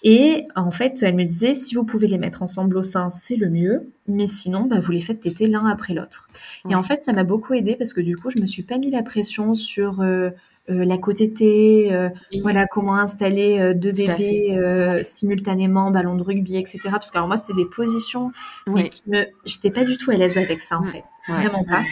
[0.01, 3.35] Et en fait, elle me disait, si vous pouvez les mettre ensemble au sein, c'est
[3.35, 6.29] le mieux, mais sinon, bah, vous les faites téter l'un après l'autre.
[6.69, 8.77] Et en fait, ça m'a beaucoup aidé parce que du coup, je me suis pas
[8.77, 10.29] mis la pression sur euh,
[10.69, 12.09] la côté T, euh,
[12.41, 16.79] voilà comment installer euh, deux bébés simultanément, ballon de rugby, etc.
[16.91, 18.31] Parce que alors moi c'était des positions,
[18.67, 21.83] mais qui me, j'étais pas du tout à l'aise avec ça en fait, vraiment pas.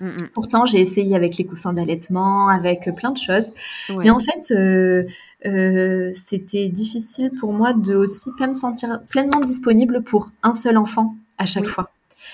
[0.00, 0.28] Mm, mm.
[0.34, 3.50] Pourtant j'ai essayé avec les coussins d'allaitement, avec plein de choses,
[3.90, 4.52] mais en fait
[6.14, 11.14] c'était difficile pour moi de aussi pas me sentir pleinement disponible pour un seul enfant
[11.38, 11.90] à chaque fois.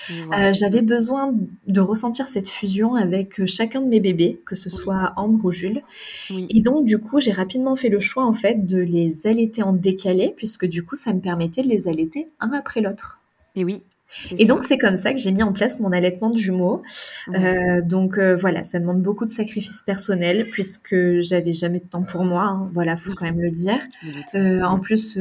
[0.09, 1.33] Euh, j'avais besoin
[1.67, 5.51] de ressentir cette fusion avec euh, chacun de mes bébés, que ce soit Ambre ou
[5.51, 5.83] Jules.
[6.29, 9.73] Et donc, du coup, j'ai rapidement fait le choix, en fait, de les allaiter en
[9.73, 13.19] décalé, puisque du coup, ça me permettait de les allaiter un après l'autre.
[13.55, 13.83] Et oui.
[14.37, 16.83] Et donc, c'est comme ça que j'ai mis en place mon allaitement de jumeaux.
[17.29, 22.03] Euh, donc, euh, voilà, ça demande beaucoup de sacrifices personnels puisque j'avais jamais de temps
[22.03, 22.43] pour moi.
[22.43, 22.69] Hein.
[22.73, 23.79] Voilà, faut quand même le dire.
[24.35, 25.17] Euh, en plus,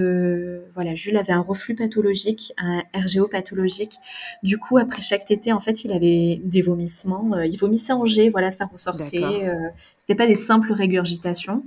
[0.75, 3.95] voilà, Jules avait un reflux pathologique, un RGO pathologique.
[4.43, 7.39] Du coup, après chaque tété, en fait, il avait des vomissements.
[7.41, 9.51] il vomissait en jet, voilà, ça ressortait.
[9.99, 11.62] C'était pas des simples régurgitations.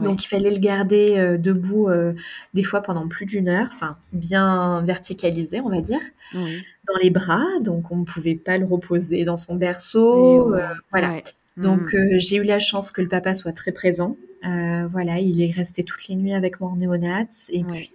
[0.00, 2.12] Donc il fallait le garder euh, debout euh,
[2.54, 6.00] des fois pendant plus d'une heure, enfin bien verticalisé on va dire,
[6.32, 7.44] dans les bras.
[7.60, 10.54] Donc on ne pouvait pas le reposer dans son berceau.
[10.54, 11.20] Euh, voilà.
[11.56, 12.18] Donc mm.
[12.18, 14.16] j'ai eu la chance que le papa soit très présent.
[14.42, 17.26] voilà, il est resté toutes les nuits avec moi en néonat.
[17.50, 17.92] Et puis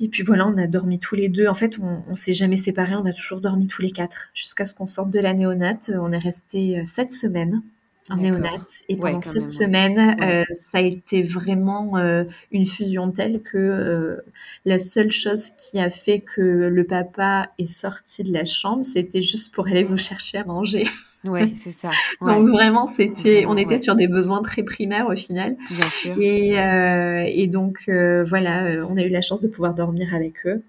[0.00, 1.46] et puis voilà, on a dormi tous les deux.
[1.46, 2.96] En fait, on, on s'est jamais séparés.
[2.96, 5.92] On a toujours dormi tous les quatre jusqu'à ce qu'on sorte de la néonate.
[5.94, 7.62] On est resté sept semaines
[8.10, 8.50] en néonat.
[8.88, 14.16] Et pendant cette semaine, euh, ça a été vraiment euh, une fusion telle que euh,
[14.64, 19.22] la seule chose qui a fait que le papa est sorti de la chambre, c'était
[19.22, 20.84] juste pour aller nous chercher à manger.
[21.24, 21.90] Oui, c'est ça.
[22.20, 25.56] Donc vraiment, c'était, on était sur des besoins très primaires au final.
[25.70, 26.16] Bien sûr.
[26.18, 26.54] Et,
[27.42, 30.62] et donc voilà, on a eu la chance de pouvoir dormir avec eux.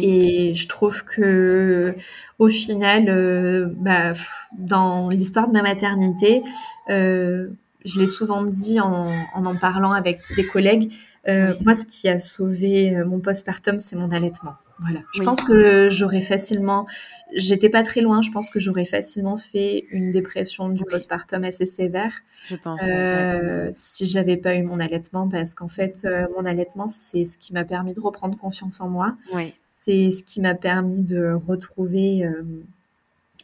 [0.00, 1.94] Et je trouve que
[2.38, 4.14] au final, euh, bah,
[4.58, 6.42] dans l'histoire de ma maternité,
[6.90, 7.48] euh,
[7.84, 10.92] je l'ai souvent dit en, en, en parlant avec des collègues,
[11.28, 14.54] euh, moi, ce qui a sauvé mon postpartum, c'est mon allaitement.
[14.78, 15.00] Voilà.
[15.14, 16.86] Je pense que j'aurais facilement,
[17.34, 21.64] j'étais pas très loin, je pense que j'aurais facilement fait une dépression du postpartum assez
[21.64, 22.12] sévère.
[22.44, 22.82] Je pense.
[22.86, 26.06] Euh, Si j'avais pas eu mon allaitement, parce qu'en fait,
[26.36, 29.16] mon allaitement, c'est ce qui m'a permis de reprendre confiance en moi.
[29.32, 29.54] Oui
[29.86, 32.42] c'est ce qui m'a permis de retrouver euh,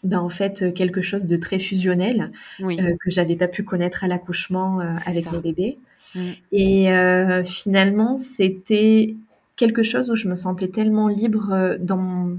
[0.02, 4.08] ben, en fait quelque chose de très fusionnel euh, que j'avais pas pu connaître à
[4.08, 5.78] l'accouchement euh, avec mes bébés.
[6.16, 6.20] Mm.
[6.50, 9.14] Et finalement, c'était
[9.54, 12.36] quelque chose où je me sentais tellement libre dans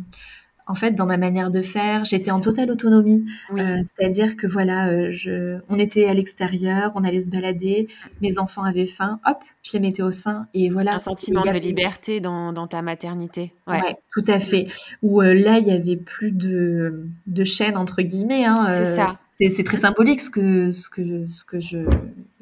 [0.66, 3.26] en fait, dans ma manière de faire, j'étais en totale autonomie.
[3.52, 7.88] Euh, c'est-à-dire que voilà, euh, je, on était à l'extérieur, on allait se balader,
[8.22, 10.96] mes enfants avaient faim, hop, je les mettais au sein et voilà.
[10.96, 13.54] Un sentiment de liberté dans, dans, ta maternité.
[13.68, 13.82] Ouais.
[14.14, 14.68] tout à fait.
[15.02, 18.46] Où euh, là, il y avait plus de, de chaîne entre guillemets.
[18.46, 19.18] Hein, c'est ça.
[19.40, 21.80] C'est très symbolique ce que, ce que, ce que je,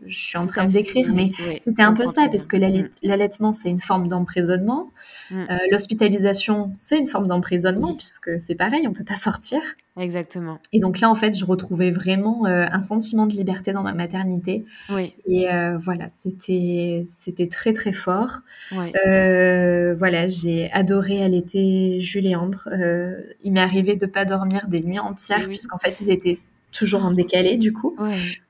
[0.06, 2.90] je suis en train de décrire, mais c'était un peu ça, parce que mm.
[3.04, 4.92] l'allaitement, c'est une forme d'emprisonnement.
[5.30, 5.36] Mm.
[5.36, 9.62] Euh, l'hospitalisation, c'est une forme d'emprisonnement, puisque c'est pareil, on peut pas sortir.
[9.98, 10.60] Exactement.
[10.74, 13.94] Et donc là, en fait, je retrouvais vraiment euh, un sentiment de liberté dans ma
[13.94, 14.66] maternité.
[14.90, 15.14] Oui.
[15.28, 18.40] Et euh, voilà, c'était c'était très très fort.
[18.72, 22.68] voilà, j'ai adoré allaiter Jules et Ambre.
[23.44, 26.40] il m'est arrivé de pas dormir des nuits entières, puisqu'en fait, ils étaient
[26.72, 27.96] toujours en décalé du coup.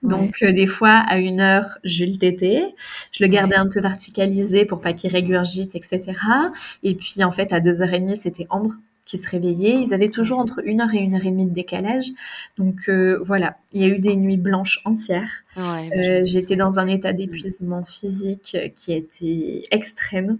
[0.03, 2.63] Donc euh, des fois à une heure, je le tétais,
[3.11, 6.01] je le gardais un peu verticalisé pour pas qu'il régurgite, etc.
[6.83, 8.75] Et puis en fait à deux heures et demie, c'était Ambre
[9.11, 9.81] qui se réveillaient.
[9.81, 12.05] Ils avaient toujours entre une heure et une heure et demie de décalage.
[12.57, 15.43] Donc euh, voilà, il y a eu des nuits blanches entières.
[15.57, 20.37] Euh, j'étais dans un état d'épuisement physique qui a été extrême.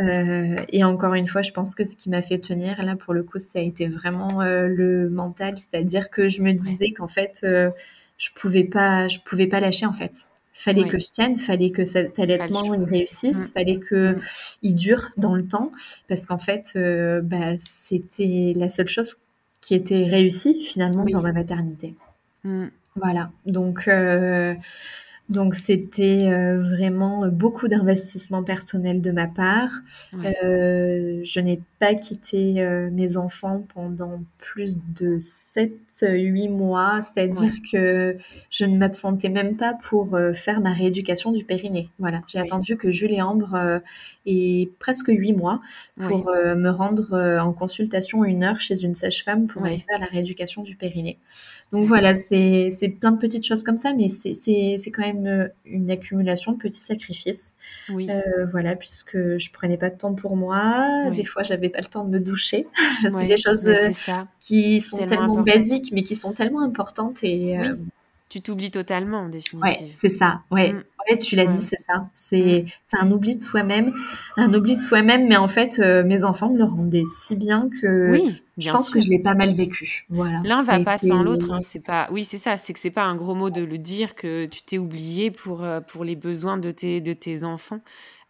[0.00, 3.14] Euh, et encore une fois, je pense que ce qui m'a fait tenir, là pour
[3.14, 7.38] le coup, ça a été vraiment le mental, c'est-à-dire que je me disais qu'en fait,
[7.44, 10.12] je pouvais pas, je pouvais pas lâcher en fait.
[10.56, 13.52] Fallait que je tienne, fallait que cet allaitement il réussisse, mm.
[13.52, 14.20] fallait que mm.
[14.62, 15.72] il dure dans le temps,
[16.08, 19.16] parce qu'en fait, euh, bah, c'était la seule chose
[19.60, 21.94] qui était réussie finalement dans ma maternité.
[22.44, 22.66] Mm.
[22.94, 23.32] Voilà.
[23.46, 24.54] Donc, euh,
[25.28, 29.70] donc c'était euh, vraiment beaucoup d'investissement personnel de ma part.
[30.12, 35.72] je n'ai pas quitté mes enfants pendant plus de 7
[36.02, 38.16] huit mois, c'est-à-dire que
[38.50, 41.88] je ne m'absentais même pas pour euh, faire ma rééducation du périnée.
[41.98, 43.78] Voilà, j'ai attendu que Jules et Ambre euh,
[44.26, 45.60] aient presque huit mois
[45.98, 50.06] pour euh, me rendre en consultation une heure chez une sage-femme pour aller faire la
[50.06, 51.18] rééducation du périnée.
[51.74, 56.52] Donc voilà, c'est plein de petites choses comme ça, mais c'est quand même une accumulation
[56.52, 57.56] de petits sacrifices.
[57.90, 58.08] Oui.
[58.50, 62.04] voilà, puisque je prenais pas de temps pour moi, des fois j'avais pas le temps
[62.04, 62.68] de me doucher.
[63.02, 63.68] c'est des choses
[64.38, 67.74] qui sont tellement basiques mais qui sont tellement importantes et euh,
[68.34, 69.84] tu t'oublies totalement en définitive.
[69.84, 70.42] Ouais, c'est ça.
[70.50, 70.72] Ouais.
[70.72, 71.18] Mm.
[71.18, 72.10] tu l'as dit, c'est ça.
[72.14, 72.96] C'est mm.
[72.96, 73.94] un oubli de soi-même,
[74.36, 77.68] un oubli de soi-même, mais en fait, euh, mes enfants me le rendaient si bien
[77.80, 80.04] que oui, je pense que je l'ai pas mal vécu.
[80.08, 80.40] Voilà.
[80.42, 81.52] L'un va pas sans l'autre.
[81.52, 82.08] Hein, c'est pas.
[82.10, 82.56] Oui, c'est ça.
[82.56, 85.62] C'est que c'est pas un gros mot de le dire que tu t'es oublié pour
[85.62, 87.82] euh, pour les besoins de tes de tes enfants.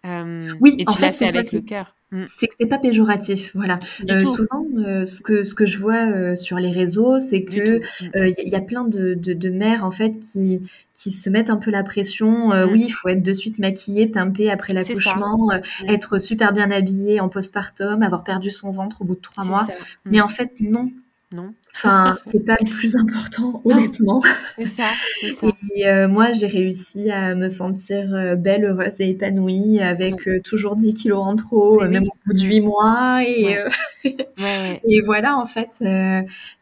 [0.05, 1.94] oui, et tu l'as fait, avec le cœur.
[2.10, 2.24] Mm.
[2.26, 3.78] C'est que c'est pas péjoratif, voilà.
[4.09, 7.81] Euh, souvent, euh, ce que ce que je vois euh, sur les réseaux, c'est que
[8.01, 10.60] il y, a plein de, de, mères en fait qui
[10.93, 12.48] qui se mettent un peu la pression.
[12.48, 12.70] Mm.
[12.70, 15.48] Oui, il faut être de suite maquillée, pimpée après l'accouchement,
[15.89, 19.66] être super bien habillée en postpartum, avoir perdu son ventre au bout de trois mois.
[20.05, 20.90] Mais en fait, non.
[21.32, 21.52] Non.
[21.77, 24.23] Enfin, c'est pas le plus important, honnêtement.
[24.57, 24.91] C'est ça,
[25.21, 25.49] c'est ça.
[25.75, 30.41] Et euh, moi, j'ai réussi à me sentir euh, belle, heureuse et épanouie avec euh,
[30.41, 33.23] toujours 10 kilos en trop, même au bout de 8 mois.
[33.27, 33.59] Et,
[34.05, 35.71] et voilà, en fait,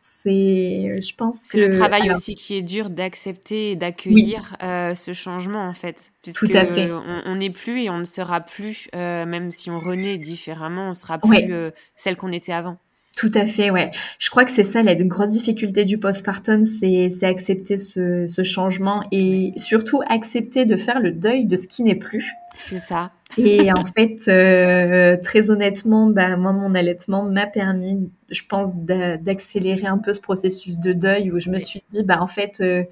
[0.01, 5.67] c'est, je pense C'est le travail aussi qui est dur d'accepter et d'accueillir ce changement,
[5.69, 6.11] en fait.
[6.23, 6.91] Puisque Tout à fait.
[6.91, 11.19] on n'est plus et on ne sera plus, même si on renaît différemment, on sera
[11.19, 11.53] plus
[11.97, 12.79] celle qu'on était avant.
[13.17, 13.91] Tout à fait, ouais.
[14.19, 19.05] Je crois que c'est ça la grosse difficulté du postpartum, c'est accepter ce, ce, changement
[19.13, 22.33] et surtout accepter de faire le deuil de ce qui n'est plus.
[22.57, 23.11] C'est ça.
[23.39, 29.87] Et en fait, euh, très honnêtement, bah, moi, mon allaitement m'a permis, je pense, d'accélérer
[29.87, 32.85] un peu ce processus de deuil où je me suis dit, bah, en fait, euh,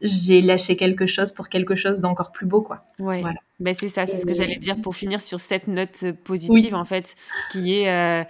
[0.00, 2.84] j'ai lâché quelque chose pour quelque chose d'encore plus beau, quoi.
[2.98, 3.20] Ouais.
[3.20, 3.38] Voilà.
[3.60, 6.84] Ben, c'est ça, c'est ce que j'allais dire pour finir sur cette note positive, en
[6.84, 7.14] fait,
[7.50, 7.90] qui est.
[7.90, 8.24] Euh,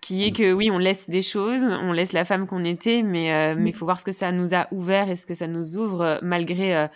[0.00, 3.32] qui est que oui, on laisse des choses, on laisse la femme qu'on était, mais
[3.32, 5.46] euh, mais il faut voir ce que ça nous a ouvert et ce que ça
[5.46, 6.86] nous ouvre euh, malgré euh,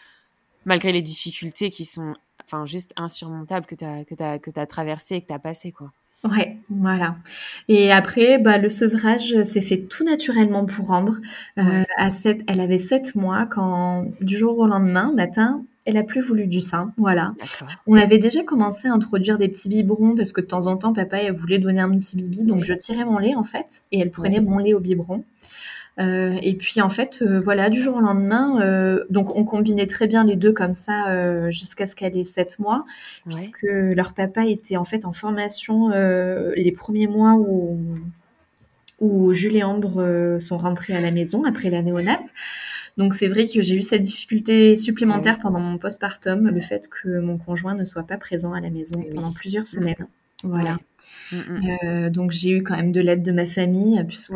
[0.64, 2.14] malgré les difficultés qui sont
[2.44, 5.38] enfin juste insurmontables que tu as que tu que tu traversé et que tu as
[5.38, 5.90] passé quoi.
[6.24, 7.16] Ouais, voilà.
[7.66, 11.16] Et après, bah, le sevrage s'est fait tout naturellement pour Ambre.
[11.56, 16.20] à sept, elle avait sept mois quand, du jour au lendemain, matin, elle a plus
[16.20, 17.34] voulu du sein, voilà.
[17.86, 20.92] On avait déjà commencé à introduire des petits biberons parce que de temps en temps,
[20.92, 24.00] papa elle voulait donner un petit bibi, donc je tirais mon lait en fait et
[24.00, 25.24] elle prenait mon lait au biberon.
[26.00, 29.86] Euh, et puis en fait, euh, voilà, du jour au lendemain, euh, donc on combinait
[29.86, 32.84] très bien les deux comme ça jusqu'à ce qu'elle ait 7 mois,
[33.26, 37.78] puisque leur papa était en fait en formation les premiers mois où,
[39.00, 42.26] où Jules et Ambre sont rentrés à la maison après la néonate.
[42.96, 47.20] Donc c'est vrai que j'ai eu cette difficulté supplémentaire pendant mon postpartum, le fait que
[47.20, 50.06] mon conjoint ne soit pas présent à la maison pendant plusieurs semaines.
[50.44, 50.78] Voilà.
[51.30, 52.10] Mmh, mmh.
[52.10, 54.34] donc j'ai eu quand même de l'aide de ma famille puisque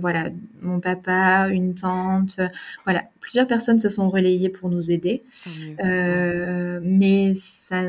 [0.00, 0.30] voilà
[0.62, 2.40] mon papa, une tante,
[2.84, 5.22] voilà plusieurs personnes se sont relayées pour nous aider,
[5.78, 7.82] mais ça,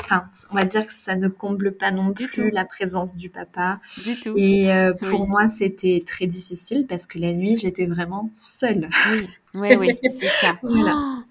[0.00, 3.80] enfin on va dire que ça ne comble pas non plus la présence du papa.
[4.04, 4.34] Du tout.
[4.36, 4.70] Et
[5.08, 8.88] pour moi c'était très difficile parce que la nuit j'étais vraiment seule.
[9.12, 9.28] Oui.
[9.54, 10.56] Oui, oui, c'est ça.
[10.62, 11.24] voilà.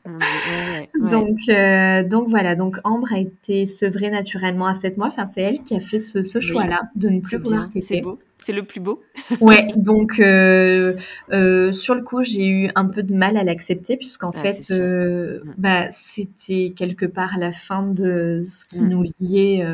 [1.10, 5.08] Donc, euh, donc voilà, donc Ambre a été sevrée naturellement à 7 mois.
[5.08, 8.20] Enfin, c'est elle qui a fait ce, ce choix-là de ne plus vouloir C'est beau,
[8.40, 9.04] c'est le plus beau.
[9.42, 10.96] ouais, donc euh,
[11.32, 14.72] euh, sur le coup, j'ai eu un peu de mal à l'accepter puisqu'en ah, fait,
[14.72, 15.54] mm.
[15.58, 19.66] bah, c'était quelque part la fin de ce qui nous liait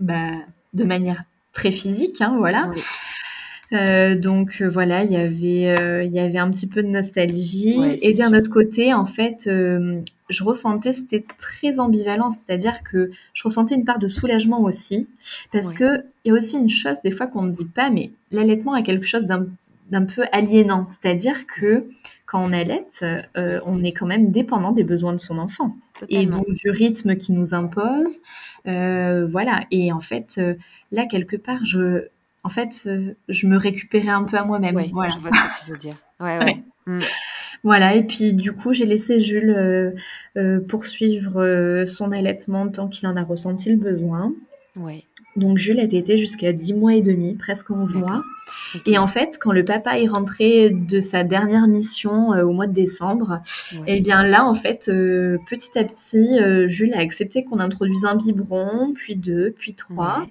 [0.00, 0.32] bah,
[0.74, 2.70] de manière très physique, hein, voilà.
[3.72, 6.88] Euh, donc euh, voilà, il y avait euh, il y avait un petit peu de
[6.88, 9.48] nostalgie et d'un autre côté, en fait,
[10.28, 15.08] je ressentais c'était très ambivalent, c'est-à-dire que je ressentais une part de soulagement aussi
[15.52, 18.10] parce que il y a aussi une chose des fois qu'on ne dit pas, mais
[18.30, 21.86] l'allaitement a quelque chose d'un peu aliénant, c'est-à-dire que
[22.26, 22.86] quand on allait,
[23.34, 25.76] on est quand même dépendant des besoins de son enfant
[26.08, 28.20] et donc du rythme qui nous impose,
[28.64, 29.64] voilà.
[29.70, 30.40] Et en fait,
[30.92, 32.08] là quelque part, je
[32.48, 34.74] en fait, euh, je me récupérais un peu à moi-même.
[34.92, 35.10] voilà.
[35.10, 35.94] je vois ce que tu veux dire.
[36.20, 36.62] Ouais, ouais.
[36.86, 37.00] Mm.
[37.64, 39.90] Voilà, et puis du coup, j'ai laissé Jules euh,
[40.36, 44.32] euh, poursuivre son allaitement tant qu'il en a ressenti le besoin.
[44.76, 45.04] Ouais.
[45.38, 48.22] Donc Jules a été jusqu'à 10 mois et demi, presque 11 mois.
[48.86, 52.66] Et en fait, quand le papa est rentré de sa dernière mission euh, au mois
[52.66, 53.40] de décembre,
[53.86, 57.60] et eh bien là, en fait, euh, petit à petit, euh, Jules a accepté qu'on
[57.60, 60.26] introduise un biberon, puis deux, puis trois.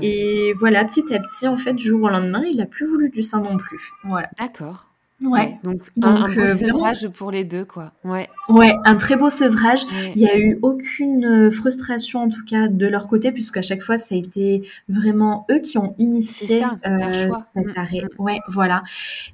[0.00, 3.10] Et voilà, petit à petit, en fait, du jour au lendemain, il n'a plus voulu
[3.10, 3.92] du sein non plus.
[4.04, 4.30] Voilà.
[4.38, 4.86] D'accord.
[5.22, 5.58] Ouais.
[5.64, 7.92] Donc, un, beau euh, sevrage pour les deux, quoi.
[8.04, 8.28] Ouais.
[8.50, 9.80] Ouais, un très beau sevrage.
[10.14, 13.80] Il n'y a eu aucune euh, frustration, en tout cas, de leur côté, puisqu'à chaque
[13.80, 18.02] fois, ça a été vraiment eux qui ont initié ça, euh, cet mm, arrêt.
[18.02, 18.22] Mm.
[18.22, 18.82] Ouais, voilà.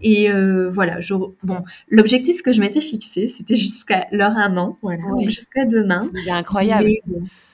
[0.01, 4.79] Et euh, voilà, je, bon, l'objectif que je m'étais fixé, c'était jusqu'à leur un an,
[4.83, 6.09] voilà, jusqu'à demain.
[6.25, 6.91] C'est incroyable.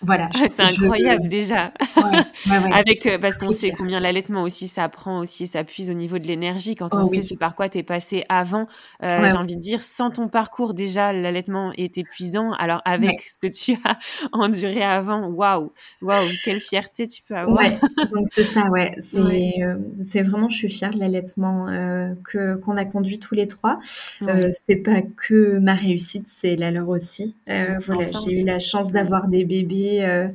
[0.01, 1.73] Voilà, c'est incroyable déjà.
[2.73, 6.27] Avec parce qu'on sait combien l'allaitement aussi ça prend aussi ça puise au niveau de
[6.27, 8.67] l'énergie quand on oh sait ce par quoi tu es passé avant.
[9.03, 12.53] Euh, j'ai envie de dire sans ton parcours déjà l'allaitement est épuisant.
[12.53, 13.99] Alors avec ce que tu as
[14.33, 15.73] enduré avant, waouh,
[16.03, 17.65] waouh, quelle fierté tu peux avoir.
[18.13, 18.97] Donc c'est ça, ouais.
[19.09, 19.77] C'est euh,
[20.11, 21.67] c'est vraiment je suis fière de l'allaitement
[22.25, 23.79] que qu'on a conduit tous les trois.
[24.67, 27.35] c'est pas que ma réussite, c'est la leur aussi.
[27.47, 30.29] voilà, j'ai eu la chance d'avoir des bébés euh,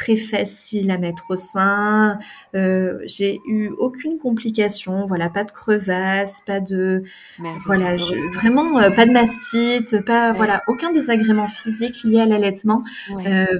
[0.00, 2.18] très facile à mettre au sein.
[2.54, 7.04] Euh, j'ai eu aucune complication, voilà, pas de crevasse, pas de,
[7.66, 7.96] voilà,
[8.34, 12.82] vraiment euh, pas de mastite, pas, voilà, aucun désagrément physique lié à l'allaitement.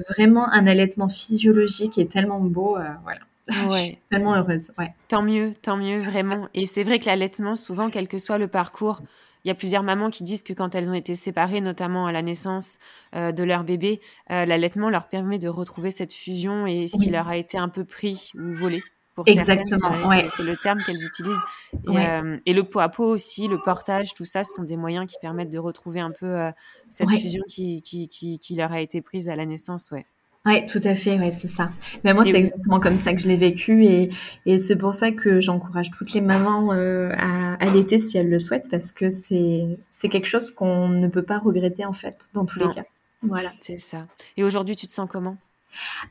[0.09, 3.19] vraiment un allaitement physiologique et tellement beau, voilà.
[3.69, 3.99] Ouais.
[4.09, 4.93] tellement heureuse, ouais.
[5.09, 6.47] Tant mieux, tant mieux, vraiment.
[6.53, 9.01] Et c'est vrai que l'allaitement, souvent, quel que soit le parcours,
[9.43, 12.11] il y a plusieurs mamans qui disent que quand elles ont été séparées, notamment à
[12.11, 12.77] la naissance
[13.15, 17.09] euh, de leur bébé, euh, l'allaitement leur permet de retrouver cette fusion et ce qui
[17.09, 18.83] leur a été un peu pris ou volé.
[19.15, 20.27] Pour Exactement, ouais.
[20.35, 21.35] c'est le terme qu'elles utilisent.
[21.73, 24.77] Et, euh, et, le pot à pot aussi, le portage, tout ça, ce sont des
[24.77, 26.49] moyens qui permettent de retrouver un peu
[26.89, 29.91] cette fusion qui, qui, qui, qui, leur a été prise à la naissance.
[29.91, 30.05] Ouais.
[30.43, 31.69] Ouais, tout à fait, ouais, c'est ça.
[32.03, 34.09] Mais moi, c'est exactement comme ça que je l'ai vécu et,
[34.47, 38.39] et c'est pour ça que j'encourage toutes les mamans euh, à allaiter si elles le
[38.39, 42.45] souhaitent parce que c'est c'est quelque chose qu'on ne peut pas regretter en fait dans
[42.45, 42.85] tous les cas.
[43.21, 43.51] Voilà.
[43.61, 44.07] C'est ça.
[44.35, 45.37] Et aujourd'hui, tu te sens comment?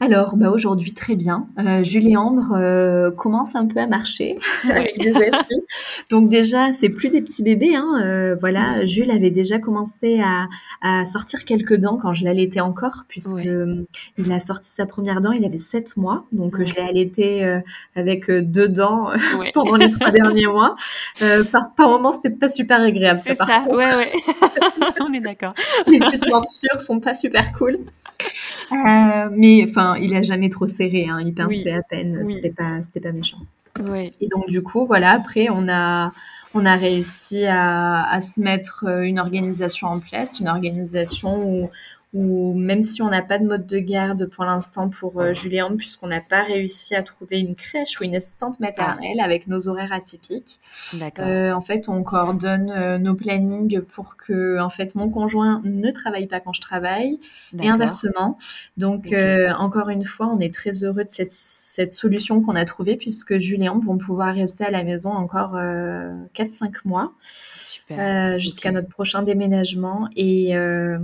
[0.01, 1.47] Alors, bah aujourd'hui très bien.
[1.59, 5.63] Euh, Jules et Ambre euh, commencent un peu à marcher avec des esprits.
[6.11, 7.75] Donc déjà, c'est plus des petits bébés.
[7.77, 8.01] Hein.
[8.03, 10.49] Euh, voilà, Jules avait déjà commencé à,
[10.81, 13.87] à, sortir quelques dents quand je l'allaitais encore, puisque euh,
[14.19, 15.33] il a sorti sa première dent.
[15.33, 17.61] Il avait sept mois, donc je l'ai allaité euh,
[17.97, 19.11] avec deux dents
[19.55, 20.75] pendant les trois derniers mois.
[21.53, 23.21] par, par moments, c'était pas super agréable.
[23.23, 23.65] C'est ça.
[23.69, 24.13] ouais, ouais.
[25.01, 25.55] On est d'accord.
[25.87, 27.79] les petites morsures sont pas super cool.
[28.71, 33.01] mais enfin, il a jamais trop serré, hein, il pinçait à peine, c'était pas, c'était
[33.01, 33.39] pas méchant.
[34.21, 36.13] Et donc du coup, voilà, après on a,
[36.55, 41.71] on a réussi à, à, se mettre euh, une organisation en place, une organisation où,
[42.13, 45.77] ou même si on n'a pas de mode de garde pour l'instant pour euh, Julien,
[45.77, 49.93] puisqu'on n'a pas réussi à trouver une crèche ou une assistante maternelle avec nos horaires
[49.93, 50.59] atypiques.
[51.21, 55.91] Euh, en fait, on coordonne euh, nos plannings pour que, en fait, mon conjoint ne
[55.93, 57.21] travaille pas quand je travaille
[57.59, 58.39] et inversement.
[58.77, 61.33] Donc, euh, encore une fois, on est très heureux de cette
[61.75, 65.11] cette solution qu'on a trouvée puisque Julie et Ambre vont pouvoir rester à la maison
[65.11, 65.57] encore
[66.35, 67.13] 4-5 mois.
[67.99, 70.09] Euh, jusqu'à notre prochain déménagement.
[70.15, 70.99] Et, euh,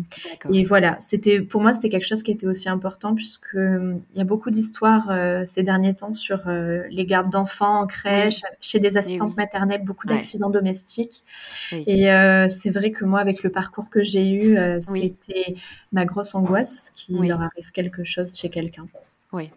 [0.52, 4.18] et voilà, c'était pour moi c'était quelque chose qui était aussi important puisque euh, il
[4.18, 5.12] y a beaucoup d'histoires
[5.46, 10.50] ces derniers temps sur les gardes d'enfants en crèche, chez des assistantes maternelles, beaucoup d'accidents
[10.50, 11.24] domestiques.
[11.72, 12.08] Et
[12.50, 15.54] c'est vrai que moi, avec le parcours que j'ai eu, c'était
[15.92, 18.86] ma grosse angoisse qu'il leur arrive quelque chose chez quelqu'un.
[19.32, 19.50] Oui.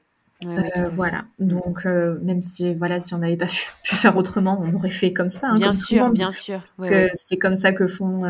[0.45, 1.25] Euh, voilà.
[1.39, 5.11] Donc, euh, même si, voilà, si on n'avait pas pu, faire autrement, on aurait fait
[5.11, 5.49] comme ça.
[5.49, 6.61] Hein, bien sûr, bien sûr.
[6.77, 8.23] Parce que c'est comme ça que font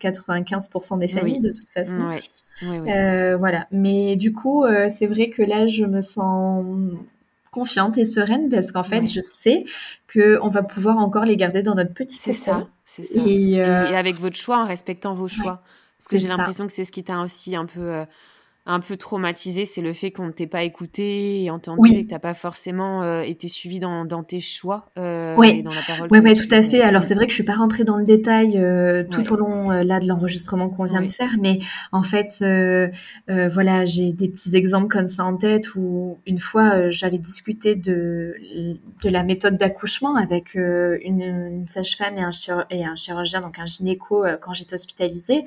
[0.00, 2.10] 95% euh, des familles, de toute façon.
[3.38, 3.66] voilà.
[3.70, 6.64] Mais du coup, c'est vrai que là, je me sens
[7.52, 9.64] confiante et sereine parce qu'en fait, je sais
[10.08, 13.20] que on va pouvoir encore les garder dans notre petit C'est ça, c'est ça.
[13.24, 15.62] Et, et, avec votre choix, en respectant vos choix.
[15.98, 18.04] Parce que j'ai l'impression que c'est ce qui t'a aussi un peu
[18.64, 22.08] un peu traumatisé, c'est le fait qu'on ne t'ait pas écouté et entendu et que
[22.08, 25.64] tu n'as pas forcément euh, été suivi dans, tes choix euh, oui.
[25.64, 26.08] dans la parole.
[26.12, 26.80] Oui, tout à fait.
[26.80, 29.70] Alors c'est vrai que je suis pas rentrée dans le détail euh, tout au long
[29.70, 31.58] là de l'enregistrement qu'on vient de faire, mais
[31.90, 32.36] en fait,
[33.28, 38.36] voilà, j'ai des petits exemples comme ça en tête où une fois j'avais discuté de,
[39.02, 42.30] de la méthode d'accouchement avec une, sage-femme et un,
[42.70, 45.46] et un chirurgien, donc un gynéco quand j'étais hospitalisée.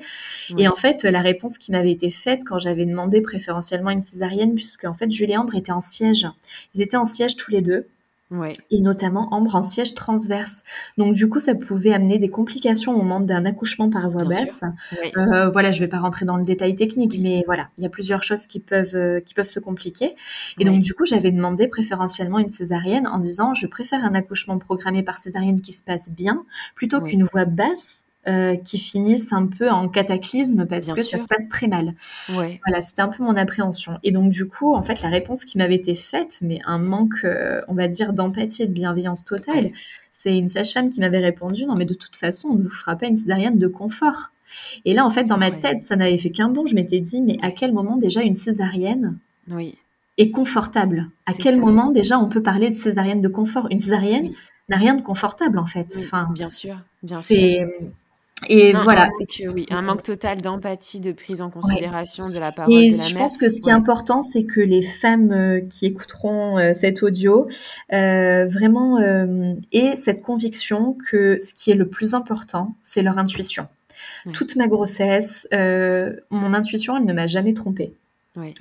[0.58, 4.54] Et en fait, la réponse qui m'avait été faite quand j'avais demandé préférentiellement une césarienne,
[4.54, 6.26] puisque en fait, Julie et Ambre étaient en siège.
[6.74, 7.86] Ils étaient en siège tous les deux.
[8.30, 8.54] Ouais.
[8.72, 10.64] Et notamment Ambre en siège transverse.
[10.98, 14.62] Donc du coup, ça pouvait amener des complications au moment d'un accouchement par voie basse.
[15.16, 17.90] Euh, voilà, je vais pas rentrer dans le détail technique, mais voilà, il y a
[17.90, 20.16] plusieurs choses qui peuvent euh, qui peuvent se compliquer.
[20.58, 24.58] Et donc du coup, j'avais demandé préférentiellement une césarienne en disant je préfère un accouchement
[24.58, 29.46] programmé par césarienne qui se passe bien plutôt qu'une voie basse euh, qui finissent un
[29.46, 31.94] peu en cataclysme parce que ça se passe très mal.
[32.36, 32.60] Ouais.
[32.66, 33.98] Voilà, c'était un peu mon appréhension.
[34.02, 37.24] Et donc du coup, en fait, la réponse qui m'avait été faite, mais un manque,
[37.24, 39.70] euh, on va dire, d'empathie et de bienveillance totale,
[40.10, 42.96] c'est une sage-femme qui m'avait répondu, non mais de toute façon, on ne vous fera
[42.96, 44.32] pas une césarienne de confort.
[44.84, 46.66] Et là, en fait, dans ma tête, ça n'avait fait qu'un bon.
[46.66, 49.18] Je m'étais dit, mais à quel moment déjà une césarienne
[49.50, 49.76] oui.
[50.18, 51.10] est confortable?
[51.26, 53.68] À quel moment déjà on peut parler de césarienne de confort?
[53.70, 54.32] Une césarienne
[54.68, 55.94] n'a rien de confortable en fait.
[55.98, 57.68] Enfin, bien sûr, bien sûr.
[58.48, 59.04] Et voilà.
[59.04, 62.90] Un manque, oui, un manque total d'empathie, de prise en considération de la parole et
[62.90, 65.86] de la je pense que ce qui est important, c'est que les femmes euh, qui
[65.86, 67.48] écouteront euh, cet audio
[67.94, 73.16] euh, vraiment euh, aient cette conviction que ce qui est le plus important, c'est leur
[73.16, 73.68] intuition.
[74.34, 77.94] Toute ma grossesse, mon intuition, elle ne m'a jamais trompée.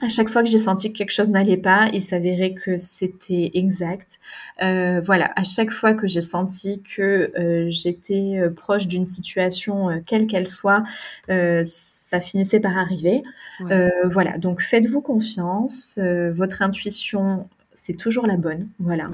[0.02, 3.52] À chaque fois que j'ai senti que quelque chose n'allait pas, il s'avérait que c'était
[3.54, 4.20] exact.
[4.64, 10.02] Euh, voilà, à chaque fois que j'ai senti que euh, j'étais euh, proche d'une situation,
[10.06, 10.84] quelle qu'elle soit,
[11.28, 13.24] ça finissait par arriver.
[13.60, 16.00] voilà, donc faites-vous confiance.
[16.00, 17.50] votre intuition,
[17.84, 18.70] c'est toujours la bonne.
[18.80, 19.10] Voilà.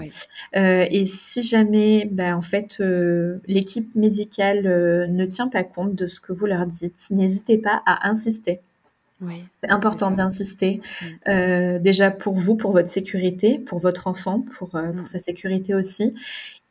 [0.53, 2.81] et si jamais, ben, en fait,
[3.47, 4.63] l'équipe médicale
[5.09, 8.59] ne tient pas compte de ce que vous leur dites, n'hésitez pas à insister
[9.59, 10.81] c'est important d'insister.
[11.01, 11.05] Mm.
[11.29, 15.05] Euh, déjà pour vous, pour votre sécurité, pour votre enfant, pour, euh, pour, mm.
[15.05, 16.13] sa sécurité aussi.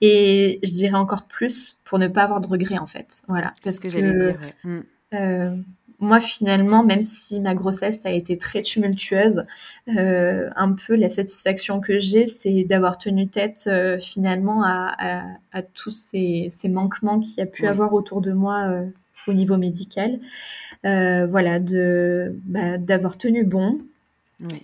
[0.01, 3.23] Et je dirais encore plus pour ne pas avoir de regrets en fait.
[3.29, 3.53] Voilà.
[3.63, 4.41] Parce ce que, j'allais dire.
[4.65, 4.81] Mm.
[5.15, 5.57] Euh,
[5.99, 9.45] moi finalement, même si ma grossesse a été très tumultueuse,
[9.87, 13.69] un peu la satisfaction que j'ai, c'est d'avoir tenu tête
[14.01, 18.83] finalement à, à, tous ces, ces manquements qu'il y a pu avoir autour de moi
[19.27, 20.21] au niveau médical.
[20.87, 23.81] Euh, voilà, de bah, d'avoir tenu bon.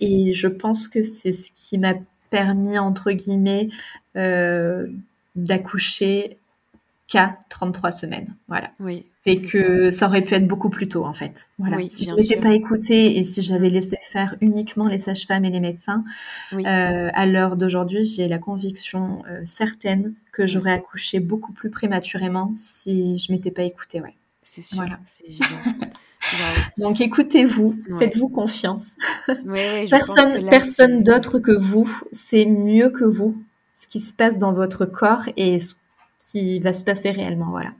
[0.01, 1.93] Et je pense que c'est ce qui m'a
[2.31, 3.69] permis, entre guillemets,
[4.15, 4.87] euh,
[5.35, 6.37] d'accoucher
[7.07, 8.33] qu'à 33 semaines.
[8.47, 8.71] Voilà.
[8.79, 10.07] Oui, c'est que ça.
[10.07, 11.47] aurait pu être beaucoup plus tôt, en fait.
[11.59, 11.77] Voilà.
[11.91, 15.59] si je n'étais pas écoutée et si j'avais laissé faire uniquement les sages-femmes et les
[15.59, 16.03] médecins,
[16.53, 23.19] euh, à l'heure d'aujourd'hui, j'ai la conviction certaine que j'aurais accouché beaucoup plus prématurément si
[23.19, 24.01] je m'étais pas écoutée.
[24.01, 24.15] Ouais.
[24.61, 25.45] C'est sûr, c'est évident.
[26.77, 28.95] Donc écoutez-vous, faites-vous confiance.
[29.89, 33.39] personne personne d'autre que vous sait mieux que vous
[33.75, 35.75] ce qui se passe dans votre corps et ce
[36.17, 37.51] qui va se passer réellement.
[37.51, 37.71] Voilà.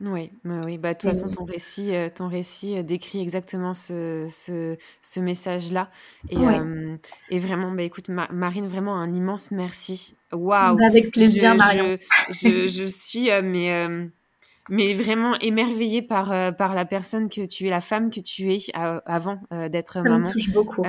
[0.00, 0.76] Oui, oui.
[0.78, 5.88] Bah, de toute façon, ton récit, euh, ton récit euh, décrit exactement ce, ce, message-là.
[6.30, 6.96] Et, euh,
[7.30, 10.16] et, vraiment, bah, écoute, Marine, vraiment un immense merci.
[10.32, 10.82] Waouh!
[10.82, 11.96] Avec plaisir, Marion.
[12.30, 13.88] Je, je, suis, mais
[14.70, 18.52] mais vraiment émerveillée par euh, par la personne que tu es, la femme que tu
[18.52, 20.24] es euh, avant euh, d'être maman.
[20.24, 20.82] Ça me touche beaucoup.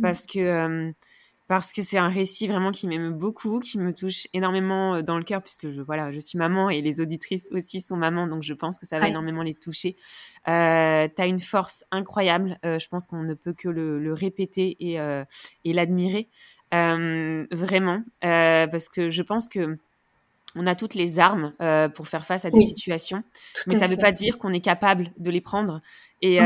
[0.00, 0.92] parce que
[1.46, 5.24] parce que c'est un récit vraiment qui m'aime beaucoup, qui me touche énormément dans le
[5.24, 8.52] cœur puisque je voilà, je suis maman et les auditrices aussi sont mamans, donc je
[8.52, 9.96] pense que ça va énormément les toucher.
[10.46, 14.76] Euh, tu as une force incroyable, je pense qu'on ne peut que le, le répéter
[14.78, 14.98] et,
[15.64, 16.28] et l'admirer.
[16.70, 19.78] vraiment, parce que je pense que
[20.56, 21.52] on a toutes les armes
[21.94, 23.22] pour faire face à des situations,
[23.66, 25.80] mais ça ne veut pas dire qu'on est capable de les prendre
[26.22, 26.38] et,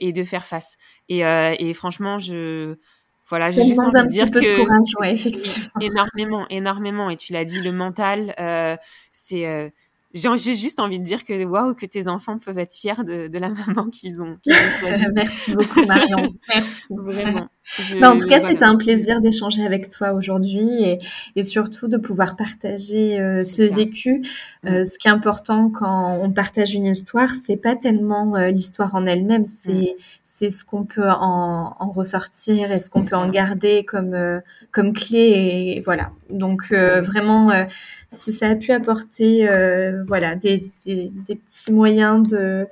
[0.00, 0.76] et de faire face.
[1.08, 2.76] Et, et franchement, je
[3.28, 5.64] voilà, j'ai juste envie de dire que courage, effectivement.
[5.80, 7.10] énormément, énormément.
[7.10, 8.76] Et tu l'as dit, le mental, euh,
[9.12, 9.68] c'est euh,
[10.16, 13.38] j'ai juste envie de dire que waouh, que tes enfants peuvent être fiers de, de
[13.38, 14.36] la maman qu'ils ont.
[15.14, 16.34] Merci beaucoup, Marion.
[16.48, 16.94] Merci.
[16.96, 17.48] Vraiment.
[18.00, 20.98] Bah, en tout cas, c'était un plaisir d'échanger avec toi aujourd'hui et,
[21.34, 24.22] et, surtout de pouvoir partager euh, ce vécu.
[24.66, 28.94] Euh, ce qui est important quand on partage une histoire, c'est pas tellement euh, l'histoire
[28.94, 29.96] en elle-même, c'est
[30.36, 34.40] c'est ce qu'on peut en, en, ressortir et ce qu'on peut en garder comme euh,
[34.70, 37.64] comme clé et voilà donc euh, vraiment euh,
[38.08, 39.48] si ça a pu apporter
[40.06, 42.66] voilà des, des, des, petits moyens de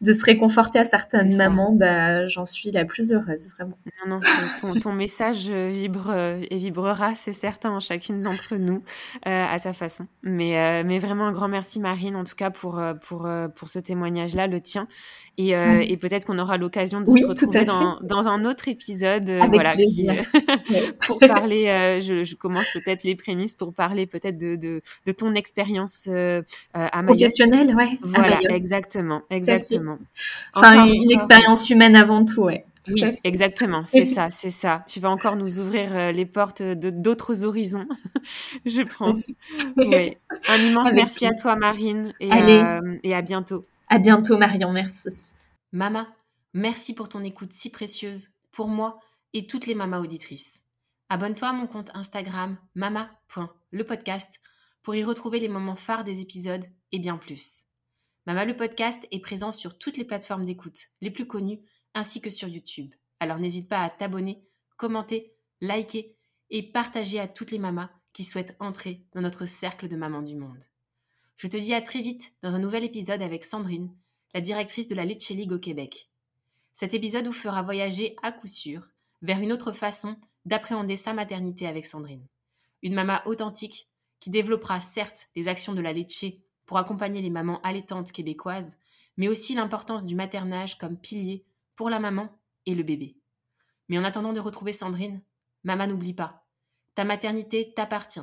[0.00, 3.78] de se réconforter à certaines mamans bah j'en suis la plus heureuse vraiment.
[4.06, 4.20] Non, non
[4.60, 8.82] ton, ton message vibre et vibrera c'est certain en chacune d'entre nous
[9.24, 10.06] à sa façon.
[10.22, 14.34] Mais mais vraiment un grand merci Marine en tout cas pour pour pour ce témoignage
[14.34, 14.88] là le tien.
[15.40, 19.30] Et, euh, et peut-être qu'on aura l'occasion de se retrouver dans, dans, un autre épisode.
[19.30, 20.22] Euh, Avec voilà, plaisir.
[21.06, 25.12] pour parler, euh, je, je, commence peut-être les prémices pour parler peut-être de, de, de,
[25.12, 27.04] ton expérience à Mayotte.
[27.04, 27.98] Professionnelle, ouais.
[28.02, 29.98] Voilà, exactement, exactement.
[30.54, 32.64] Enfin, une expérience humaine avant tout, ouais.
[32.88, 34.84] oui, exactement, c'est ça, c'est ça.
[34.86, 37.86] Tu vas encore nous ouvrir les portes de d'autres horizons,
[38.66, 39.22] je pense.
[39.76, 40.16] Oui.
[40.48, 42.30] Un immense merci à toi, Marine, et,
[43.02, 43.64] et à bientôt.
[43.88, 44.72] À bientôt, Marion.
[44.72, 45.08] Merci.
[45.72, 46.06] Mama,
[46.54, 49.00] merci pour ton écoute si précieuse pour moi
[49.34, 50.62] et toutes les mamas auditrices.
[51.12, 54.40] Abonne-toi à mon compte Instagram mama.lepodcast
[54.84, 57.64] pour y retrouver les moments phares des épisodes et bien plus.
[58.26, 61.62] Mama le podcast est présent sur toutes les plateformes d'écoute les plus connues
[61.94, 62.94] ainsi que sur YouTube.
[63.18, 64.44] Alors n'hésite pas à t'abonner,
[64.76, 66.16] commenter, liker
[66.50, 70.36] et partager à toutes les mamas qui souhaitent entrer dans notre cercle de mamans du
[70.36, 70.62] monde.
[71.38, 73.92] Je te dis à très vite dans un nouvel épisode avec Sandrine,
[74.32, 76.08] la directrice de la Lecce League au Québec.
[76.72, 78.90] Cet épisode vous fera voyager à coup sûr
[79.22, 82.26] vers une autre façon d'appréhender sa maternité avec Sandrine.
[82.82, 83.88] Une maman authentique
[84.20, 86.26] qui développera certes les actions de la Lecce
[86.66, 88.76] pour accompagner les mamans allaitantes québécoises,
[89.16, 91.44] mais aussi l'importance du maternage comme pilier
[91.74, 93.16] pour la maman et le bébé.
[93.88, 95.22] Mais en attendant de retrouver Sandrine,
[95.64, 96.46] maman n'oublie pas,
[96.94, 98.20] ta maternité t'appartient.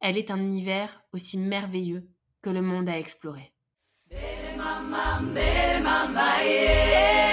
[0.00, 2.08] Elle est un univers aussi merveilleux
[2.42, 2.88] que le monde
[5.82, 7.25] mama, yeah.